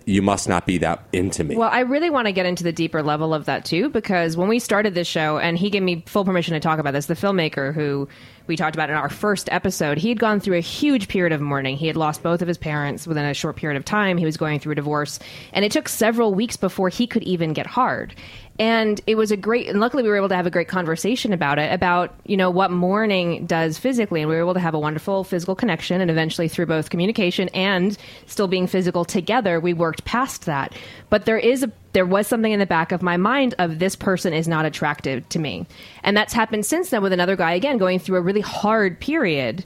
"You 0.09 0.23
must 0.23 0.49
not 0.49 0.67
be 0.67 0.79
that 0.79 1.03
into 1.13 1.45
me." 1.45 1.55
Well, 1.55 1.69
I 1.71 1.81
really 1.81 2.09
want 2.09 2.27
to 2.27 2.33
get 2.33 2.47
into 2.47 2.65
the 2.65 2.73
deeper 2.73 3.03
level 3.03 3.35
of 3.35 3.45
that 3.45 3.65
too, 3.65 3.91
because 3.91 4.37
when 4.37 4.49
we 4.49 4.59
started 4.59 4.95
this 4.95 5.07
show, 5.07 5.39
and 5.39 5.59
he 5.59 5.69
gave 5.69 5.83
me 5.83 6.03
full 6.07 6.25
permission 6.25 6.55
to 6.55 6.61
talk 6.61 6.79
about 6.79 6.95
this, 6.95 7.07
the 7.07 7.15
filmmaker 7.15 7.75
who 7.75 8.09
we 8.49 8.57
talked 8.57 8.75
about 8.75 8.91
in 8.91 8.97
our 8.97 9.09
first 9.09 9.49
episode, 9.53 9.99
he 9.99 10.09
had 10.09 10.19
gone 10.19 10.41
through 10.41 10.57
a 10.57 10.61
huge 10.61 11.09
period 11.09 11.33
of 11.33 11.41
mourning. 11.41 11.77
He 11.77 11.87
had 11.87 11.97
lost 11.97 12.23
both 12.23 12.43
of 12.43 12.49
his 12.49 12.59
parents 12.59 13.07
within 13.07 13.25
a 13.25 13.35
short 13.35 13.57
period 13.57 13.77
of 13.77 13.85
time. 13.85 14.17
He 14.17 14.25
was 14.25 14.37
going 14.37 14.59
through 14.59 14.73
a 14.73 14.77
divorce, 14.77 15.19
and 15.53 15.65
it 15.65 15.73
took 15.73 15.89
several 15.89 16.35
weeks 16.35 16.57
before 16.57 16.89
he 16.89 17.07
could 17.07 17.23
even 17.23 17.53
get 17.53 17.67
hard. 17.67 18.15
And 18.59 19.01
it 19.07 19.15
was 19.15 19.31
a 19.31 19.37
great, 19.37 19.69
and 19.69 19.79
luckily 19.79 20.03
we 20.03 20.09
were 20.09 20.17
able 20.17 20.31
to 20.31 20.35
have 20.35 20.47
a 20.47 20.51
great 20.51 20.67
conversation 20.67 21.33
about 21.33 21.61
it, 21.61 21.73
about, 21.73 22.13
you 22.27 22.37
know, 22.37 22.51
what 22.51 22.73
mourning 22.73 23.47
does 23.47 23.79
physically. 23.79 24.21
And 24.21 24.29
we 24.29 24.35
were 24.35 24.41
able 24.41 24.55
to 24.55 24.61
have 24.61 24.75
a 24.75 24.81
wonderful 24.81 25.23
physical 25.23 25.55
connection. 25.55 26.01
And 26.01 26.11
eventually, 26.11 26.49
through 26.49 26.67
both 26.67 26.91
communication 26.91 27.49
and 27.51 27.97
still 28.27 28.49
being 28.49 28.67
physical 28.67 29.05
together, 29.05 29.61
we 29.61 29.75
worked 29.75 30.05
past 30.05 30.47
that. 30.47 30.75
But 31.09 31.25
there 31.25 31.39
is 31.39 31.63
a, 31.63 31.73
there 31.93 32.07
was 32.07 32.27
something 32.27 32.53
in 32.53 32.59
the 32.59 32.67
back 32.67 32.93
of 32.93 33.03
my 33.03 33.17
mind 33.17 33.55
of 33.59 33.79
this 33.79 33.97
person 33.97 34.33
is 34.33 34.47
not 34.47 34.65
attractive 34.67 35.29
to 35.31 35.39
me. 35.39 35.67
And 36.03 36.17
that's 36.17 36.33
happened 36.33 36.67
since 36.67 36.91
then 36.91 37.03
with 37.03 37.13
another 37.13 37.37
guy, 37.37 37.53
again, 37.53 37.79
going 37.79 37.99
through 37.99 38.19
a 38.19 38.21
really 38.21 38.41
hard 38.43 39.01
period. 39.01 39.65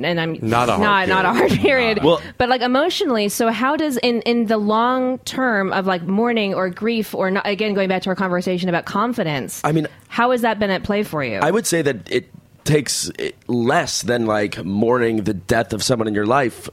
And 0.00 0.20
I'm 0.20 0.38
Not 0.42 0.68
a 0.68 0.72
hard 0.72 1.08
not, 1.08 1.08
not 1.08 1.24
a 1.24 1.32
period. 1.32 1.50
hard 1.50 1.60
period, 1.60 2.04
Well- 2.04 2.20
but 2.36 2.48
like 2.50 2.60
emotionally. 2.60 3.28
So 3.30 3.50
how 3.50 3.74
does 3.76 3.96
in 3.98 4.20
in 4.22 4.46
the 4.46 4.58
long 4.58 5.18
term 5.20 5.72
of 5.72 5.86
like 5.86 6.02
mourning 6.02 6.54
or 6.54 6.68
grief 6.68 7.14
or 7.14 7.30
not, 7.30 7.46
again 7.46 7.72
going 7.74 7.88
back 7.88 8.02
to 8.02 8.10
our 8.10 8.14
conversation 8.16 8.68
about 8.68 8.84
confidence? 8.84 9.60
I 9.64 9.72
mean- 9.72 9.86
how 10.08 10.30
has 10.30 10.42
that 10.42 10.58
been 10.58 10.70
at 10.70 10.82
play 10.84 11.02
for 11.04 11.24
you? 11.24 11.38
I 11.38 11.50
would 11.50 11.66
say 11.66 11.80
that 11.82 12.10
it 12.10 12.28
takes 12.64 13.10
less 13.46 14.02
than 14.02 14.26
like 14.26 14.62
mourning 14.62 15.24
the 15.24 15.32
death 15.34 15.72
of 15.72 15.82
someone 15.82 16.06
in 16.06 16.14
your 16.14 16.26
life 16.26 16.68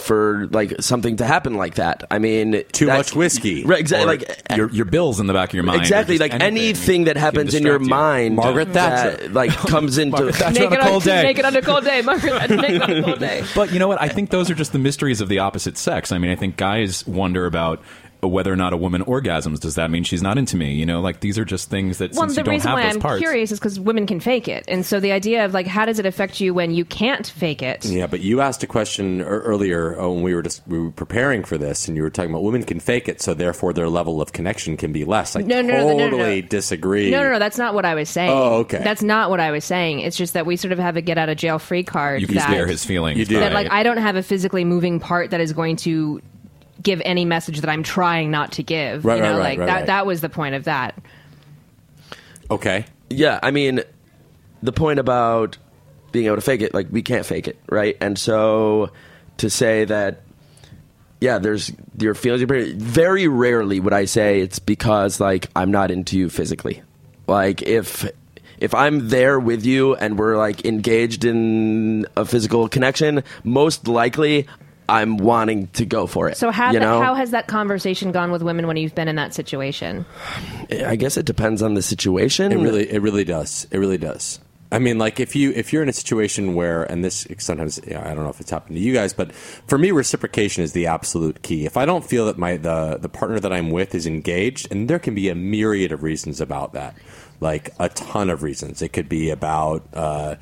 for 0.00 0.46
like 0.50 0.74
something 0.80 1.16
to 1.16 1.24
happen 1.26 1.54
like 1.54 1.74
that. 1.76 2.04
I 2.10 2.18
mean, 2.18 2.64
Too 2.72 2.86
much 2.86 3.14
whiskey. 3.14 3.64
right? 3.64 3.80
Exactly. 3.80 4.04
Or 4.04 4.18
Like 4.18 4.56
your 4.56 4.70
your 4.70 4.84
bills 4.84 5.20
in 5.20 5.26
the 5.26 5.32
back 5.32 5.50
of 5.50 5.54
your 5.54 5.64
mind. 5.64 5.80
exactly 5.80 6.18
like 6.18 6.32
anything, 6.34 7.04
that 7.04 7.16
happens 7.16 7.54
in 7.54 7.62
your 7.64 7.80
you. 7.80 7.88
mind, 7.88 8.36
Margaret 8.36 8.72
that, 8.74 9.32
like 9.32 9.50
comes 9.68 9.98
into. 9.98 10.12
Margaret 10.16 10.34
Thatcher 10.36 10.66
on 10.66 10.72
a 10.72 10.80
cold 10.80 11.02
day. 11.04 11.22
naked 11.22 11.44
on 11.44 11.56
a 11.56 11.62
cold 11.62 11.84
day, 11.84 12.02
Margaret. 12.02 12.50
naked 12.50 12.82
on 12.82 12.90
a 12.90 13.02
cold 13.02 13.18
day. 13.18 13.44
But 13.54 13.72
you 13.72 13.78
know 13.78 13.88
what? 13.88 14.00
I 14.00 14.08
think 14.08 14.30
those 14.30 14.50
are 14.50 14.54
just 14.54 14.72
the 14.72 14.78
mysteries 14.78 15.20
of 15.20 15.28
the 15.28 15.40
opposite 15.40 15.76
sex. 15.76 16.12
I 16.12 16.18
mean, 16.18 16.30
I 16.30 16.36
think 16.36 16.56
guys 16.56 17.06
wonder 17.06 17.46
about 17.46 17.82
whether 18.20 18.52
or 18.52 18.56
not 18.56 18.72
a 18.72 18.76
woman 18.76 19.04
orgasms. 19.04 19.60
Does 19.60 19.76
that 19.76 19.90
mean 19.90 20.04
she's 20.04 20.22
not 20.22 20.38
into 20.38 20.56
me? 20.56 20.74
You 20.74 20.86
know, 20.86 21.00
like 21.00 21.20
these 21.20 21.38
are 21.38 21.44
just 21.44 21.70
things 21.70 21.98
that 21.98 22.12
Well, 22.12 22.22
since 22.22 22.34
the 22.34 22.40
you 22.40 22.44
don't 22.44 22.54
reason 22.54 22.68
have 22.68 22.78
why 22.78 22.82
those 22.86 22.94
I'm 22.96 23.00
parts. 23.00 23.20
curious 23.20 23.52
is 23.52 23.58
because 23.60 23.78
women 23.78 24.06
can 24.06 24.20
fake 24.20 24.48
it, 24.48 24.64
and 24.68 24.84
so 24.84 25.00
the 25.00 25.12
idea 25.12 25.44
of 25.44 25.54
like 25.54 25.66
how 25.66 25.84
does 25.84 25.98
it 25.98 26.06
affect 26.06 26.40
you 26.40 26.52
when 26.54 26.70
you 26.72 26.84
can't 26.84 27.26
fake 27.26 27.62
it? 27.62 27.84
Yeah, 27.84 28.06
but 28.06 28.20
you 28.20 28.40
asked 28.40 28.62
a 28.62 28.66
question 28.66 29.22
earlier 29.22 30.00
uh, 30.00 30.08
when 30.08 30.22
we 30.22 30.34
were 30.34 30.42
just 30.42 30.66
we 30.66 30.78
were 30.78 30.90
preparing 30.90 31.44
for 31.44 31.58
this, 31.58 31.86
and 31.88 31.96
you 31.96 32.02
were 32.02 32.10
talking 32.10 32.30
about 32.30 32.42
women 32.42 32.62
can 32.64 32.80
fake 32.80 33.08
it, 33.08 33.20
so 33.22 33.34
therefore 33.34 33.72
their 33.72 33.88
level 33.88 34.20
of 34.20 34.32
connection 34.32 34.76
can 34.76 34.92
be 34.92 35.04
less. 35.04 35.36
I 35.36 35.42
No, 35.42 35.62
no, 35.62 35.68
no, 35.74 35.78
no, 35.78 35.88
no, 35.88 35.96
no. 35.96 36.10
totally 36.10 36.42
disagree. 36.42 37.10
No, 37.10 37.22
no, 37.22 37.30
no. 37.32 37.38
That's 37.38 37.58
not 37.58 37.74
what 37.74 37.84
I 37.84 37.94
was 37.94 38.08
saying. 38.08 38.30
Oh, 38.30 38.56
okay. 38.60 38.80
That's 38.82 39.02
not 39.02 39.30
what 39.30 39.40
I 39.40 39.50
was 39.50 39.64
saying. 39.64 40.00
It's 40.00 40.16
just 40.16 40.34
that 40.34 40.46
we 40.46 40.56
sort 40.56 40.72
of 40.72 40.78
have 40.78 40.96
a 40.96 41.00
get 41.00 41.18
out 41.18 41.28
of 41.28 41.36
jail 41.36 41.58
free 41.58 41.84
card. 41.84 42.20
You 42.20 42.26
can 42.26 42.36
that, 42.36 42.48
spare 42.48 42.66
his 42.66 42.84
feelings. 42.84 43.18
You 43.18 43.24
do. 43.26 43.40
that 43.40 43.52
like 43.52 43.70
I 43.70 43.82
don't 43.82 43.98
have 43.98 44.16
a 44.16 44.22
physically 44.22 44.64
moving 44.64 44.98
part 45.00 45.30
that 45.30 45.40
is 45.40 45.52
going 45.52 45.76
to 45.76 46.20
give 46.82 47.02
any 47.04 47.24
message 47.24 47.60
that 47.60 47.70
I'm 47.70 47.82
trying 47.82 48.30
not 48.30 48.52
to 48.52 48.62
give. 48.62 49.04
Right, 49.04 49.16
you 49.16 49.22
know, 49.22 49.30
right, 49.30 49.38
right, 49.38 49.42
like 49.42 49.58
right, 49.60 49.66
that 49.66 49.74
right. 49.74 49.86
that 49.86 50.06
was 50.06 50.20
the 50.20 50.28
point 50.28 50.54
of 50.54 50.64
that. 50.64 50.98
Okay. 52.50 52.86
Yeah, 53.10 53.38
I 53.42 53.50
mean, 53.50 53.80
the 54.62 54.72
point 54.72 54.98
about 54.98 55.58
being 56.12 56.26
able 56.26 56.36
to 56.36 56.42
fake 56.42 56.60
it, 56.62 56.74
like 56.74 56.88
we 56.90 57.02
can't 57.02 57.26
fake 57.26 57.48
it, 57.48 57.58
right? 57.68 57.96
And 58.00 58.18
so 58.18 58.90
to 59.38 59.50
say 59.50 59.84
that, 59.84 60.22
yeah, 61.20 61.38
there's 61.38 61.72
your 61.98 62.14
feelings. 62.14 62.42
are- 62.42 62.74
Very 62.76 63.28
rarely 63.28 63.80
would 63.80 63.92
I 63.92 64.04
say 64.04 64.40
it's 64.40 64.58
because 64.58 65.20
like 65.20 65.48
I'm 65.56 65.70
not 65.70 65.90
into 65.90 66.18
you 66.18 66.30
physically. 66.30 66.82
Like 67.26 67.62
if 67.62 68.08
if 68.58 68.74
I'm 68.74 69.08
there 69.08 69.38
with 69.38 69.64
you 69.64 69.94
and 69.96 70.18
we're 70.18 70.36
like 70.36 70.64
engaged 70.64 71.24
in 71.24 72.06
a 72.16 72.24
physical 72.24 72.68
connection, 72.68 73.22
most 73.44 73.86
likely 73.86 74.46
I'm 74.88 75.18
wanting 75.18 75.68
to 75.68 75.84
go 75.84 76.06
for 76.06 76.28
it. 76.28 76.36
So 76.36 76.50
how 76.50 76.72
you 76.72 76.80
know? 76.80 77.00
how 77.00 77.14
has 77.14 77.30
that 77.32 77.46
conversation 77.46 78.10
gone 78.12 78.30
with 78.30 78.42
women 78.42 78.66
when 78.66 78.76
you've 78.76 78.94
been 78.94 79.08
in 79.08 79.16
that 79.16 79.34
situation? 79.34 80.06
I 80.70 80.96
guess 80.96 81.16
it 81.16 81.26
depends 81.26 81.62
on 81.62 81.74
the 81.74 81.82
situation. 81.82 82.52
It 82.52 82.56
really, 82.56 82.90
it 82.90 83.02
really 83.02 83.24
does. 83.24 83.66
It 83.70 83.78
really 83.78 83.98
does. 83.98 84.40
I 84.70 84.78
mean, 84.78 84.98
like 84.98 85.18
if 85.18 85.34
you 85.34 85.52
if 85.52 85.72
you're 85.72 85.82
in 85.82 85.88
a 85.88 85.94
situation 85.94 86.54
where, 86.54 86.82
and 86.84 87.02
this 87.02 87.26
sometimes 87.38 87.80
you 87.86 87.94
know, 87.94 88.00
I 88.00 88.14
don't 88.14 88.24
know 88.24 88.30
if 88.30 88.40
it's 88.40 88.50
happened 88.50 88.76
to 88.76 88.82
you 88.82 88.92
guys, 88.92 89.14
but 89.14 89.32
for 89.32 89.78
me, 89.78 89.90
reciprocation 89.92 90.62
is 90.62 90.72
the 90.72 90.86
absolute 90.86 91.42
key. 91.42 91.64
If 91.64 91.76
I 91.76 91.86
don't 91.86 92.04
feel 92.04 92.26
that 92.26 92.36
my 92.36 92.58
the 92.58 92.98
the 93.00 93.08
partner 93.08 93.40
that 93.40 93.52
I'm 93.52 93.70
with 93.70 93.94
is 93.94 94.06
engaged, 94.06 94.70
and 94.70 94.88
there 94.88 94.98
can 94.98 95.14
be 95.14 95.30
a 95.30 95.34
myriad 95.34 95.90
of 95.92 96.02
reasons 96.02 96.40
about 96.40 96.74
that, 96.74 96.96
like 97.40 97.70
a 97.78 97.88
ton 97.88 98.30
of 98.30 98.42
reasons. 98.42 98.82
It 98.82 98.92
could 98.92 99.08
be 99.08 99.30
about 99.30 99.86
uh, 99.94 100.36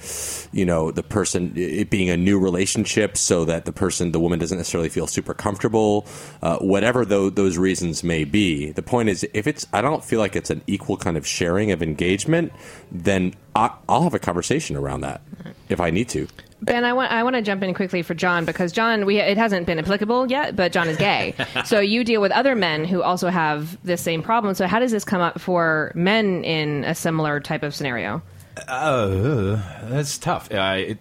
you 0.53 0.65
know 0.65 0.91
the 0.91 1.03
person 1.03 1.53
it 1.57 1.91
being 1.91 2.11
a 2.11 2.17
new 2.17 2.39
relationship, 2.39 3.17
so 3.17 3.45
that 3.45 3.65
the 3.65 3.73
person 3.73 4.13
the 4.13 4.21
woman 4.21 4.39
doesn't 4.39 4.59
necessarily 4.59 4.89
feel 4.89 5.07
super 5.07 5.35
comfortable. 5.35 6.07
Uh, 6.43 6.59
whatever 6.59 7.05
tho- 7.05 7.31
those 7.31 7.59
reasons 7.59 8.03
may 8.03 8.25
be, 8.25 8.73
the 8.73 8.83
point 8.83 9.09
is 9.09 9.27
if 9.35 9.47
it's 9.47 9.67
I 9.73 9.81
don't 9.81 10.05
feel 10.05 10.21
like 10.21 10.37
it's 10.37 10.51
an 10.51 10.63
equal 10.67 10.97
kind 10.97 11.17
of 11.17 11.27
sharing 11.27 11.73
of 11.73 11.83
engagement, 11.83 12.53
then 12.91 13.35
I, 13.55 13.71
I'll 13.89 14.03
have 14.03 14.15
a 14.15 14.19
conversation 14.19 14.77
around 14.77 15.03
that 15.03 15.21
if 15.69 15.81
I 15.81 15.91
need 15.91 16.09
to. 16.11 16.29
Ben, 16.63 16.85
I 16.85 16.93
want 16.95 17.13
I 17.13 17.23
want 17.23 17.37
to 17.37 17.43
jump 17.43 17.63
in 17.63 17.75
quickly 17.75 18.03
for 18.03 18.15
John 18.15 18.45
because 18.45 18.73
John, 18.73 19.05
we 19.05 19.19
it 19.19 19.37
hasn't 19.37 19.67
been 19.67 19.79
applicable 19.79 20.31
yet, 20.31 20.57
but 20.57 20.73
John 20.73 20.89
is 20.89 20.97
gay, 20.97 21.35
so 21.65 21.81
you 21.81 22.03
deal 22.03 22.21
with 22.21 22.33
other 22.33 22.55
men 22.55 22.85
who 22.85 23.03
also 23.03 23.29
have 23.29 23.83
this 23.85 24.01
same 24.01 24.23
problem. 24.23 24.55
So 24.55 24.67
how 24.67 24.79
does 24.79 24.91
this 24.91 25.05
come 25.05 25.21
up 25.21 25.41
for 25.41 25.93
men 25.95 26.45
in 26.45 26.85
a 26.85 26.95
similar 26.95 27.41
type 27.41 27.63
of 27.63 27.75
scenario? 27.75 28.23
Uh, 28.69 29.61
that's 29.91 30.17
tough. 30.17 30.51
Uh, 30.51 30.77
it, 30.79 30.99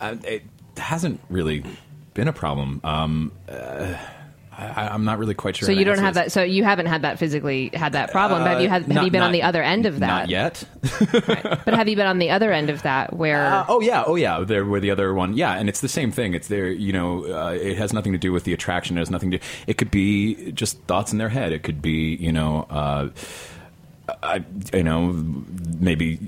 uh, 0.00 0.16
it 0.24 0.42
hasn't 0.78 1.20
really 1.28 1.64
been 2.14 2.28
a 2.28 2.32
problem. 2.32 2.80
Um, 2.82 3.32
uh, 3.48 3.94
I, 4.58 4.88
I'm 4.88 5.04
not 5.04 5.18
really 5.18 5.34
quite 5.34 5.56
sure. 5.56 5.66
So 5.66 5.72
you 5.72 5.84
don't 5.84 6.00
have 6.00 6.14
this. 6.14 6.24
that. 6.24 6.32
So 6.32 6.42
you 6.42 6.64
haven't 6.64 6.86
had 6.86 7.02
that 7.02 7.18
physically 7.20 7.70
had 7.72 7.92
that 7.92 8.10
problem. 8.10 8.42
but 8.42 8.50
have 8.50 8.60
you 8.60 8.68
had, 8.68 8.82
have 8.82 8.88
Not- 8.88 9.04
you 9.04 9.10
been 9.12 9.22
on 9.22 9.30
the 9.30 9.42
other 9.42 9.62
end 9.62 9.86
of 9.86 10.00
that? 10.00 10.06
Not 10.06 10.28
yet. 10.28 10.64
But 11.12 11.74
have 11.74 11.88
you 11.88 11.94
been 11.94 12.06
on 12.06 12.18
the 12.18 12.30
other 12.30 12.52
end 12.52 12.68
of 12.68 12.82
that 12.82 13.14
where? 13.14 13.46
Uh, 13.46 13.66
oh 13.68 13.80
yeah, 13.80 14.02
oh 14.04 14.16
yeah. 14.16 14.40
There 14.40 14.64
were 14.64 14.80
the 14.80 14.90
other 14.90 15.14
one. 15.14 15.36
Yeah, 15.36 15.52
and 15.54 15.68
it's 15.68 15.80
the 15.80 15.88
same 15.88 16.10
thing. 16.10 16.34
It's 16.34 16.48
there. 16.48 16.68
You 16.68 16.92
know, 16.92 17.24
uh, 17.24 17.52
it 17.52 17.78
has 17.78 17.92
nothing 17.92 18.12
to 18.12 18.18
do 18.18 18.32
with 18.32 18.44
the 18.44 18.52
attraction. 18.52 18.96
It 18.96 19.00
has 19.00 19.10
nothing 19.10 19.30
to. 19.30 19.38
It 19.68 19.78
could 19.78 19.90
be 19.92 20.50
just 20.52 20.80
thoughts 20.82 21.12
in 21.12 21.18
their 21.18 21.28
head. 21.28 21.52
It 21.52 21.62
could 21.62 21.80
be 21.80 22.16
you 22.16 22.32
know, 22.32 22.66
uh, 22.68 23.10
I, 24.22 24.44
you 24.72 24.82
know, 24.82 25.12
maybe. 25.78 26.18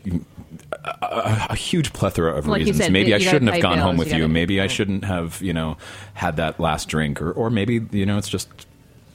A, 0.72 0.88
a, 1.02 1.46
a 1.50 1.54
huge 1.56 1.92
plethora 1.92 2.33
of 2.37 2.46
Like 2.46 2.61
reasons. 2.61 2.78
said, 2.78 2.92
maybe 2.92 3.12
I 3.14 3.18
shouldn't 3.18 3.44
have 3.50 3.54
pay 3.54 3.61
gone 3.61 3.78
home 3.78 3.96
with 3.96 4.09
you 4.09 4.14
you. 4.14 4.20
gotta- 4.22 4.33
Maybe 4.33 4.61
I 4.61 4.66
shouldn't 4.68 5.04
have, 5.04 5.40
you 5.42 5.52
know, 5.52 5.76
had 6.14 6.37
that 6.37 6.61
last 6.61 6.88
drink, 6.88 7.20
or 7.20 7.33
or 7.33 7.50
maybe 7.50 7.80
you 7.90 8.06
know, 8.06 8.18
it's 8.18 8.28
just 8.28 8.48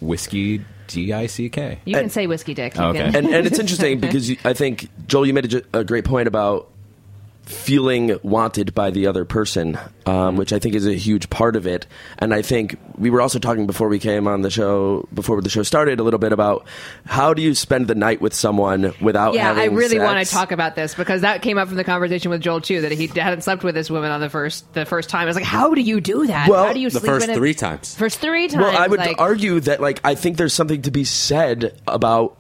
whiskey. 0.01 0.63
D 0.87 1.11
I 1.13 1.25
C 1.25 1.49
K. 1.49 1.79
you 1.85 1.95
can 1.95 2.11
say 2.11 2.27
whiskey 2.27 2.53
dick. 2.53 2.77
Okay. 2.77 2.99
and, 2.99 3.15
and 3.15 3.47
it's 3.47 3.57
interesting 3.65 3.99
because 3.99 4.29
you, 4.29 4.37
I 4.45 4.53
think 4.53 4.87
Joel, 5.07 5.25
you 5.25 5.33
made 5.33 5.51
a, 5.51 5.63
a 5.79 5.83
great 5.83 6.05
point 6.05 6.27
about 6.27 6.69
feeling 7.45 8.17
wanted 8.23 8.73
by 8.73 8.89
the 8.91 9.08
other 9.08 9.25
person, 9.25 9.77
um, 10.05 10.36
which 10.36 10.51
I 10.53 10.60
think 10.60 10.75
is 10.75 10.86
a 10.88 10.93
huge 10.93 11.29
part 11.29 11.55
of 11.55 11.67
it. 11.67 11.86
And 12.17 12.34
I 12.34 12.41
think 12.41 12.77
we 12.97 13.10
were 13.10 13.21
also 13.21 13.39
talking 13.39 13.67
before 13.67 13.88
we 13.88 13.99
came 13.99 14.27
on 14.27 14.41
the 14.41 14.49
show, 14.49 15.08
before 15.13 15.41
the 15.41 15.49
show 15.49 15.63
started, 15.63 15.99
a 15.99 16.03
little 16.03 16.17
bit 16.19 16.31
about 16.34 16.65
how 17.05 17.34
do 17.34 17.41
you 17.41 17.53
spend 17.53 17.88
the 17.88 17.95
night 17.95 18.21
with 18.21 18.34
someone 18.34 18.93
without 19.01 19.34
Yeah, 19.36 19.53
I 19.53 19.65
really 19.65 19.97
sex? 19.97 20.03
want 20.03 20.25
to 20.27 20.31
talk 20.34 20.51
about 20.51 20.75
this 20.75 20.95
because 20.95 21.21
that 21.21 21.41
came 21.41 21.58
up 21.58 21.67
from 21.67 21.77
the 21.77 21.84
conversation 21.84 22.31
with 22.31 22.41
Joel 22.41 22.62
too 22.62 22.81
that 22.81 22.91
he 22.91 23.08
hadn't 23.08 23.41
slept 23.41 23.63
with 23.63 23.75
this 23.75 23.89
woman 23.89 24.12
on 24.12 24.21
the 24.21 24.29
first 24.29 24.71
the 24.73 24.86
first 24.86 25.10
time. 25.10 25.21
I 25.23 25.25
was 25.25 25.36
like, 25.36 25.45
how 25.45 25.73
do 25.73 25.81
you 25.81 26.01
do 26.01 26.27
that? 26.27 26.49
Well, 26.49 26.65
how 26.65 26.73
do 26.73 26.79
you 26.79 26.89
The 26.89 26.99
sleep 26.99 27.12
first 27.12 27.25
in 27.27 27.31
a- 27.31 27.36
three 27.36 27.53
times. 27.53 27.95
First 27.95 28.19
three 28.19 28.47
times. 28.47 28.62
Well, 28.63 28.77
I 28.77 28.88
would 28.88 28.99
like, 28.99 29.19
argue 29.19 29.60
that 29.62 29.81
like 29.81 29.99
I 30.03 30.15
think 30.15 30.38
there's 30.38 30.53
something 30.53 30.81
to 30.84 30.91
be 30.91 31.03
said 31.03 31.79
about 31.88 32.38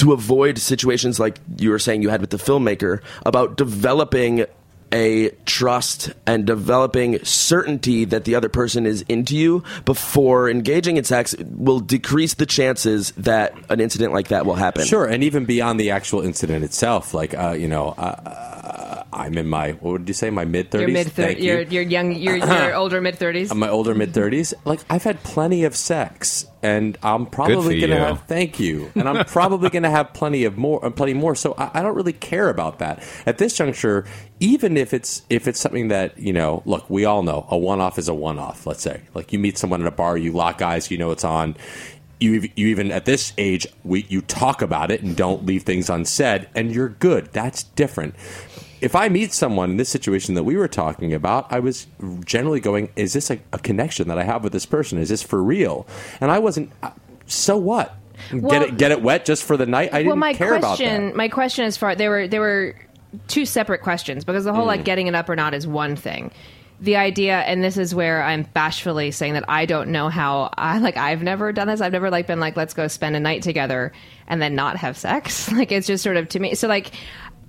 to 0.00 0.12
avoid 0.12 0.58
situations 0.58 1.20
like 1.20 1.38
you 1.58 1.70
were 1.70 1.78
saying 1.78 2.02
you 2.02 2.08
had 2.08 2.20
with 2.20 2.30
the 2.30 2.38
filmmaker 2.38 3.02
about 3.26 3.56
developing 3.56 4.46
a 4.92 5.28
trust 5.44 6.12
and 6.26 6.46
developing 6.46 7.22
certainty 7.24 8.04
that 8.06 8.24
the 8.24 8.34
other 8.34 8.48
person 8.48 8.86
is 8.86 9.02
into 9.02 9.36
you 9.36 9.62
before 9.84 10.50
engaging 10.50 10.96
in 10.96 11.04
sex 11.04 11.34
will 11.38 11.80
decrease 11.80 12.34
the 12.34 12.46
chances 12.46 13.12
that 13.12 13.54
an 13.70 13.80
incident 13.80 14.12
like 14.12 14.28
that 14.28 14.46
will 14.46 14.54
happen. 14.54 14.84
Sure, 14.84 15.04
and 15.04 15.22
even 15.22 15.44
beyond 15.44 15.78
the 15.78 15.90
actual 15.90 16.22
incident 16.22 16.64
itself, 16.64 17.14
like 17.14 17.34
uh, 17.34 17.52
you 17.52 17.68
know, 17.68 17.90
uh, 17.90 18.99
I'm 19.12 19.36
in 19.38 19.48
my 19.48 19.72
what 19.72 19.92
would 19.92 20.08
you 20.08 20.14
say, 20.14 20.30
my 20.30 20.44
mid 20.44 20.66
You're 20.72 20.82
thirties. 20.82 20.94
mid 20.94 21.12
thirties. 21.12 21.44
You're, 21.44 21.62
you're 21.62 21.82
young. 21.82 22.14
You're, 22.14 22.36
you're 22.36 22.74
older 22.74 23.00
mid 23.00 23.16
thirties. 23.16 23.50
I'm 23.50 23.58
my 23.58 23.68
older 23.68 23.94
mid 23.94 24.14
thirties. 24.14 24.54
Like 24.64 24.80
I've 24.88 25.02
had 25.02 25.22
plenty 25.24 25.64
of 25.64 25.74
sex, 25.74 26.46
and 26.62 26.96
I'm 27.02 27.26
probably 27.26 27.80
gonna 27.80 27.94
you. 27.94 28.00
have 28.00 28.22
thank 28.26 28.60
you, 28.60 28.92
and 28.94 29.08
I'm 29.08 29.24
probably 29.24 29.68
gonna 29.70 29.90
have 29.90 30.12
plenty 30.12 30.44
of 30.44 30.56
more, 30.56 30.84
uh, 30.84 30.90
plenty 30.90 31.14
more. 31.14 31.34
So 31.34 31.54
I, 31.58 31.80
I 31.80 31.82
don't 31.82 31.96
really 31.96 32.12
care 32.12 32.48
about 32.48 32.78
that 32.78 33.02
at 33.26 33.38
this 33.38 33.56
juncture. 33.56 34.06
Even 34.38 34.76
if 34.76 34.94
it's 34.94 35.22
if 35.28 35.48
it's 35.48 35.58
something 35.58 35.88
that 35.88 36.16
you 36.16 36.32
know, 36.32 36.62
look, 36.64 36.88
we 36.88 37.04
all 37.04 37.24
know 37.24 37.46
a 37.50 37.58
one 37.58 37.80
off 37.80 37.98
is 37.98 38.08
a 38.08 38.14
one 38.14 38.38
off. 38.38 38.64
Let's 38.64 38.82
say, 38.82 39.02
like 39.14 39.32
you 39.32 39.40
meet 39.40 39.58
someone 39.58 39.80
at 39.80 39.88
a 39.88 39.96
bar, 39.96 40.16
you 40.16 40.32
lock 40.32 40.62
eyes, 40.62 40.90
you 40.90 40.98
know 40.98 41.10
it's 41.10 41.24
on. 41.24 41.56
You, 42.22 42.50
you 42.54 42.66
even 42.66 42.92
at 42.92 43.06
this 43.06 43.32
age, 43.38 43.66
we, 43.82 44.04
you 44.10 44.20
talk 44.20 44.60
about 44.60 44.90
it 44.90 45.02
and 45.02 45.16
don't 45.16 45.46
leave 45.46 45.62
things 45.62 45.88
unsaid, 45.88 46.50
and 46.54 46.70
you're 46.70 46.90
good. 46.90 47.32
That's 47.32 47.62
different 47.62 48.14
if 48.80 48.94
I 48.96 49.08
meet 49.08 49.32
someone 49.32 49.70
in 49.70 49.76
this 49.76 49.88
situation 49.88 50.34
that 50.34 50.44
we 50.44 50.56
were 50.56 50.68
talking 50.68 51.12
about, 51.14 51.52
I 51.52 51.60
was 51.60 51.86
generally 52.24 52.60
going, 52.60 52.90
"Is 52.96 53.12
this 53.12 53.30
a, 53.30 53.38
a 53.52 53.58
connection 53.58 54.08
that 54.08 54.18
I 54.18 54.24
have 54.24 54.42
with 54.44 54.52
this 54.52 54.66
person? 54.66 54.98
Is 54.98 55.08
this 55.08 55.22
for 55.22 55.42
real?" 55.42 55.86
And 56.20 56.30
I 56.30 56.38
wasn't. 56.38 56.70
uh, 56.82 56.90
So 57.26 57.56
what? 57.56 57.94
Well- 58.32 58.50
get 58.50 58.62
it 58.62 58.76
get 58.76 58.90
it 58.92 59.02
wet 59.02 59.24
just 59.24 59.44
for 59.44 59.56
the 59.56 59.66
night? 59.66 59.90
I 59.92 59.98
didn't 59.98 60.08
well, 60.08 60.16
my 60.16 60.34
care 60.34 60.54
about 60.54 60.76
question, 60.76 61.06
that. 61.06 61.16
my 61.16 61.28
question 61.28 61.64
is 61.64 61.76
far. 61.76 61.94
There 61.94 62.10
were 62.10 62.28
there 62.28 62.40
were 62.40 62.74
two 63.28 63.44
separate 63.46 63.82
questions 63.82 64.24
because 64.24 64.44
the 64.44 64.52
whole 64.52 64.64
Mm. 64.64 64.68
like 64.68 64.84
getting 64.84 65.06
it 65.06 65.14
up 65.14 65.28
or 65.28 65.36
not 65.36 65.54
is 65.54 65.66
one 65.66 65.96
thing. 65.96 66.30
The 66.82 66.96
idea, 66.96 67.40
and 67.40 67.62
this 67.62 67.76
is 67.76 67.94
where 67.94 68.22
I'm 68.22 68.44
bashfully 68.54 69.10
saying 69.10 69.34
that 69.34 69.44
I 69.48 69.66
don't 69.66 69.88
know 69.90 70.08
how 70.08 70.48
I 70.56 70.78
like. 70.78 70.96
I've 70.96 71.22
never 71.22 71.52
done 71.52 71.66
this. 71.68 71.80
I've 71.82 71.92
never 71.92 72.08
like 72.10 72.26
been 72.26 72.40
like, 72.40 72.56
let's 72.56 72.72
go 72.72 72.88
spend 72.88 73.16
a 73.16 73.20
night 73.20 73.42
together 73.42 73.92
and 74.28 74.40
then 74.40 74.54
not 74.54 74.76
have 74.78 74.96
sex. 74.96 75.50
Like 75.60 75.72
it's 75.72 75.86
just 75.86 76.02
sort 76.02 76.16
of 76.16 76.28
to 76.30 76.38
me. 76.40 76.54
So 76.54 76.68
like. 76.68 76.92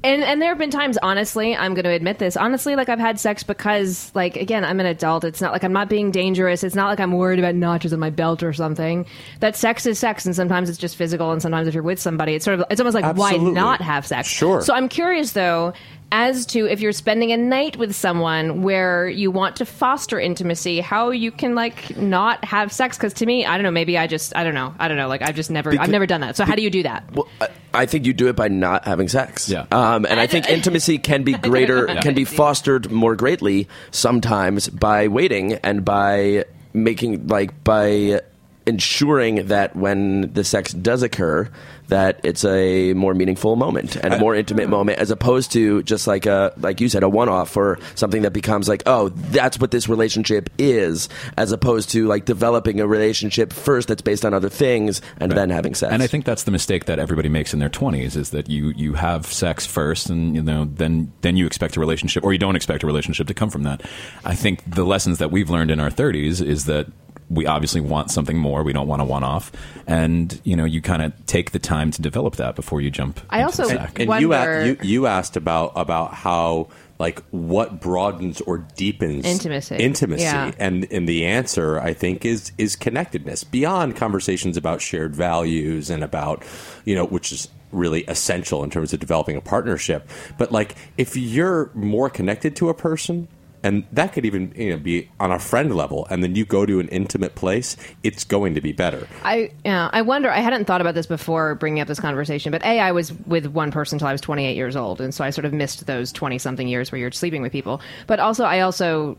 And 0.03 0.23
and 0.23 0.41
there 0.41 0.49
have 0.49 0.57
been 0.57 0.71
times, 0.71 0.97
honestly, 1.03 1.55
I'm 1.55 1.75
going 1.75 1.83
to 1.83 1.91
admit 1.91 2.17
this. 2.17 2.35
Honestly, 2.35 2.75
like 2.75 2.89
I've 2.89 2.99
had 2.99 3.19
sex 3.19 3.43
because, 3.43 4.11
like, 4.15 4.35
again, 4.35 4.65
I'm 4.65 4.79
an 4.79 4.87
adult. 4.87 5.23
It's 5.23 5.41
not 5.41 5.51
like 5.51 5.63
I'm 5.63 5.73
not 5.73 5.89
being 5.89 6.09
dangerous. 6.09 6.63
It's 6.63 6.75
not 6.75 6.87
like 6.87 6.99
I'm 6.99 7.11
worried 7.11 7.37
about 7.37 7.53
notches 7.53 7.93
on 7.93 7.99
my 7.99 8.09
belt 8.09 8.41
or 8.41 8.51
something. 8.51 9.05
That 9.41 9.55
sex 9.55 9.85
is 9.85 9.99
sex, 9.99 10.25
and 10.25 10.35
sometimes 10.35 10.69
it's 10.69 10.79
just 10.79 10.95
physical, 10.95 11.31
and 11.31 11.41
sometimes 11.41 11.67
if 11.67 11.75
you're 11.75 11.83
with 11.83 11.99
somebody, 11.99 12.33
it's 12.33 12.45
sort 12.45 12.59
of 12.59 12.65
it's 12.71 12.81
almost 12.81 12.95
like 12.95 13.15
why 13.15 13.37
not 13.37 13.81
have 13.81 14.07
sex? 14.07 14.27
Sure. 14.27 14.61
So 14.61 14.73
I'm 14.73 14.89
curious 14.89 15.33
though, 15.33 15.73
as 16.11 16.45
to 16.47 16.67
if 16.67 16.81
you're 16.81 16.91
spending 16.91 17.31
a 17.31 17.37
night 17.37 17.77
with 17.77 17.95
someone 17.95 18.61
where 18.61 19.07
you 19.07 19.31
want 19.31 19.55
to 19.57 19.65
foster 19.65 20.19
intimacy, 20.19 20.81
how 20.81 21.09
you 21.11 21.31
can 21.31 21.55
like 21.55 21.95
not 21.97 22.43
have 22.45 22.71
sex? 22.71 22.97
Because 22.97 23.13
to 23.15 23.25
me, 23.25 23.45
I 23.45 23.55
don't 23.57 23.63
know. 23.63 23.71
Maybe 23.71 23.97
I 23.97 24.07
just 24.07 24.35
I 24.35 24.43
don't 24.43 24.53
know. 24.53 24.73
I 24.77 24.87
don't 24.87 24.97
know. 24.97 25.07
Like 25.07 25.21
I've 25.21 25.35
just 25.35 25.49
never 25.49 25.71
I've 25.79 25.89
never 25.89 26.05
done 26.05 26.21
that. 26.21 26.35
So 26.35 26.43
how 26.45 26.55
do 26.55 26.61
you 26.61 26.69
do 26.69 26.83
that? 26.83 27.09
Well, 27.13 27.27
I, 27.39 27.47
I 27.73 27.85
think 27.85 28.05
you 28.05 28.13
do 28.13 28.27
it 28.27 28.35
by 28.35 28.49
not 28.49 28.85
having 28.85 29.07
sex. 29.07 29.47
Yeah. 29.47 29.65
Um, 29.71 30.05
and 30.05 30.19
I 30.19 30.27
think 30.27 30.49
intimacy 30.49 30.97
can 30.97 31.23
be 31.23 31.33
greater, 31.37 31.85
Yeah. 31.87 32.01
can 32.01 32.13
be 32.13 32.25
fostered 32.25 32.91
more 32.91 33.15
greatly 33.15 33.67
sometimes 33.91 34.67
by 34.67 35.07
waiting 35.07 35.53
and 35.53 35.85
by 35.85 36.45
making, 36.73 37.27
like, 37.27 37.63
by 37.63 38.21
ensuring 38.67 39.47
that 39.47 39.75
when 39.75 40.31
the 40.33 40.43
sex 40.43 40.71
does 40.73 41.01
occur, 41.03 41.49
that 41.91 42.21
it's 42.23 42.45
a 42.45 42.93
more 42.93 43.13
meaningful 43.13 43.57
moment 43.57 43.97
and 43.97 44.13
a 44.13 44.17
more 44.17 44.33
intimate 44.33 44.69
moment, 44.69 44.97
as 44.99 45.11
opposed 45.11 45.51
to 45.51 45.83
just 45.83 46.07
like 46.07 46.25
a, 46.25 46.53
like 46.57 46.79
you 46.79 46.87
said, 46.87 47.03
a 47.03 47.09
one-off 47.09 47.57
or 47.57 47.79
something 47.95 48.21
that 48.21 48.31
becomes 48.31 48.69
like, 48.69 48.81
oh, 48.85 49.09
that's 49.09 49.59
what 49.59 49.71
this 49.71 49.89
relationship 49.89 50.49
is, 50.57 51.09
as 51.35 51.51
opposed 51.51 51.89
to 51.89 52.07
like 52.07 52.23
developing 52.23 52.79
a 52.79 52.87
relationship 52.87 53.51
first 53.51 53.89
that's 53.89 54.01
based 54.01 54.23
on 54.23 54.33
other 54.33 54.47
things 54.47 55.01
and 55.17 55.33
then 55.33 55.49
having 55.49 55.75
sex. 55.75 55.91
And 55.91 56.01
I 56.01 56.07
think 56.07 56.23
that's 56.23 56.43
the 56.43 56.51
mistake 56.51 56.85
that 56.85 56.97
everybody 56.97 57.27
makes 57.27 57.53
in 57.53 57.59
their 57.59 57.69
20s 57.69 58.15
is 58.15 58.29
that 58.29 58.49
you 58.49 58.69
you 58.69 58.93
have 58.93 59.25
sex 59.25 59.65
first 59.65 60.09
and 60.09 60.33
you 60.33 60.41
know 60.41 60.65
then 60.65 61.11
then 61.21 61.35
you 61.35 61.45
expect 61.45 61.75
a 61.75 61.81
relationship 61.81 62.23
or 62.23 62.31
you 62.31 62.39
don't 62.39 62.55
expect 62.55 62.83
a 62.83 62.87
relationship 62.87 63.27
to 63.27 63.33
come 63.33 63.49
from 63.49 63.63
that. 63.63 63.81
I 64.23 64.35
think 64.35 64.63
the 64.65 64.85
lessons 64.85 65.17
that 65.17 65.29
we've 65.29 65.49
learned 65.49 65.71
in 65.71 65.81
our 65.81 65.89
30s 65.89 66.41
is 66.41 66.65
that 66.65 66.87
we 67.31 67.45
obviously 67.45 67.79
want 67.81 68.11
something 68.11 68.37
more. 68.37 68.61
We 68.63 68.73
don't 68.73 68.87
want 68.87 69.01
a 69.01 69.05
one 69.05 69.23
off. 69.23 69.51
And 69.87 70.39
you 70.43 70.55
know, 70.55 70.65
you 70.65 70.81
kind 70.81 71.01
of 71.01 71.13
take 71.25 71.51
the 71.51 71.59
time 71.59 71.91
to 71.91 72.01
develop 72.01 72.35
that 72.35 72.55
before 72.55 72.81
you 72.81 72.91
jump 72.91 73.19
I 73.29 73.37
into 73.37 73.45
also- 73.45 73.63
the 73.63 73.69
and, 73.71 73.79
sack. 73.79 73.99
and 73.99 74.09
wonder- 74.09 74.21
you, 74.21 74.33
a- 74.33 74.65
you 74.65 74.77
you 74.81 75.07
asked 75.07 75.37
about 75.37 75.71
about 75.75 76.13
how 76.13 76.67
like 76.99 77.23
what 77.31 77.79
broadens 77.81 78.41
or 78.41 78.59
deepens 78.75 79.25
Intimacy. 79.25 79.75
intimacy 79.77 80.23
Yeah. 80.23 80.51
and 80.59 80.85
and 80.91 81.09
the 81.09 81.25
answer 81.25 81.79
i 81.79 81.93
think 81.93 82.25
is 82.25 82.51
is 82.59 82.75
connectedness 82.75 83.43
beyond 83.43 83.95
conversations 83.95 84.55
about 84.55 84.81
shared 84.81 85.15
values 85.15 85.89
and 85.89 86.03
about 86.03 86.43
you 86.85 86.93
know 86.93 87.05
which 87.05 87.31
is 87.31 87.47
really 87.71 88.03
essential 88.03 88.63
in 88.63 88.69
terms 88.69 88.93
of 88.93 88.99
developing 88.99 89.35
a 89.35 89.41
partnership 89.41 90.07
but 90.37 90.51
like 90.51 90.75
if 90.97 91.17
you're 91.17 91.71
more 91.73 92.07
connected 92.07 92.55
to 92.57 92.69
a 92.69 92.73
person 92.75 93.27
and 93.63 93.85
that 93.91 94.13
could 94.13 94.25
even 94.25 94.53
you 94.55 94.71
know 94.71 94.77
be 94.77 95.09
on 95.19 95.31
a 95.31 95.39
friend 95.39 95.75
level 95.75 96.07
and 96.09 96.23
then 96.23 96.35
you 96.35 96.45
go 96.45 96.65
to 96.65 96.79
an 96.79 96.87
intimate 96.89 97.35
place 97.35 97.77
it's 98.03 98.23
going 98.23 98.55
to 98.55 98.61
be 98.61 98.71
better 98.71 99.07
I 99.23 99.51
yeah, 99.65 99.89
I 99.93 100.01
wonder. 100.01 100.29
I 100.29 100.39
hadn't 100.39 100.65
thought 100.65 100.81
about 100.81 100.95
this 100.95 101.05
before 101.05 101.55
bringing 101.55 101.81
up 101.81 101.87
this 101.87 101.99
conversation, 101.99 102.51
but 102.51 102.63
a 102.63 102.79
I 102.79 102.91
was 102.91 103.13
with 103.13 103.45
one 103.47 103.71
person 103.71 103.95
until 103.95 104.07
I 104.07 104.11
was 104.11 104.21
28 104.21 104.55
years 104.55 104.75
old, 104.75 105.01
and 105.01 105.13
so 105.13 105.23
I 105.23 105.29
sort 105.29 105.45
of 105.45 105.53
missed 105.53 105.85
those 105.85 106.11
20 106.11 106.37
something 106.37 106.67
years 106.67 106.91
where 106.91 106.99
you're 106.99 107.11
sleeping 107.11 107.41
with 107.41 107.51
people. 107.51 107.81
But 108.07 108.19
also, 108.19 108.43
I 108.43 108.61
also 108.61 109.17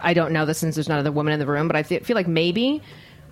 I 0.00 0.14
don't 0.14 0.32
know 0.32 0.46
this 0.46 0.58
since 0.58 0.74
there's 0.74 0.88
not 0.88 0.96
another 0.96 1.12
woman 1.12 1.32
in 1.32 1.38
the 1.38 1.46
room, 1.46 1.66
but 1.66 1.76
I 1.76 1.82
fe- 1.82 2.00
feel 2.00 2.16
like 2.16 2.28
maybe. 2.28 2.82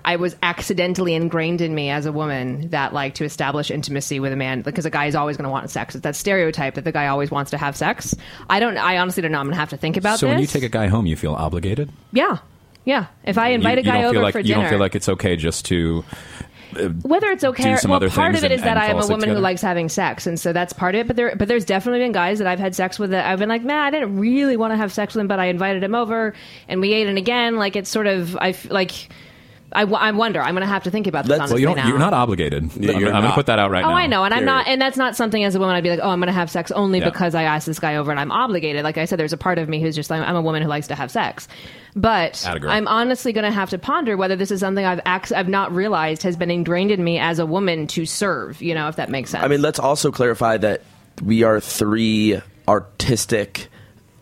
I 0.04 0.16
was 0.16 0.36
accidentally 0.42 1.14
ingrained 1.14 1.60
in 1.60 1.74
me 1.74 1.90
as 1.90 2.06
a 2.06 2.12
woman 2.12 2.68
that 2.70 2.92
like 2.92 3.14
to 3.14 3.24
establish 3.24 3.70
intimacy 3.70 4.20
with 4.20 4.32
a 4.32 4.36
man 4.36 4.62
because 4.62 4.86
a 4.86 4.90
guy 4.90 5.06
is 5.06 5.14
always 5.14 5.36
going 5.36 5.44
to 5.44 5.50
want 5.50 5.70
sex. 5.70 5.94
It's 5.94 6.02
that 6.02 6.16
stereotype 6.16 6.74
that 6.74 6.84
the 6.84 6.92
guy 6.92 7.06
always 7.06 7.30
wants 7.30 7.50
to 7.52 7.58
have 7.58 7.76
sex. 7.76 8.14
I 8.48 8.60
don't. 8.60 8.78
I 8.78 8.98
honestly 8.98 9.22
don't 9.22 9.32
know. 9.32 9.38
I'm 9.38 9.46
going 9.46 9.54
to 9.54 9.60
have 9.60 9.70
to 9.70 9.76
think 9.76 9.96
about 9.96 10.18
so 10.18 10.26
this. 10.26 10.34
when 10.34 10.40
you 10.40 10.46
take 10.46 10.64
a 10.64 10.68
guy 10.68 10.86
home, 10.88 11.06
you 11.06 11.16
feel 11.16 11.34
obligated. 11.34 11.90
yeah, 12.12 12.38
yeah. 12.84 13.06
If 13.24 13.38
I 13.38 13.48
invite 13.50 13.78
you, 13.78 13.82
a 13.82 13.84
guy 13.84 14.04
over 14.04 14.20
like 14.20 14.32
for 14.32 14.40
you 14.40 14.48
dinner, 14.48 14.62
don't 14.62 14.70
feel 14.70 14.78
like 14.80 14.94
it's 14.94 15.08
okay 15.08 15.36
just 15.36 15.64
to 15.66 16.04
uh, 16.78 16.88
whether 17.02 17.30
it's 17.30 17.44
okay 17.44 17.72
or 17.72 17.78
well, 17.88 18.00
part 18.10 18.34
of 18.34 18.44
it 18.44 18.44
and- 18.44 18.52
is 18.54 18.62
that 18.62 18.76
I 18.76 18.86
am 18.86 18.98
a 18.98 19.06
woman 19.06 19.28
who 19.28 19.38
likes 19.38 19.62
having 19.62 19.88
sex, 19.88 20.26
and 20.26 20.38
so 20.38 20.52
that's 20.52 20.72
part 20.72 20.94
of 20.94 21.02
it. 21.02 21.06
But 21.06 21.16
there, 21.16 21.36
but 21.36 21.48
there's 21.48 21.64
definitely 21.64 22.00
been 22.00 22.12
guys 22.12 22.38
that 22.38 22.46
I've 22.46 22.58
had 22.58 22.74
sex 22.74 22.98
with 22.98 23.10
that 23.10 23.26
I've 23.26 23.38
been 23.38 23.48
like, 23.48 23.62
man, 23.62 23.78
I 23.78 23.90
didn't 23.90 24.18
really 24.18 24.56
want 24.56 24.72
to 24.72 24.76
have 24.76 24.92
sex 24.92 25.14
with 25.14 25.20
him, 25.20 25.28
but 25.28 25.38
I 25.38 25.46
invited 25.46 25.82
him 25.82 25.94
over, 25.94 26.34
and 26.68 26.80
we 26.80 26.92
ate, 26.92 27.06
and 27.06 27.18
again, 27.18 27.56
like 27.56 27.76
it's 27.76 27.90
sort 27.90 28.06
of 28.06 28.36
I 28.36 28.54
like. 28.68 29.08
I, 29.74 29.80
w- 29.80 29.98
I 29.98 30.10
wonder. 30.12 30.40
I'm 30.40 30.54
going 30.54 30.62
to 30.62 30.66
have 30.68 30.84
to 30.84 30.90
think 30.90 31.06
about 31.06 31.24
this 31.26 31.38
well, 31.38 31.58
you 31.58 31.66
don't, 31.66 31.76
now. 31.76 31.88
you're 31.88 31.98
not 31.98 32.12
obligated. 32.14 32.70
Yeah, 32.76 32.92
I'm, 32.92 33.00
you're 33.00 33.12
I'm 33.12 33.22
going 33.22 33.30
to 33.32 33.34
put 33.34 33.46
that 33.46 33.58
out 33.58 33.70
right 33.70 33.84
Oh, 33.84 33.88
now. 33.88 33.94
Oh, 33.94 33.96
I 33.96 34.06
know, 34.06 34.24
and 34.24 34.32
I'm 34.34 34.44
not, 34.44 34.66
and 34.66 34.80
that's 34.80 34.96
not 34.96 35.16
something 35.16 35.42
as 35.44 35.54
a 35.54 35.58
woman 35.58 35.74
I'd 35.74 35.82
be 35.82 35.90
like, 35.90 36.00
oh, 36.02 36.08
I'm 36.10 36.18
going 36.20 36.26
to 36.28 36.32
have 36.32 36.50
sex 36.50 36.70
only 36.70 36.98
Yeah. 36.98 37.10
because 37.10 37.34
I 37.34 37.44
asked 37.44 37.66
this 37.66 37.78
guy 37.78 37.96
over 37.96 38.10
and 38.10 38.20
I'm 38.20 38.30
obligated. 38.32 38.84
Like 38.84 38.98
I 38.98 39.04
said, 39.06 39.18
there's 39.18 39.32
a 39.32 39.38
part 39.38 39.58
of 39.58 39.68
me 39.68 39.80
who's 39.80 39.94
just 39.94 40.10
like, 40.10 40.20
I'm 40.20 40.36
a 40.36 40.42
woman 40.42 40.62
who 40.62 40.68
likes 40.68 40.88
to 40.88 40.94
have 40.94 41.10
sex, 41.10 41.48
but 41.96 42.44
I'm 42.46 42.86
honestly 42.88 43.32
going 43.32 43.44
to 43.44 43.50
have 43.50 43.70
to 43.70 43.78
ponder 43.78 44.16
whether 44.16 44.36
this 44.36 44.50
is 44.50 44.60
something 44.60 44.84
I've 44.84 45.00
ac- 45.06 45.34
I've 45.34 45.48
not 45.48 45.72
realized 45.74 46.22
has 46.22 46.36
been 46.36 46.50
ingrained 46.50 46.90
in 46.90 47.02
me 47.02 47.18
as 47.18 47.38
a 47.38 47.46
woman 47.46 47.86
to 47.88 48.06
serve. 48.06 48.62
You 48.62 48.74
know, 48.74 48.88
if 48.88 48.96
that 48.96 49.10
makes 49.10 49.30
sense. 49.30 49.44
I 49.44 49.48
mean, 49.48 49.62
let's 49.62 49.78
also 49.78 50.10
clarify 50.10 50.56
that 50.58 50.82
we 51.22 51.42
are 51.42 51.60
three 51.60 52.40
artistic, 52.68 53.68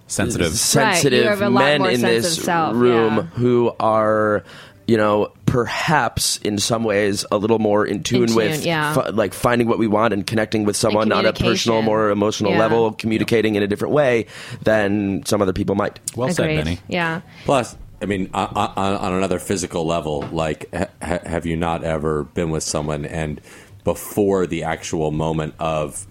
Sensitive. 0.06 0.52
sensitive 0.54 1.22
you 1.22 1.28
have 1.28 1.40
a 1.42 1.48
lot 1.48 1.60
men 1.60 1.86
in 1.86 2.00
sense 2.00 2.36
this 2.36 2.48
room 2.48 3.16
yeah. 3.16 3.22
who 3.22 3.72
are, 3.78 4.42
you 4.88 4.96
know, 4.96 5.32
perhaps 5.50 6.36
in 6.38 6.58
some 6.58 6.84
ways 6.84 7.24
a 7.32 7.36
little 7.36 7.58
more 7.58 7.84
in 7.84 8.04
tune, 8.04 8.28
tune, 8.28 8.36
with, 8.36 8.64
yeah. 8.64 8.94
fi- 8.94 9.08
like 9.08 9.34
finding 9.34 9.66
what 9.66 9.80
we 9.80 9.88
want 9.88 10.14
and 10.14 10.24
connecting 10.24 10.64
with 10.64 10.76
someone 10.76 11.10
on 11.10 11.26
a 11.26 11.32
personal, 11.32 11.82
more 11.82 12.10
emotional 12.10 12.52
Yeah. 12.52 12.60
level, 12.60 12.92
communicating 12.92 13.56
in 13.56 13.62
a 13.62 13.66
different 13.66 13.92
way 13.92 14.26
than 14.62 15.24
some 15.26 15.42
other 15.42 15.52
people 15.52 15.74
might. 15.74 15.98
Well 16.14 16.30
said, 16.30 16.46
Benny. 16.46 16.78
Yeah. 16.86 17.22
Plus, 17.44 17.76
I 18.00 18.06
mean, 18.06 18.30
on, 18.32 18.46
on, 18.54 18.94
on 18.94 19.12
another 19.12 19.40
physical 19.40 19.84
level, 19.84 20.22
like, 20.30 20.72
ha- 20.72 20.86
ha- 21.02 21.18
have 21.26 21.46
you 21.46 21.56
not 21.56 21.82
ever 21.82 22.22
been 22.22 22.50
with 22.50 22.62
someone 22.62 23.04
and 23.04 23.40
before 23.82 24.46
the 24.46 24.62
actual 24.62 25.10
moment 25.10 25.54
of 25.58 26.06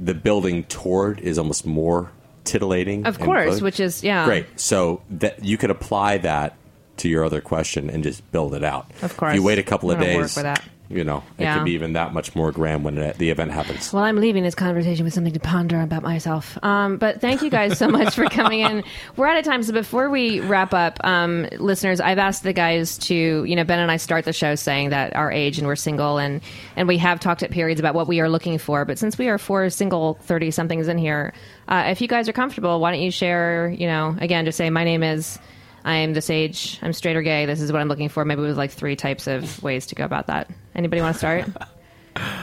the 0.00 0.14
building 0.14 0.64
toward 0.64 1.20
is 1.20 1.38
almost 1.38 1.64
more 1.64 2.10
titillating. 2.42 3.06
Of 3.06 3.20
course, 3.20 3.60
which 3.60 3.78
is 3.78 4.02
yeah. 4.02 4.24
great. 4.24 4.46
So 4.58 5.02
that 5.10 5.44
you 5.44 5.56
could 5.56 5.70
apply 5.70 6.18
that 6.18 6.56
to 7.00 7.08
your 7.08 7.24
other 7.24 7.40
question 7.40 7.90
and 7.90 8.02
just 8.02 8.28
build 8.32 8.54
it 8.54 8.64
out. 8.64 8.90
Of 9.02 9.16
course. 9.16 9.30
If 9.32 9.36
you 9.36 9.42
wait 9.42 9.58
a 9.58 9.62
couple 9.62 9.90
of 9.90 9.98
I'm 9.98 10.04
gonna 10.04 10.16
work 10.18 10.32
days, 10.34 10.56
you 10.92 11.04
know, 11.04 11.22
it 11.38 11.44
Yeah. 11.44 11.54
could 11.54 11.66
be 11.66 11.70
even 11.74 11.92
that 11.92 12.12
much 12.12 12.34
more 12.34 12.50
grand 12.50 12.82
when 12.82 12.98
it, 12.98 13.16
the 13.16 13.30
event 13.30 13.52
happens. 13.52 13.92
Well, 13.92 14.02
I'm 14.02 14.16
leaving 14.16 14.42
this 14.42 14.56
conversation 14.56 15.04
with 15.04 15.14
something 15.14 15.32
to 15.32 15.38
ponder 15.38 15.80
about 15.80 16.02
myself. 16.02 16.58
Um, 16.64 16.96
but 16.96 17.20
thank 17.20 17.42
you 17.42 17.50
guys 17.50 17.78
so 17.78 17.86
much 17.86 18.16
for 18.16 18.24
coming 18.24 18.58
in. 18.60 18.82
We're 19.16 19.28
out 19.28 19.38
of 19.38 19.44
time, 19.44 19.62
so 19.62 19.72
before 19.72 20.10
we 20.10 20.40
wrap 20.40 20.74
up, 20.74 20.98
um, 21.04 21.46
listeners, 21.58 22.00
I've 22.00 22.18
asked 22.18 22.42
the 22.42 22.52
guys 22.52 22.98
to, 22.98 23.14
you 23.44 23.54
know, 23.54 23.62
Ben 23.62 23.78
and 23.78 23.88
I 23.88 23.98
start 23.98 24.24
the 24.24 24.32
show 24.32 24.56
saying 24.56 24.90
that 24.90 25.14
our 25.14 25.30
age 25.30 25.58
and 25.58 25.66
we're 25.68 25.76
single, 25.76 26.18
and 26.18 26.40
and 26.74 26.88
we 26.88 26.98
have 26.98 27.20
talked 27.20 27.44
at 27.44 27.52
periods 27.52 27.78
about 27.78 27.94
what 27.94 28.08
we 28.08 28.18
are 28.18 28.28
looking 28.28 28.58
for. 28.58 28.84
But 28.84 28.98
since 28.98 29.16
we 29.16 29.28
are 29.28 29.38
four 29.38 29.70
single 29.70 30.14
thirty 30.22 30.50
somethings 30.50 30.88
in 30.88 30.98
here, 30.98 31.32
uh, 31.68 31.84
if 31.86 32.00
you 32.00 32.08
guys 32.08 32.28
are 32.28 32.32
comfortable, 32.32 32.80
why 32.80 32.90
don't 32.90 33.00
you 33.00 33.12
share? 33.12 33.68
You 33.68 33.86
know, 33.86 34.16
again, 34.20 34.44
just 34.44 34.58
say 34.58 34.68
my 34.70 34.82
name 34.82 35.04
is. 35.04 35.38
I'm 35.84 36.12
this 36.12 36.30
age. 36.30 36.78
I'm 36.82 36.92
straight 36.92 37.16
or 37.16 37.22
gay. 37.22 37.46
This 37.46 37.60
is 37.60 37.72
what 37.72 37.80
I'm 37.80 37.88
looking 37.88 38.08
for. 38.08 38.24
Maybe 38.24 38.42
with 38.42 38.58
like 38.58 38.70
three 38.70 38.96
types 38.96 39.26
of 39.26 39.62
ways 39.62 39.86
to 39.86 39.94
go 39.94 40.04
about 40.04 40.26
that. 40.28 40.50
Anybody 40.74 41.02
want 41.02 41.14
to 41.14 41.18
start? 41.18 41.46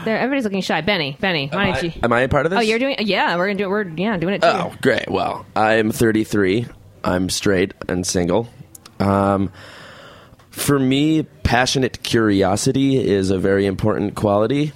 There, 0.04 0.16
everybody's 0.16 0.44
looking 0.44 0.62
shy. 0.62 0.80
Benny, 0.80 1.16
Benny, 1.20 1.48
why 1.52 1.72
don't 1.72 1.82
you? 1.82 1.92
Am 2.02 2.12
I 2.12 2.22
a 2.22 2.28
part 2.28 2.46
of 2.46 2.50
this? 2.50 2.58
Oh, 2.58 2.62
you're 2.62 2.78
doing. 2.78 2.96
Yeah, 3.00 3.36
we're 3.36 3.46
gonna 3.46 3.58
do 3.58 3.64
it. 3.64 3.68
We're 3.68 3.86
yeah 3.86 4.16
doing 4.16 4.34
it 4.34 4.40
too. 4.40 4.48
Oh, 4.48 4.74
great. 4.80 5.08
Well, 5.08 5.44
I'm 5.54 5.92
33. 5.92 6.66
I'm 7.04 7.28
straight 7.28 7.74
and 7.86 8.06
single. 8.06 8.48
Um, 8.98 9.52
for 10.50 10.78
me, 10.78 11.24
passionate 11.44 12.02
curiosity 12.02 12.96
is 12.98 13.30
a 13.30 13.38
very 13.38 13.66
important 13.66 14.14
quality. 14.14 14.72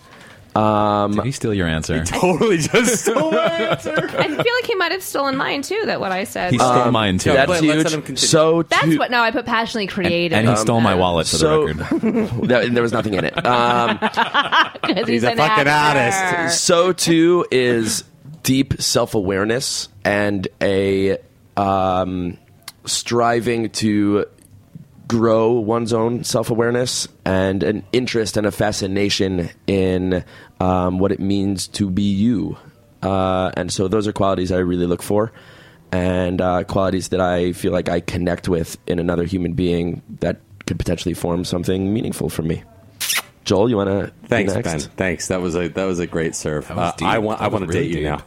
Um, 0.55 1.12
Did 1.12 1.24
he 1.24 1.32
steal 1.32 1.55
your 1.55 1.66
answer? 1.66 2.05
Totally 2.05 2.59
just 2.59 3.05
stole 3.05 3.30
my 3.32 3.38
answer. 3.46 3.94
I 4.18 4.26
feel 4.28 4.36
like 4.36 4.66
he 4.66 4.74
might 4.74 4.92
have 4.92 5.03
stolen 5.03 5.36
mine 5.36 5.62
too. 5.62 5.82
That 5.86 5.98
what 6.00 6.12
I 6.12 6.24
said. 6.24 6.53
He 6.53 6.59
stole 6.59 6.90
mine 6.90 7.18
too, 7.18 7.32
that's 7.32 7.50
Wait, 7.50 7.62
let's 7.62 7.90
huge. 7.92 7.96
let 7.96 8.09
him. 8.11 8.16
So 8.16 8.62
That's 8.64 8.84
to- 8.84 8.98
what. 8.98 9.11
No, 9.11 9.20
I 9.22 9.30
put 9.30 9.46
passionately 9.46 9.86
creative. 9.86 10.36
and 10.36 10.48
he 10.48 10.57
stole 10.57 10.80
my 10.80 10.94
wallet 10.94 11.26
for 11.26 11.36
the 11.36 11.38
so 11.38 11.64
record. 11.66 11.78
that- 12.48 12.70
there 12.74 12.82
was 12.82 12.92
nothing 12.92 13.14
in 13.14 13.24
it. 13.24 13.34
Um, 13.46 13.98
'Cause 13.98 15.07
He's 15.09 15.24
a 15.24 15.30
an 15.30 15.36
fucking 15.38 15.66
actor. 15.68 16.30
artist. 16.30 16.64
so 16.64 16.92
too 16.92 17.46
is 17.50 18.05
deep 18.42 18.80
self 18.82 19.14
awareness 19.14 19.88
and 20.05 20.48
a 20.61 21.16
um, 21.57 22.36
striving 22.84 23.70
to 23.70 24.26
grow 25.12 25.52
one's 25.52 25.92
own 25.92 26.24
self 26.24 26.48
awareness 26.48 27.06
and 27.26 27.62
an 27.62 27.84
interest 27.92 28.38
and 28.38 28.46
a 28.46 28.50
fascination 28.50 29.50
in 29.66 30.24
um, 30.58 30.98
what 30.98 31.12
it 31.12 31.20
means 31.20 31.68
to 31.68 31.90
be 31.90 32.02
you. 32.02 32.56
Uh, 33.02 33.50
and 33.54 33.70
so 33.70 33.88
those 33.88 34.08
are 34.08 34.12
qualities 34.12 34.50
I 34.50 34.58
really 34.58 34.86
look 34.86 35.02
for. 35.02 35.30
And 35.92 36.40
uh, 36.40 36.64
qualities 36.64 37.08
that 37.08 37.20
I 37.20 37.52
feel 37.52 37.72
like 37.72 37.90
I 37.90 38.00
connect 38.00 38.48
with 38.48 38.78
in 38.86 38.98
another 38.98 39.24
human 39.24 39.52
being 39.52 40.00
that 40.20 40.40
could 40.66 40.78
potentially 40.78 41.12
form 41.12 41.44
something 41.44 41.92
meaningful 41.92 42.30
for 42.30 42.40
me. 42.42 42.62
Joel, 43.53 43.68
you 43.68 43.76
want 43.76 43.90
to 43.90 44.12
Thanks, 44.28 44.55
next? 44.55 44.66
Ben. 44.70 44.80
Thanks. 44.96 45.28
That 45.28 45.42
was 45.42 45.55
a 45.57 45.68
that 45.68 45.84
was 45.84 45.98
a 45.98 46.07
great 46.07 46.34
serve. 46.34 46.70
Uh. 46.70 46.92
I 47.03 47.18
want 47.18 47.38
I 47.42 47.44
That 47.44 47.53
was 47.53 47.61
want 47.61 47.70
to 47.70 47.78
really 47.78 47.92
date 47.92 47.98
you 48.00 48.05
now. 48.05 48.22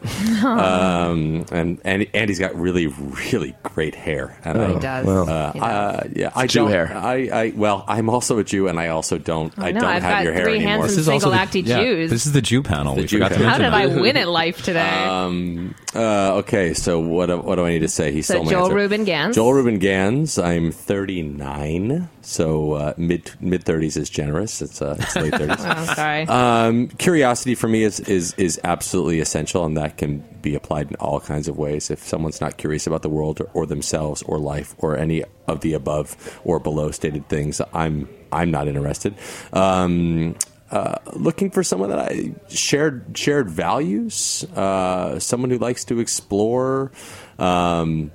um, 1.10 1.44
and 1.50 1.80
and 1.84 2.06
Andy's 2.14 2.38
got 2.38 2.54
really 2.54 2.86
really 2.86 3.56
great 3.64 3.96
hair. 3.96 4.38
And 4.44 4.56
I, 4.60 4.72
He 4.74 4.78
does. 4.78 5.04
well. 5.04 5.28
Uh, 5.28 5.52
He 5.52 5.58
uh, 5.60 6.00
yeah, 6.14 6.30
I 6.36 6.46
Jew 6.46 6.60
don't. 6.60 6.70
hair. 6.70 6.92
I, 6.96 7.14
I 7.32 7.52
well, 7.56 7.84
I'm 7.88 8.08
also 8.08 8.38
a 8.38 8.44
Jew, 8.44 8.68
and 8.68 8.78
I 8.78 8.88
also 8.88 9.18
don't. 9.18 9.52
I 9.58 9.72
know, 9.72 9.80
don't 9.80 9.88
I've 9.90 10.02
have 10.02 10.12
got 10.18 10.24
your 10.24 10.32
hair 10.34 10.44
three 10.44 10.56
anymore. 10.64 10.86
This 10.86 10.96
is 10.96 11.08
also 11.08 11.30
single 11.30 11.38
the- 11.44 11.44
acty 11.60 11.66
yeah, 11.66 11.82
Jews. 11.82 12.10
This 12.10 12.26
is 12.26 12.32
the 12.32 12.42
Jew 12.42 12.62
panel. 12.62 12.94
The 12.94 13.00
we 13.00 13.06
Jew 13.08 13.16
forgot 13.18 13.28
to 13.30 13.34
panel. 13.36 13.50
How 13.50 13.58
did 13.58 13.72
I 13.74 13.86
win 14.00 14.16
at 14.16 14.28
life 14.42 14.62
today? 14.62 14.80
Um, 15.04 15.74
uh, 15.92 16.34
okay, 16.36 16.72
so 16.72 17.00
what 17.00 17.44
what 17.44 17.56
do 17.56 17.66
I 17.66 17.70
need 17.70 17.80
to 17.80 17.88
say? 17.88 18.12
He 18.12 18.22
So 18.22 18.34
stole 18.34 18.44
my 18.44 18.50
Joel 18.52 18.64
answer. 18.66 18.74
Ruben 18.76 19.04
Ganz. 19.04 19.34
Joel 19.34 19.54
Ruben 19.54 19.78
Ganz. 19.80 20.38
I'm 20.38 20.70
39, 20.70 22.08
so 22.22 22.72
uh, 22.74 22.94
mid 22.96 23.32
mid 23.40 23.64
30s 23.64 23.96
is 23.96 24.08
generous. 24.08 24.62
It's 24.62 24.80
uh, 24.80 24.96
late 25.22 25.32
30s. 25.32 25.56
oh, 25.76 25.94
sorry. 25.94 26.22
Um, 26.22 26.88
curiosity 26.88 27.54
for 27.54 27.68
me 27.68 27.82
is, 27.82 28.00
is 28.00 28.34
is 28.34 28.60
absolutely 28.64 29.20
essential, 29.20 29.64
and 29.64 29.76
that 29.76 29.98
can 29.98 30.18
be 30.42 30.54
applied 30.54 30.90
in 30.90 30.96
all 30.96 31.20
kinds 31.20 31.48
of 31.48 31.56
ways. 31.56 31.90
If 31.90 32.00
someone's 32.00 32.40
not 32.40 32.56
curious 32.56 32.86
about 32.86 33.02
the 33.02 33.10
world 33.10 33.40
or, 33.40 33.50
or 33.54 33.66
themselves 33.66 34.22
or 34.22 34.38
life 34.38 34.74
or 34.78 34.96
any 34.96 35.24
of 35.46 35.60
the 35.60 35.74
above 35.74 36.40
or 36.44 36.58
below 36.60 36.90
stated 36.90 37.28
things, 37.28 37.60
I'm 37.72 38.08
I'm 38.32 38.50
not 38.50 38.68
interested. 38.68 39.14
Um, 39.52 40.36
uh, 40.70 40.96
looking 41.12 41.50
for 41.50 41.62
someone 41.62 41.90
that 41.90 42.00
I 42.00 42.34
shared 42.48 43.16
shared 43.16 43.48
values, 43.48 44.44
uh, 44.56 45.18
someone 45.18 45.50
who 45.50 45.58
likes 45.58 45.84
to 45.86 46.00
explore. 46.00 46.90
Um, 47.38 48.10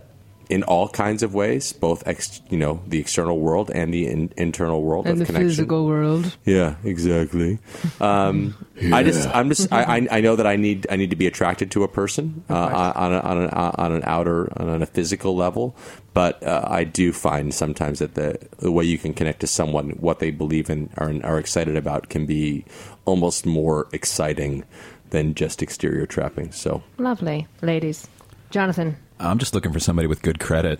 in 0.51 0.63
all 0.63 0.89
kinds 0.89 1.23
of 1.23 1.33
ways, 1.33 1.71
both 1.73 2.05
ex, 2.05 2.41
you 2.49 2.57
know 2.57 2.81
the 2.85 2.99
external 2.99 3.39
world 3.39 3.71
and 3.73 3.93
the 3.93 4.05
in, 4.07 4.31
internal 4.37 4.81
world 4.83 5.07
of 5.07 5.15
connection. 5.15 5.35
physical 5.47 5.85
world. 5.87 6.35
Yeah, 6.45 6.75
exactly. 6.83 7.57
Um, 7.99 8.53
I 8.91 9.03
just, 9.03 9.27
I'm 9.29 9.47
just, 9.49 9.71
I, 9.71 9.97
I- 9.97 10.07
I 10.11 10.21
know 10.21 10.35
that 10.35 10.45
I 10.47 10.57
need, 10.57 10.87
I 10.89 10.95
need 10.97 11.09
to 11.11 11.15
be 11.15 11.27
attracted 11.27 11.71
to 11.71 11.83
a 11.83 11.87
person 11.87 12.43
uh, 12.49 12.91
on, 12.95 13.13
a, 13.13 13.19
on, 13.19 13.37
an, 13.43 13.49
on 13.49 13.91
an 13.93 14.03
outer, 14.05 14.51
on 14.61 14.81
a 14.81 14.85
physical 14.85 15.35
level. 15.35 15.75
But 16.13 16.43
uh, 16.43 16.65
I 16.67 16.83
do 16.83 17.13
find 17.13 17.53
sometimes 17.53 17.99
that 17.99 18.15
the, 18.15 18.37
the 18.57 18.71
way 18.71 18.83
you 18.83 18.97
can 18.97 19.13
connect 19.13 19.39
to 19.41 19.47
someone, 19.47 19.91
what 19.91 20.19
they 20.19 20.31
believe 20.31 20.69
in 20.69 20.89
or 20.97 21.13
are 21.23 21.39
excited 21.39 21.77
about, 21.77 22.09
can 22.09 22.25
be 22.25 22.65
almost 23.05 23.45
more 23.45 23.87
exciting 23.93 24.65
than 25.11 25.33
just 25.35 25.61
exterior 25.61 26.05
trappings. 26.05 26.55
So 26.59 26.83
Lovely, 26.97 27.47
ladies. 27.61 28.07
Jonathan. 28.49 28.97
I'm 29.21 29.37
just 29.37 29.53
looking 29.53 29.71
for 29.71 29.79
somebody 29.79 30.07
with 30.07 30.21
good 30.21 30.39
credit 30.39 30.79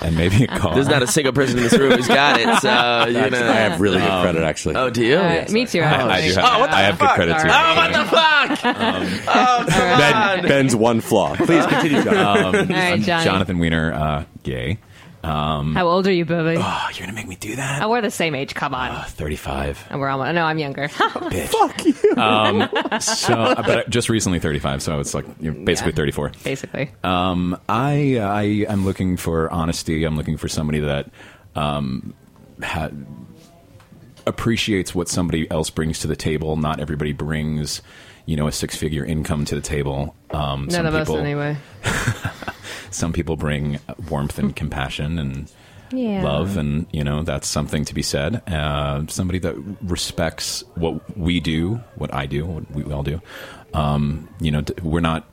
and 0.00 0.16
maybe 0.16 0.44
a 0.44 0.46
car. 0.46 0.74
There's 0.74 0.88
not 0.88 1.02
a 1.02 1.06
single 1.06 1.32
person 1.32 1.58
in 1.58 1.64
this 1.64 1.76
room 1.76 1.92
who's 1.92 2.06
got 2.08 2.38
it. 2.40 2.44
So 2.60 3.06
you 3.08 3.30
know. 3.30 3.50
I 3.50 3.54
have 3.54 3.80
really 3.80 3.98
good 3.98 4.22
credit, 4.22 4.42
actually. 4.42 4.76
Oh, 4.76 4.90
do 4.90 5.04
you? 5.04 5.16
Uh, 5.16 5.44
me 5.50 5.66
too. 5.66 5.80
I, 5.80 6.08
I 6.08 6.20
do 6.28 6.34
have, 6.34 6.44
Oh, 6.44 6.60
what 6.60 6.70
the 6.70 6.76
I 6.76 6.82
have 6.82 6.98
good 6.98 7.06
fuck? 7.06 7.14
credit 7.16 7.38
too. 7.40 7.48
Oh, 7.50 7.74
what 7.76 7.92
the 7.92 8.04
fuck? 8.04 8.76
oh, 9.28 9.64
come 9.68 9.98
Ben, 9.98 10.14
on. 10.14 10.48
Ben's 10.48 10.76
one 10.76 11.00
flaw. 11.00 11.34
Please 11.36 11.66
continue, 11.66 12.02
John. 12.02 12.54
Um, 12.54 12.68
right, 12.68 12.92
I'm 12.92 13.02
Jonathan 13.02 13.58
Wiener, 13.58 13.92
uh, 13.92 14.24
gay. 14.42 14.78
How 15.24 15.86
old 15.88 16.06
are 16.06 16.12
you, 16.12 16.24
Bobby? 16.24 16.56
Oh, 16.58 16.88
you're 16.92 17.06
gonna 17.06 17.12
make 17.12 17.26
me 17.28 17.36
do 17.36 17.56
that? 17.56 17.82
Oh, 17.82 17.88
we're 17.88 18.00
the 18.00 18.10
same 18.10 18.34
age. 18.34 18.54
Come 18.54 18.74
on. 18.74 19.04
35. 19.06 19.86
And 19.90 20.00
we're 20.00 20.08
almost. 20.08 20.34
No, 20.34 20.44
I'm 20.44 20.58
younger. 20.58 20.88
Fuck 20.88 21.84
you. 21.84 21.94
Um, 22.16 22.68
so, 23.00 23.34
uh, 23.34 23.62
but 23.62 23.90
just 23.90 24.08
recently 24.08 24.38
35, 24.38 24.82
so 24.82 25.00
it's 25.00 25.14
like 25.14 25.24
you're 25.40 25.52
basically 25.54 25.92
34. 25.92 26.32
Basically. 26.42 26.90
Um, 27.02 27.58
I 27.68 28.18
I 28.18 28.42
am 28.68 28.84
looking 28.84 29.16
for 29.16 29.50
honesty. 29.50 30.04
I'm 30.04 30.16
looking 30.16 30.36
for 30.36 30.48
somebody 30.48 30.80
that 30.80 31.10
um, 31.54 32.14
ha- 32.62 32.90
appreciates 34.26 34.94
what 34.94 35.08
somebody 35.08 35.50
else 35.50 35.70
brings 35.70 36.00
to 36.00 36.06
the 36.06 36.16
table. 36.16 36.56
Not 36.56 36.80
everybody 36.80 37.12
brings, 37.12 37.82
you 38.26 38.36
know, 38.36 38.46
a 38.46 38.52
six 38.52 38.76
figure 38.76 39.04
income 39.04 39.44
to 39.46 39.54
the 39.54 39.60
table. 39.60 40.14
Um, 40.30 40.62
None 40.62 40.70
some 40.70 40.86
of 40.86 40.94
us, 40.94 41.10
anyway. 41.10 41.56
Some 42.94 43.12
people 43.12 43.36
bring 43.36 43.78
warmth 44.08 44.38
and 44.38 44.54
compassion 44.54 45.18
and 45.18 45.50
Yeah. 45.92 46.22
love, 46.22 46.56
and 46.56 46.86
you 46.92 47.04
know 47.04 47.22
that's 47.22 47.46
something 47.48 47.84
to 47.84 47.94
be 47.94 48.02
said. 48.02 48.42
Uh, 48.48 49.02
somebody 49.08 49.38
that 49.40 49.54
respects 49.82 50.64
what 50.76 51.16
we 51.18 51.40
do, 51.40 51.80
what 51.96 52.12
I 52.14 52.26
do, 52.26 52.44
what 52.46 52.70
we 52.72 52.84
all 52.92 53.02
do. 53.02 53.20
Um, 53.74 54.28
you 54.40 54.50
know, 54.50 54.62
we're 54.82 55.00
not. 55.00 55.26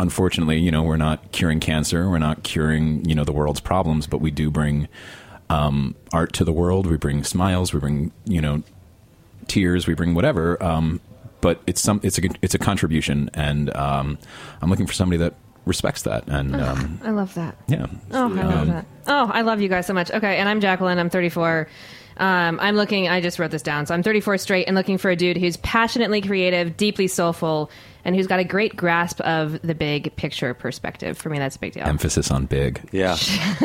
Unfortunately, 0.00 0.58
you 0.58 0.72
know, 0.72 0.82
we're 0.82 0.96
not 0.96 1.30
curing 1.30 1.60
cancer. 1.60 2.10
We're 2.10 2.18
not 2.18 2.42
curing, 2.42 3.04
you 3.08 3.14
know, 3.14 3.22
the 3.22 3.32
world's 3.32 3.60
problems, 3.60 4.08
but 4.08 4.18
we 4.18 4.32
do 4.32 4.50
bring 4.50 4.88
um, 5.50 5.94
art 6.12 6.32
to 6.34 6.44
the 6.44 6.52
world. 6.52 6.86
We 6.88 6.96
bring 6.96 7.22
smiles. 7.22 7.72
We 7.72 7.78
bring, 7.78 8.10
you 8.24 8.40
know, 8.40 8.62
tears. 9.46 9.86
We 9.86 9.94
bring 9.94 10.14
whatever. 10.14 10.60
Um, 10.62 11.00
but 11.40 11.60
it's 11.68 11.80
some. 11.80 12.00
It's 12.02 12.18
a. 12.18 12.22
It's 12.42 12.54
a 12.54 12.58
contribution, 12.58 13.30
and 13.34 13.74
um, 13.76 14.18
I'm 14.60 14.68
looking 14.70 14.86
for 14.86 14.94
somebody 14.94 15.18
that 15.18 15.34
respects 15.66 16.02
that. 16.02 16.24
And 16.28 16.54
um, 16.56 17.00
I 17.02 17.10
love 17.10 17.34
that. 17.34 17.56
yeah. 17.66 17.86
Oh, 18.12 18.24
I 18.36 18.42
love 18.42 18.66
that. 18.68 18.86
Oh, 19.06 19.30
I 19.32 19.42
love 19.42 19.60
you 19.60 19.68
guys 19.68 19.86
so 19.86 19.92
much. 19.94 20.10
Okay, 20.10 20.36
and 20.36 20.48
I'm 20.48 20.60
Jacqueline. 20.60 20.98
I'm 20.98 21.10
34. 21.10 21.68
Um, 22.16 22.58
I'm 22.60 22.76
looking. 22.76 23.08
I 23.08 23.20
just 23.20 23.38
wrote 23.38 23.50
this 23.50 23.62
down. 23.62 23.86
So 23.86 23.94
I'm 23.94 24.02
34 24.02 24.38
straight 24.38 24.66
and 24.66 24.76
looking 24.76 24.98
for 24.98 25.10
a 25.10 25.16
dude 25.16 25.36
who's 25.36 25.56
passionately 25.58 26.20
creative, 26.20 26.76
deeply 26.76 27.08
soulful, 27.08 27.70
and 28.04 28.14
who's 28.14 28.26
got 28.26 28.38
a 28.40 28.44
great 28.44 28.76
grasp 28.76 29.20
of 29.22 29.60
the 29.62 29.74
big 29.74 30.14
picture 30.16 30.52
perspective. 30.54 31.16
For 31.18 31.30
me, 31.30 31.38
that's 31.38 31.56
a 31.56 31.58
big 31.58 31.72
deal. 31.72 31.84
Emphasis 31.84 32.30
on 32.30 32.46
big. 32.46 32.80
Yeah. 32.92 33.14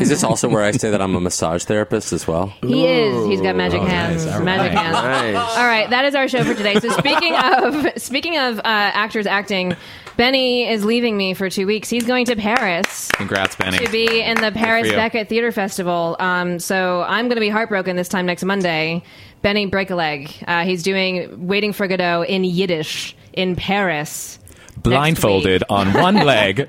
Is 0.00 0.08
this 0.08 0.24
also 0.24 0.48
where 0.48 0.62
I 0.62 0.70
say 0.72 0.90
that 0.90 1.00
I'm 1.02 1.14
a 1.14 1.20
massage 1.20 1.64
therapist 1.64 2.12
as 2.12 2.26
well? 2.26 2.46
He 2.62 2.86
is. 2.86 3.26
He's 3.26 3.40
got 3.40 3.56
magic 3.56 3.82
hands. 3.82 4.24
nice. 4.26 4.34
All 4.34 4.42
Magic 4.42 4.72
right. 4.74 4.78
hands. 4.84 5.34
Nice. 5.34 5.56
All 5.56 5.66
right, 5.66 5.90
that 5.90 6.04
is 6.04 6.14
our 6.14 6.28
show 6.28 6.44
for 6.44 6.54
today. 6.54 6.80
So 6.80 6.88
speaking 6.90 7.34
of 7.36 7.86
speaking 7.96 8.38
of 8.38 8.58
uh, 8.58 8.62
actors 8.64 9.26
acting, 9.26 9.74
Benny 10.16 10.68
is 10.68 10.84
leaving 10.84 11.16
me 11.16 11.34
for 11.34 11.50
two 11.50 11.66
weeks. 11.66 11.88
He's 11.90 12.06
going 12.06 12.26
to 12.26 12.36
Paris 12.36 13.08
Congrats, 13.12 13.56
Benny. 13.56 13.78
to 13.78 13.90
be 13.90 14.20
in 14.20 14.40
the 14.40 14.52
Paris. 14.52 14.90
Beckett 14.90 15.28
Theater 15.28 15.50
Festival. 15.52 16.16
Um, 16.18 16.58
so 16.58 17.02
I'm 17.02 17.26
going 17.26 17.36
to 17.36 17.40
be 17.40 17.48
heartbroken 17.48 17.96
this 17.96 18.08
time 18.08 18.26
next 18.26 18.44
Monday. 18.44 19.02
Benny 19.42 19.66
break 19.66 19.90
a 19.90 19.94
leg. 19.94 20.30
Uh, 20.46 20.64
he's 20.64 20.82
doing 20.82 21.46
Waiting 21.48 21.72
for 21.72 21.86
Godot 21.86 22.22
in 22.22 22.44
Yiddish 22.44 23.16
in 23.34 23.56
Paris. 23.56 24.38
blindfolded 24.76 25.62
on 25.70 25.92
one 25.92 26.14
leg. 26.26 26.68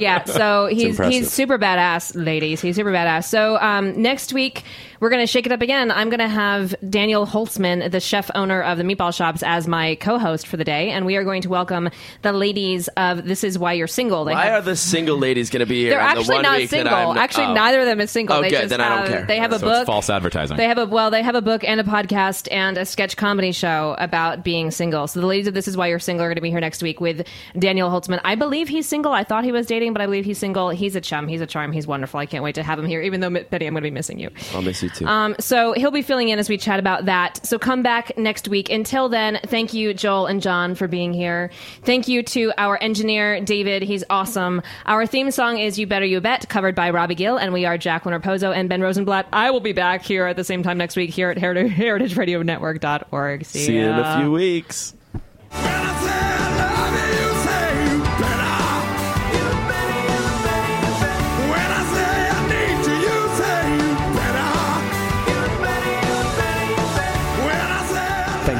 yeah, 0.00 0.24
so 0.24 0.66
he's 0.66 0.98
he's 0.98 1.32
super 1.32 1.58
badass, 1.58 2.12
ladies. 2.14 2.60
He's 2.60 2.76
super 2.76 2.92
badass. 2.92 3.24
So 3.24 3.56
um, 3.58 4.00
next 4.00 4.32
week 4.32 4.62
we're 5.00 5.10
gonna 5.10 5.26
shake 5.26 5.46
it 5.46 5.52
up 5.52 5.62
again. 5.62 5.90
I'm 5.90 6.10
gonna 6.10 6.28
have 6.28 6.74
Daniel 6.88 7.26
Holzman, 7.26 7.90
the 7.90 8.00
chef 8.00 8.30
owner 8.34 8.62
of 8.62 8.78
the 8.78 8.84
Meatball 8.84 9.14
Shops, 9.14 9.42
as 9.42 9.66
my 9.66 9.94
co-host 9.96 10.46
for 10.46 10.56
the 10.56 10.64
day, 10.64 10.90
and 10.90 11.06
we 11.06 11.16
are 11.16 11.24
going 11.24 11.42
to 11.42 11.48
welcome 11.48 11.88
the 12.22 12.32
ladies 12.32 12.88
of 12.96 13.24
This 13.24 13.42
Is 13.42 13.58
Why 13.58 13.72
You're 13.72 13.86
Single. 13.86 14.24
They 14.24 14.32
Why 14.34 14.46
have- 14.46 14.62
are 14.62 14.66
the 14.66 14.76
single 14.76 15.16
ladies 15.18 15.48
going 15.50 15.60
to 15.60 15.66
be 15.66 15.80
here? 15.80 15.90
they're 15.90 15.98
the 16.00 16.04
actually 16.04 16.34
one 16.34 16.42
not 16.42 16.68
single. 16.68 17.18
Actually, 17.18 17.46
oh. 17.46 17.54
neither 17.54 17.80
of 17.80 17.86
them 17.86 18.00
is 18.00 18.10
single. 18.10 18.36
Oh, 18.36 18.42
they 18.42 18.50
good. 18.50 18.58
just 18.58 18.70
Then 18.70 18.80
I 18.80 18.88
don't 18.90 18.98
have, 18.98 19.08
care. 19.08 19.26
They 19.26 19.38
have 19.38 19.52
a 19.52 19.58
book. 19.58 19.86
false 19.86 20.10
advertising. 20.10 20.56
They 20.58 20.66
have 20.66 20.78
a 20.78 20.84
well, 20.86 21.10
they 21.10 21.22
have 21.22 21.34
a 21.34 21.42
book 21.42 21.64
and 21.64 21.80
a 21.80 21.84
podcast 21.84 22.48
and 22.50 22.76
a 22.76 22.84
sketch 22.84 23.16
comedy 23.16 23.52
show 23.52 23.96
about 23.98 24.44
being 24.44 24.70
single. 24.70 25.06
So 25.06 25.20
the 25.20 25.26
ladies 25.26 25.46
of 25.46 25.54
This 25.54 25.66
Is 25.66 25.76
Why 25.76 25.86
You're 25.86 25.98
Single 25.98 26.26
are 26.26 26.28
going 26.28 26.36
to 26.36 26.42
be 26.42 26.50
here 26.50 26.60
next 26.60 26.82
week 26.82 27.00
with 27.00 27.26
Daniel 27.58 27.88
Holzman. 27.88 28.20
I 28.22 28.34
believe 28.34 28.68
he's 28.68 28.86
single. 28.86 29.12
I 29.12 29.24
thought 29.24 29.44
he 29.44 29.52
was 29.52 29.66
dating, 29.66 29.94
but 29.94 30.02
I 30.02 30.06
believe 30.06 30.26
he's 30.26 30.38
single. 30.38 30.68
He's 30.68 30.94
a 30.94 31.00
chum. 31.00 31.26
He's 31.26 31.40
a 31.40 31.46
charm. 31.46 31.72
He's 31.72 31.86
wonderful. 31.86 32.20
I 32.20 32.26
can't 32.26 32.44
wait 32.44 32.56
to 32.56 32.62
have 32.62 32.78
him 32.78 32.86
here. 32.86 33.00
Even 33.00 33.20
though 33.20 33.30
Betty, 33.30 33.66
I'm 33.66 33.72
going 33.72 33.82
to 33.82 33.86
be 33.86 33.90
missing 33.90 34.18
you. 34.18 34.28
I'll 34.52 34.60
miss 34.62 34.82
you 34.82 34.89
too. 34.94 35.06
Um, 35.06 35.36
so 35.38 35.72
he'll 35.72 35.90
be 35.90 36.02
filling 36.02 36.28
in 36.28 36.38
as 36.38 36.48
we 36.48 36.58
chat 36.58 36.78
about 36.78 37.06
that. 37.06 37.44
So 37.46 37.58
come 37.58 37.82
back 37.82 38.16
next 38.16 38.48
week. 38.48 38.70
Until 38.70 39.08
then, 39.08 39.40
thank 39.46 39.72
you, 39.72 39.94
Joel 39.94 40.26
and 40.26 40.42
John, 40.42 40.74
for 40.74 40.88
being 40.88 41.12
here. 41.12 41.50
Thank 41.82 42.08
you 42.08 42.22
to 42.22 42.52
our 42.58 42.78
engineer, 42.82 43.40
David. 43.40 43.82
He's 43.82 44.04
awesome. 44.10 44.62
Our 44.86 45.06
theme 45.06 45.30
song 45.30 45.58
is 45.58 45.78
You 45.78 45.86
Better 45.86 46.04
You 46.04 46.20
Bet, 46.20 46.48
covered 46.48 46.74
by 46.74 46.90
Robbie 46.90 47.14
Gill, 47.14 47.36
and 47.36 47.52
we 47.52 47.64
are 47.64 47.78
Jacqueline 47.78 48.20
Raposo 48.20 48.54
and 48.54 48.68
Ben 48.68 48.80
Rosenblatt. 48.80 49.26
I 49.32 49.50
will 49.50 49.60
be 49.60 49.72
back 49.72 50.02
here 50.02 50.26
at 50.26 50.36
the 50.36 50.44
same 50.44 50.62
time 50.62 50.78
next 50.78 50.96
week 50.96 51.10
here 51.10 51.30
at 51.30 51.38
Heritage, 51.38 51.72
heritageradionetwork.org. 51.72 53.44
See, 53.44 53.58
See 53.58 53.74
you 53.76 53.88
in 53.88 53.98
a 53.98 54.18
few 54.18 54.30
weeks. 54.32 54.94